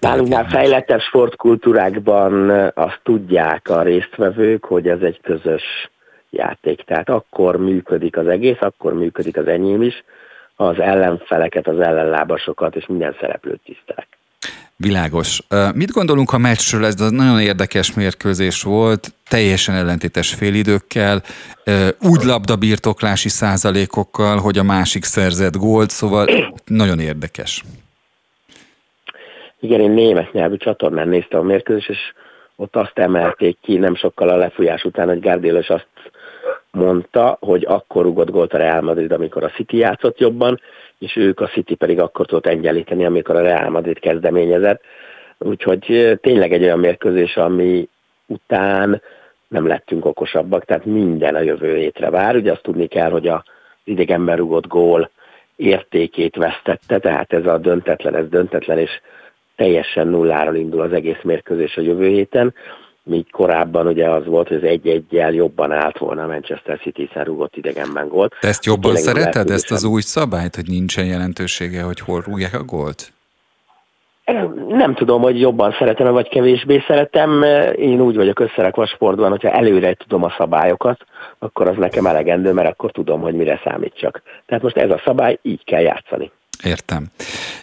[0.00, 5.90] nálunk már fejlettebb sportkultúrákban eh, azt tudják a résztvevők, hogy ez egy közös
[6.30, 6.82] játék.
[6.82, 10.04] Tehát akkor működik az egész, akkor működik az enyém is,
[10.56, 14.15] az ellenfeleket, az ellenlábasokat és minden szereplőt tisztelek.
[14.78, 15.40] Világos.
[15.74, 16.84] Mit gondolunk a meccsről?
[16.84, 21.22] Ez nagyon érdekes mérkőzés volt, teljesen ellentétes félidőkkel,
[22.00, 26.26] úgy labdabirtoklási százalékokkal, hogy a másik szerzett gólt, szóval
[26.64, 27.64] nagyon érdekes.
[29.60, 31.98] Igen, én német nyelvű csatornán néztem a mérkőzést, és
[32.56, 35.88] ott azt emelték ki nem sokkal a lefújás után, hogy Gárdélos azt
[36.70, 40.60] mondta, hogy akkor rugott gólt a Real Madrid, amikor a City játszott jobban,
[40.98, 44.82] és ők a City pedig akkor tudott egyenlíteni, amikor a Real Madrid kezdeményezett.
[45.38, 47.88] Úgyhogy tényleg egy olyan mérkőzés, ami
[48.26, 49.02] után
[49.48, 52.36] nem lettünk okosabbak, tehát minden a jövő hétre vár.
[52.36, 53.40] Ugye azt tudni kell, hogy az
[53.84, 55.10] idegenben rugott gól
[55.56, 58.90] értékét vesztette, tehát ez a döntetlen, ez döntetlen, és
[59.56, 62.54] teljesen nulláról indul az egész mérkőzés a jövő héten
[63.06, 67.24] míg korábban ugye az volt, hogy az egy-egyel jobban állt volna a Manchester City, hiszen
[67.24, 68.34] rúgott idegenben gólt.
[68.40, 72.54] Te ezt jobban Tényleg szereted, ezt az új szabályt, hogy nincsen jelentősége, hogy hol rúgják
[72.54, 73.12] a gólt?
[74.68, 77.42] Nem tudom, hogy jobban szeretem, vagy kevésbé szeretem.
[77.76, 81.00] Én úgy vagyok összerekve a sportban, hogyha előre tudom a szabályokat,
[81.38, 84.22] akkor az nekem elegendő, mert akkor tudom, hogy mire számítsak.
[84.46, 86.30] Tehát most ez a szabály, így kell játszani.
[86.64, 87.06] Értem.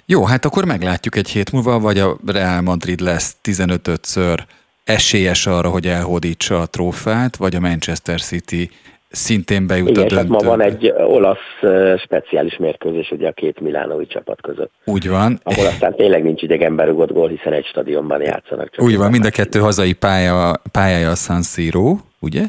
[0.06, 4.38] Jó, hát akkor meglátjuk egy hét múlva, vagy a Real Madrid lesz 15-ször
[4.84, 8.69] esélyes arra, hogy elhódítsa a trófát, vagy a Manchester City
[9.10, 10.38] szintén bejut Igen, a döntőbe.
[10.38, 14.72] ma van egy olasz speciális mérkőzés ugye a két milánói csapat között.
[14.85, 15.39] Úgy van.
[15.43, 18.69] Ahol aztán tényleg nincs idegenben rugott gól, hiszen egy stadionban játszanak.
[18.72, 22.43] Csak Úgy van, mind a kettő hazai pálya, pályája a San Siro, ugye?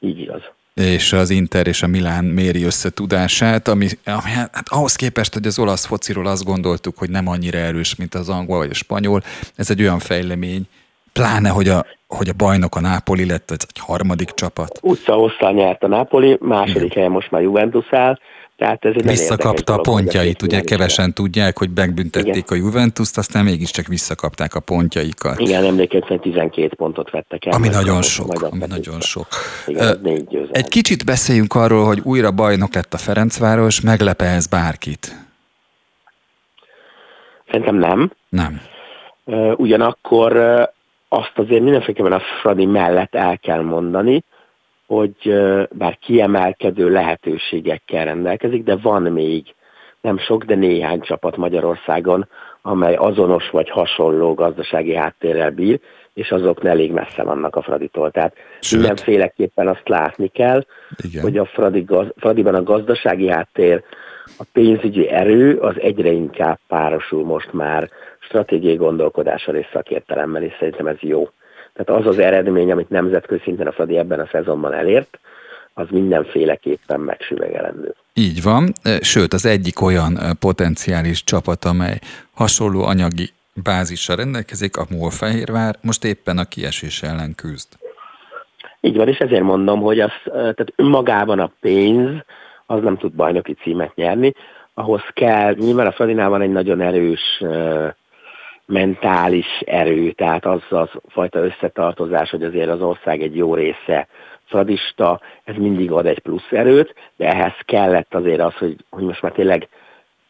[0.00, 0.42] Így igaz
[0.74, 5.46] és az Inter és a Milán méri összetudását, ami, ami hát, hát ahhoz képest, hogy
[5.46, 9.22] az olasz fociról azt gondoltuk, hogy nem annyira erős, mint az angol vagy a spanyol,
[9.54, 10.62] ez egy olyan fejlemény,
[11.16, 14.78] Pláne, hogy a, hogy a bajnok a Nápoli lett, ez egy harmadik csapat.
[14.82, 18.18] Utca nyert a Nápoli, második helyen most már Juventus áll,
[18.56, 22.44] tehát ez egy Visszakapta a pontjait, ugye kevesen tudják, hogy megbüntették Igen.
[22.48, 25.38] a Juventus-t, aztán mégiscsak visszakapták a pontjaikat.
[25.38, 27.52] Igen, emlékeztem, 12 pontot vettek el.
[27.52, 29.26] Ami nagyon sok, ami nagyon sok.
[29.66, 35.16] Igen, uh, egy kicsit beszéljünk arról, hogy újra bajnok lett a Ferencváros, meglepe ez bárkit?
[37.50, 38.12] Szerintem nem.
[38.28, 38.60] Nem.
[39.24, 40.32] Uh, ugyanakkor
[41.08, 44.24] azt azért mindenféleképpen a Fradi mellett el kell mondani,
[44.86, 45.34] hogy
[45.70, 49.54] bár kiemelkedő lehetőségekkel rendelkezik, de van még
[50.00, 52.28] nem sok, de néhány csapat Magyarországon,
[52.62, 55.80] amely azonos vagy hasonló gazdasági háttérrel bír,
[56.14, 58.10] és azok elég messze vannak a Fraditól.
[58.10, 58.80] Tehát Sőt.
[58.80, 60.64] mindenféleképpen azt látni kell,
[61.04, 61.22] Igen.
[61.22, 63.82] hogy a Fradi, Fradiban a gazdasági háttér,
[64.38, 67.90] a pénzügyi erő az egyre inkább párosul most már
[68.26, 71.28] stratégiai gondolkodással és szakértelemmel, és szerintem ez jó.
[71.72, 75.18] Tehát az az eredmény, amit nemzetközi szinten a Fradi ebben a szezonban elért,
[75.74, 77.94] az mindenféleképpen megsüvegelendő.
[78.14, 81.98] Így van, sőt az egyik olyan potenciális csapat, amely
[82.34, 83.30] hasonló anyagi
[83.62, 87.68] bázissal rendelkezik, a Molfehérvár, most éppen a kiesés ellen küzd.
[88.80, 92.10] Így van, és ezért mondom, hogy az, tehát önmagában a pénz
[92.66, 94.32] az nem tud bajnoki címet nyerni,
[94.74, 97.42] ahhoz kell, nyilván a Fradinál van egy nagyon erős
[98.66, 104.08] mentális erő, tehát az az fajta összetartozás, hogy azért az ország egy jó része
[104.44, 109.22] fradista, ez mindig ad egy plusz erőt, de ehhez kellett azért az, hogy, hogy most
[109.22, 109.68] már tényleg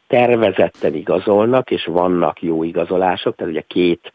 [0.07, 4.13] tervezetten igazolnak, és vannak jó igazolások, tehát ugye két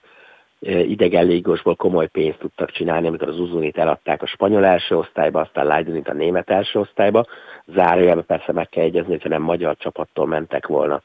[0.69, 5.65] idegen légosból komoly pénzt tudtak csinálni, amikor az Uzunit eladták a spanyol első osztályba, aztán
[5.65, 7.25] Leidonit a német első osztályba.
[7.65, 11.01] Zárójelben persze meg kell egyezni, hogyha nem magyar csapattól mentek volna,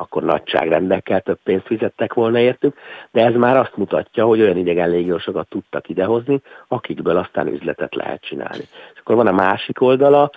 [0.00, 2.76] akkor nagyságrendekkel több pénzt fizettek volna értük,
[3.10, 8.22] de ez már azt mutatja, hogy olyan idegen légiósokat tudtak idehozni, akikből aztán üzletet lehet
[8.22, 8.64] csinálni.
[8.94, 10.30] És akkor van a másik oldala,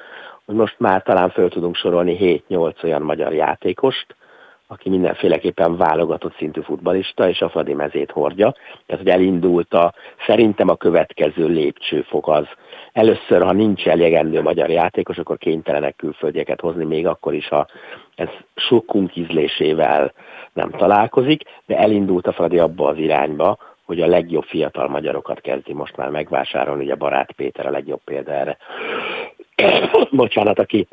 [0.46, 4.16] hogy most már talán föl tudunk sorolni 7-8 olyan magyar játékost,
[4.72, 8.56] aki mindenféleképpen válogatott szintű futbalista, és a Fradi mezét hordja.
[8.86, 9.94] Tehát, hogy elindult a,
[10.26, 12.46] szerintem a következő lépcsőfok az.
[12.92, 17.68] Először, ha nincs elegendő magyar játékos, akkor kénytelenek külföldieket hozni, még akkor is, ha
[18.16, 20.14] ez sokunk ízlésével
[20.54, 25.74] nem találkozik, de elindult a Fradi abba az irányba, hogy a legjobb fiatal magyarokat kezdi
[25.74, 28.58] most már megvásárolni, ugye Barát Péter a legjobb példa erre.
[30.12, 30.88] Bocsánat, aki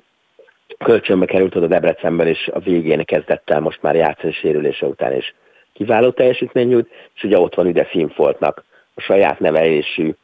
[0.78, 5.32] kölcsönbe került oda Debrecenben, és a végén kezdett el most már játszani sérülése után, és
[5.72, 8.64] kiváló teljesítmény nyújt, és ugye ott van ide Finfoltnak
[8.94, 10.14] a saját nevelésű,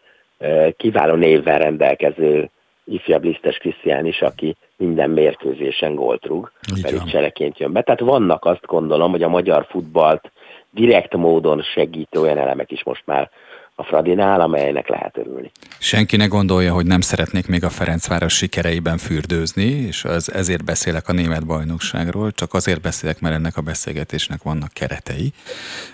[0.77, 2.51] kiváló névvel rendelkező
[2.85, 6.53] ifjabb lisztes Krisztián is, aki minden mérkőzésen gólt rúg,
[6.83, 7.83] pedig csereként jön be.
[7.83, 10.31] Tehát vannak azt gondolom, hogy a magyar futballt
[10.71, 13.31] direkt módon segítő olyan elemek is most már
[13.75, 15.51] a Fradinál, amelynek lehet örülni.
[15.79, 21.09] Senki ne gondolja, hogy nem szeretnék még a Ferencváros sikereiben fürdőzni, és az, ezért beszélek
[21.09, 25.33] a német bajnokságról, csak azért beszélek, mert ennek a beszélgetésnek vannak keretei.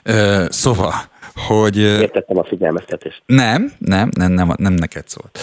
[0.02, 0.92] Ö, szóval,
[1.34, 1.76] hogy...
[1.76, 3.22] Értettem a figyelmeztetést.
[3.26, 5.38] Nem, nem, nem, nem, nem neked szólt.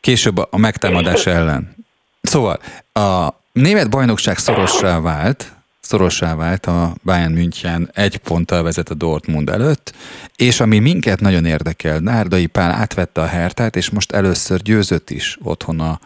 [0.00, 1.74] Később a megtámadás ellen.
[2.22, 2.58] Szóval,
[2.92, 5.52] a német bajnokság szorossá vált,
[5.84, 9.94] szorossá vált a Bayern München egy ponttal vezet a Dortmund előtt,
[10.36, 15.38] és ami minket nagyon érdekel, Nárdai Pál átvette a Hertát, és most először győzött is
[15.42, 16.00] otthon a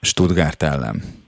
[0.00, 1.21] Stuttgart ellen.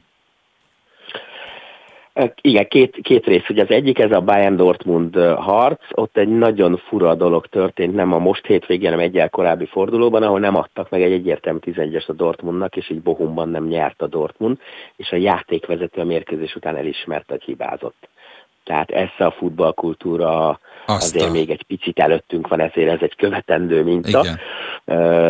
[2.41, 3.49] Igen, két, két rész.
[3.49, 8.13] Ugye az egyik ez a Bayern Dortmund harc, ott egy nagyon fura dolog történt, nem
[8.13, 12.13] a most hétvégén, hanem egyel korábbi fordulóban, ahol nem adtak meg egy egyértelmű 11-es a
[12.13, 14.59] Dortmundnak, és így Bohumban nem nyert a Dortmund,
[14.97, 18.09] és a játékvezető a mérkőzés után elismerte, hogy hibázott.
[18.65, 20.49] Tehát ez a futballkultúra
[20.87, 20.97] Aztán.
[20.97, 24.21] azért még egy picit előttünk van, ezért ez egy követendő minta.
[24.21, 24.39] Igen.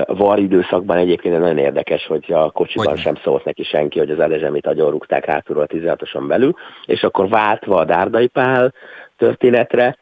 [0.07, 4.21] Var időszakban egyébként nagyon érdekes, hogy a kocsiban hogy sem szólt neki senki, hogy az
[4.21, 6.55] Edezsemit agyonrúgták hátulról a 16-oson belül,
[6.87, 8.73] és akkor váltva a Dárdai Pál
[9.17, 9.97] történetre,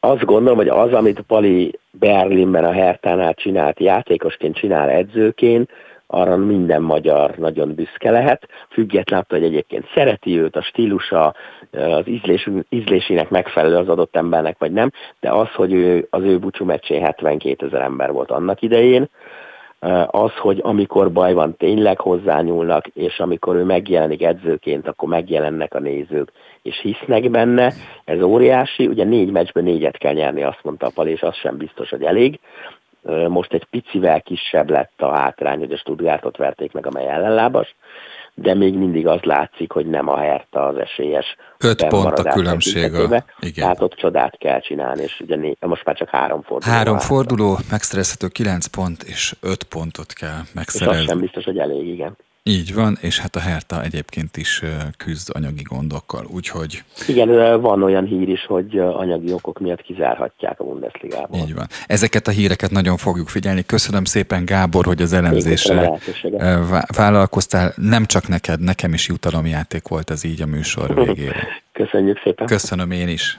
[0.00, 5.70] azt gondolom, hogy az, amit Pali Berlinben a Hertánál csinált játékosként, csinál edzőként,
[6.06, 11.34] arra minden magyar nagyon büszke lehet, függetlenül attól, hogy egyébként szereti őt, a stílusa,
[11.72, 16.38] az ízlés, ízlésének megfelelő az adott embernek, vagy nem, de az, hogy ő, az ő
[16.38, 19.08] búcsú meccsén 72 ezer ember volt annak idején,
[20.06, 25.80] az, hogy amikor baj van, tényleg hozzányúlnak, és amikor ő megjelenik edzőként, akkor megjelennek a
[25.80, 27.72] nézők, és hisznek benne,
[28.04, 31.56] ez óriási, ugye négy meccsből négyet kell nyerni, azt mondta a Pal, és az sem
[31.56, 32.40] biztos, hogy elég,
[33.28, 37.74] most egy picivel kisebb lett a hátrány, hogy a Stuttgartot verték meg, amely ellenlábas,
[38.34, 41.36] de még mindig az látszik, hogy nem a Hertha az esélyes.
[41.58, 42.94] Öt pont a különbség.
[42.94, 43.24] A...
[43.38, 43.64] Igen.
[43.64, 45.56] Tehát ott csodát kell csinálni, és ugye né...
[45.60, 46.74] most már csak három forduló.
[46.74, 50.96] Három forduló, megszerezhető kilenc pont, és öt pontot kell megszerezni.
[50.96, 52.16] És az sem biztos, hogy elég, igen.
[52.48, 54.62] Így van, és hát a Herta egyébként is
[54.96, 56.82] küzd anyagi gondokkal, úgyhogy...
[57.08, 61.40] Igen, van olyan hír is, hogy anyagi okok miatt kizárhatják a Bundesligából.
[61.40, 61.66] Így van.
[61.86, 63.64] Ezeket a híreket nagyon fogjuk figyelni.
[63.66, 65.98] Köszönöm szépen, Gábor, hogy az elemzésre
[66.96, 67.72] vállalkoztál.
[67.76, 71.46] Nem csak neked, nekem is jutalomjáték volt ez így a műsor végére.
[71.72, 72.46] Köszönjük szépen.
[72.46, 73.38] Köszönöm én is.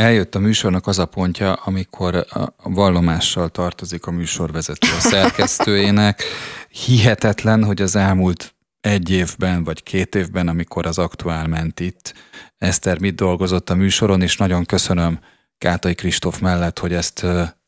[0.00, 2.14] Eljött a műsornak az a pontja, amikor
[2.58, 6.22] a vallomással tartozik a műsorvezető a szerkesztőjének.
[6.68, 12.14] Hihetetlen, hogy az elmúlt egy évben vagy két évben, amikor az aktuál ment itt,
[12.58, 15.20] Eszter mit dolgozott a műsoron, és nagyon köszönöm
[15.58, 17.26] Kátai Kristóf mellett, hogy ezt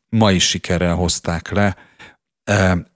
[0.08, 1.76] ma is sikerrel hozták le.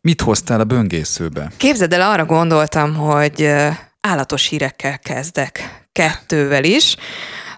[0.01, 1.53] Mit hoztál a böngészőbe?
[1.57, 3.49] Képzeld el, arra gondoltam, hogy
[4.01, 6.97] állatos hírekkel kezdek, kettővel is.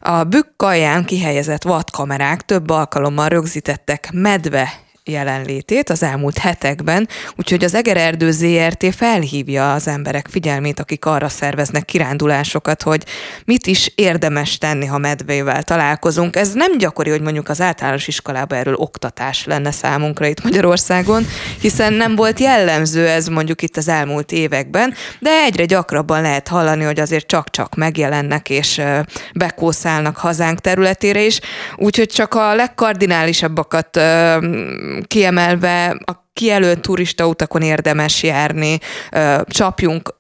[0.01, 4.69] A bükk alján kihelyezett vadkamerák több alkalommal rögzítettek medve
[5.09, 11.85] jelenlétét az elmúlt hetekben, úgyhogy az Egererdő ZRT felhívja az emberek figyelmét, akik arra szerveznek
[11.85, 13.05] kirándulásokat, hogy
[13.45, 16.37] mit is érdemes tenni, ha medvével találkozunk.
[16.37, 21.27] Ez nem gyakori, hogy mondjuk az általános iskolában erről oktatás lenne számunkra itt Magyarországon,
[21.61, 26.85] hiszen nem volt jellemző ez mondjuk itt az elmúlt években, de egyre gyakrabban lehet hallani,
[26.85, 28.81] hogy azért csak-csak megjelennek és
[29.35, 31.41] bekószálnak hazánk területére is,
[31.77, 34.01] úgyhogy csak a legkardinálisabbakat
[35.07, 38.79] kiemelve a kijelölt turista utakon érdemes járni,
[39.45, 40.15] csapjunk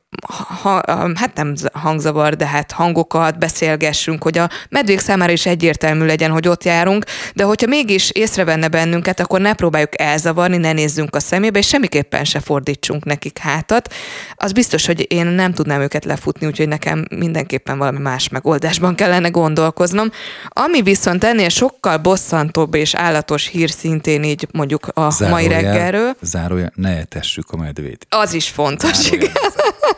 [0.62, 0.82] ha,
[1.14, 6.48] hát nem hangzavar, de hát hangokat beszélgessünk, hogy a medvék számára is egyértelmű legyen, hogy
[6.48, 7.04] ott járunk,
[7.34, 12.24] de hogyha mégis észrevenne bennünket, akkor ne próbáljuk elzavarni, ne nézzünk a szemébe, és semmiképpen
[12.24, 13.94] se fordítsunk nekik hátat.
[14.34, 19.28] Az biztos, hogy én nem tudnám őket lefutni, úgyhogy nekem mindenképpen valami más megoldásban kellene
[19.28, 20.10] gondolkoznom.
[20.48, 26.16] Ami viszont ennél sokkal bosszantóbb és állatos hír szintén így mondjuk a zárójel, mai reggelről.
[26.20, 28.06] Zárójel, ne etessük a medvét.
[28.08, 29.22] Az is fontos, zárójel.
[29.22, 29.32] igen.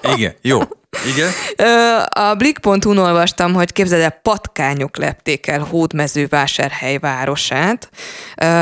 [0.03, 0.61] Igen, jó.
[1.07, 1.31] Igen?
[2.09, 7.91] A Blik.hu-n olvastam, hogy képzeld el, patkányok lepték el Hódmezővásárhely városát,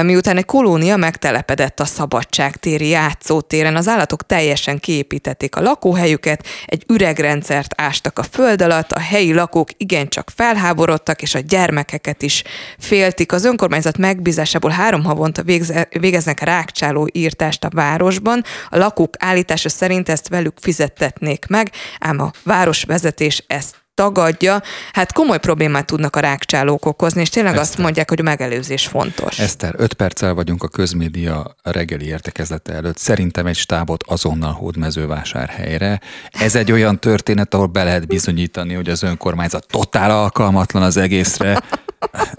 [0.03, 3.77] miután egy kolónia megtelepedett a Szabadságtéri játszótéren.
[3.77, 9.69] Az állatok teljesen kiépítették a lakóhelyüket, egy üregrendszert ástak a föld alatt, a helyi lakók
[9.77, 12.43] igencsak felháborodtak, és a gyermekeket is
[12.79, 13.33] féltik.
[13.33, 15.43] Az önkormányzat megbízásából három havonta
[15.91, 18.45] végeznek rákcsáló írtást a városban.
[18.69, 24.63] A lakók állítása szerint ezt velük fizettetnék meg, ám a városvezetés ezt tagadja,
[24.93, 27.69] hát komoly problémát tudnak a rákcsálók okozni, és tényleg Eszter.
[27.69, 29.39] azt mondják, hogy a megelőzés fontos.
[29.39, 32.99] Eszter, öt perccel vagyunk a közmédia reggeli értekezlete előtt.
[32.99, 36.01] Szerintem egy stábot azonnal hódmezővásárhelyre.
[36.31, 41.63] Ez egy olyan történet, ahol be lehet bizonyítani, hogy az önkormányzat totál alkalmatlan az egészre,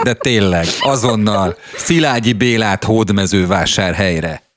[0.03, 4.48] de tényleg, azonnal Szilágyi Bélát hódmezővásárhelyre.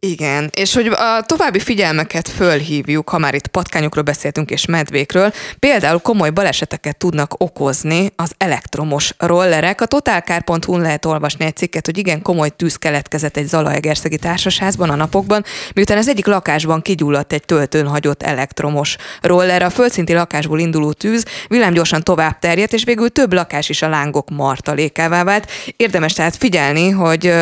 [0.00, 5.98] Igen, és hogy a további figyelmeket fölhívjuk, ha már itt patkányokról beszéltünk és medvékről, például
[5.98, 9.80] komoly baleseteket tudnak okozni az elektromos rollerek.
[9.80, 14.94] A totalkár.hu lehet olvasni egy cikket, hogy igen komoly tűz keletkezett egy Zalaegerszegi társasházban a
[14.94, 15.44] napokban,
[15.74, 19.62] miután az egyik lakásban kigyulladt egy töltőn hagyott elektromos roller.
[19.62, 24.30] A földszinti lakásból induló tűz villámgyorsan tovább terjedt, és végül több lakás is a lángok
[24.30, 25.50] martalékává vált.
[25.76, 27.34] Érdemes tehát figyelni, hogy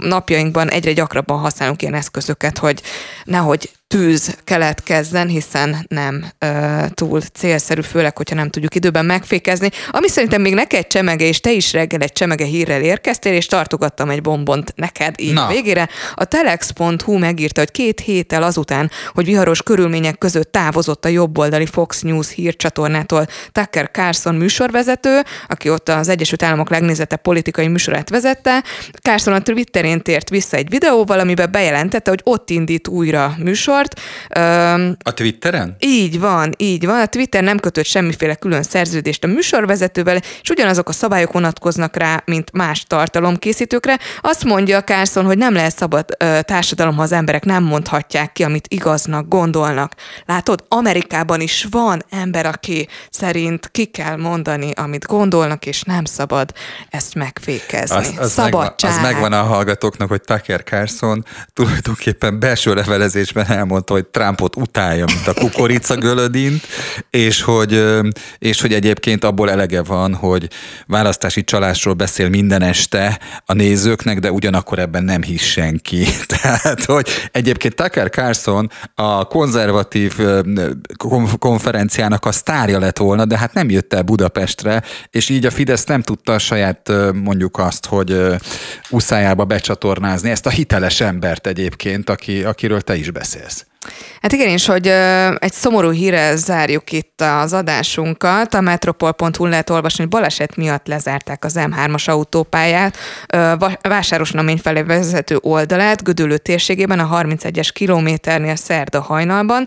[0.00, 2.82] napjainkban egyre gyakrabban használunk ilyen eszközöket, hogy
[3.24, 6.46] nehogy tűz keletkezzen, hiszen nem ö,
[6.94, 9.70] túl célszerű, főleg, hogyha nem tudjuk időben megfékezni.
[9.90, 14.10] Ami szerintem még neked csemege, és te is reggel egy csemege hírrel érkeztél, és tartogattam
[14.10, 15.46] egy bombont neked így Na.
[15.46, 15.88] végére.
[16.14, 22.00] A telex.hu megírta, hogy két héttel azután, hogy viharos körülmények között távozott a jobboldali Fox
[22.00, 28.64] News hírcsatornától Tucker Carlson műsorvezető, aki ott az Egyesült Államok legnézettebb politikai műsorát vezette.
[29.02, 34.98] Carlson a Twitterén tért vissza egy videóval, amiben bejelentette, hogy ott indít újra műsor, műsort.
[35.02, 35.76] A Twitteren?
[35.78, 37.00] Így van, így van.
[37.00, 42.22] A Twitter nem kötött semmiféle külön szerződést a műsorvezetővel, és ugyanazok a szabályok vonatkoznak rá,
[42.24, 43.98] mint más tartalomkészítőkre.
[44.20, 46.04] Azt mondja Carson, hogy nem lehet szabad
[46.40, 49.94] társadalom, ha az emberek nem mondhatják ki, amit igaznak gondolnak.
[50.26, 56.52] Látod, Amerikában is van ember, aki szerint ki kell mondani, amit gondolnak, és nem szabad
[56.90, 57.96] ezt megfékezni.
[57.96, 63.92] Az, az, megvan, az megvan a hallgatóknak, hogy Tucker Carlson tulajdonképpen belső levelezésben el elmondta,
[63.92, 66.66] hogy Trumpot utálja, mint a kukorica gölödint,
[67.10, 67.84] és hogy,
[68.38, 70.48] és hogy egyébként abból elege van, hogy
[70.86, 76.06] választási csalásról beszél minden este a nézőknek, de ugyanakkor ebben nem hisz senki.
[76.42, 80.16] Tehát, hogy egyébként Tucker Carlson a konzervatív
[81.38, 85.84] konferenciának a sztárja lett volna, de hát nem jött el Budapestre, és így a Fidesz
[85.84, 88.16] nem tudta a saját mondjuk azt, hogy
[88.90, 93.59] uszájába becsatornázni ezt a hiteles embert egyébként, aki, akiről te is beszélsz.
[94.22, 94.86] Hát igen, és hogy
[95.38, 98.54] egy szomorú híre zárjuk itt az adásunkat.
[98.54, 102.96] A metropol.hu lehet olvasni, hogy baleset miatt lezárták az M3-as autópályát,
[103.80, 109.66] Vásáros Namény felé vezető oldalát, Gödöllő térségében a 31-es kilométernél szerda hajnalban.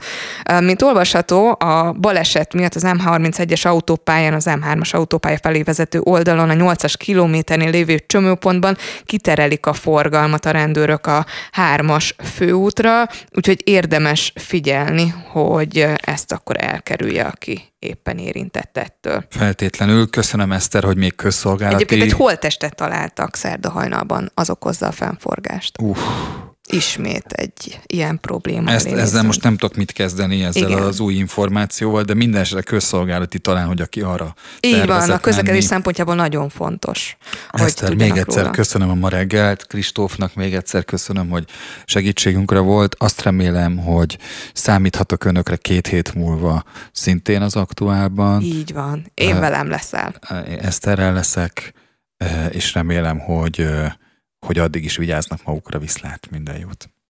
[0.59, 6.53] Mint olvasható, a baleset miatt az M31-es autópályán, az M3-as autópálya felé vezető oldalon, a
[6.53, 11.25] 8-as kilométernél lévő csomópontban kiterelik a forgalmat a rendőrök a
[11.75, 19.25] 3-as főútra, úgyhogy érdemes érdemes figyelni, hogy ezt akkor elkerülje, aki éppen érintett ettől.
[19.29, 20.09] Feltétlenül.
[20.09, 21.75] Köszönöm, Eszter, hogy még közszolgálati...
[21.75, 25.81] Egyébként egy holtestet találtak szerda hajnalban, az okozza a fennforgást.
[25.81, 25.97] Uh,
[26.69, 28.71] ismét egy ilyen probléma.
[28.71, 30.81] Ezt, ezzel most nem tudok mit kezdeni ezzel Igen.
[30.83, 35.53] az új információval, de minden esetre közszolgálati talán, hogy aki arra Így van, a közlekedés
[35.53, 35.61] menni.
[35.61, 37.17] szempontjából nagyon fontos.
[37.51, 38.51] Eszter, még egyszer róla.
[38.51, 41.45] köszönöm a ma reggelt, Kristófnak még egyszer köszönöm, hogy
[41.85, 42.95] segítségünkre volt.
[42.99, 44.17] Azt remélem, hogy
[44.53, 48.41] számíthatok önökre két hét múlva szintén az aktuálban.
[48.41, 50.13] Így van, én velem leszel.
[50.61, 51.73] Eszterrel leszek,
[52.49, 53.67] és remélem, hogy
[54.43, 56.93] hogy addig is vigyáznak magukra, viszlát, minden jót.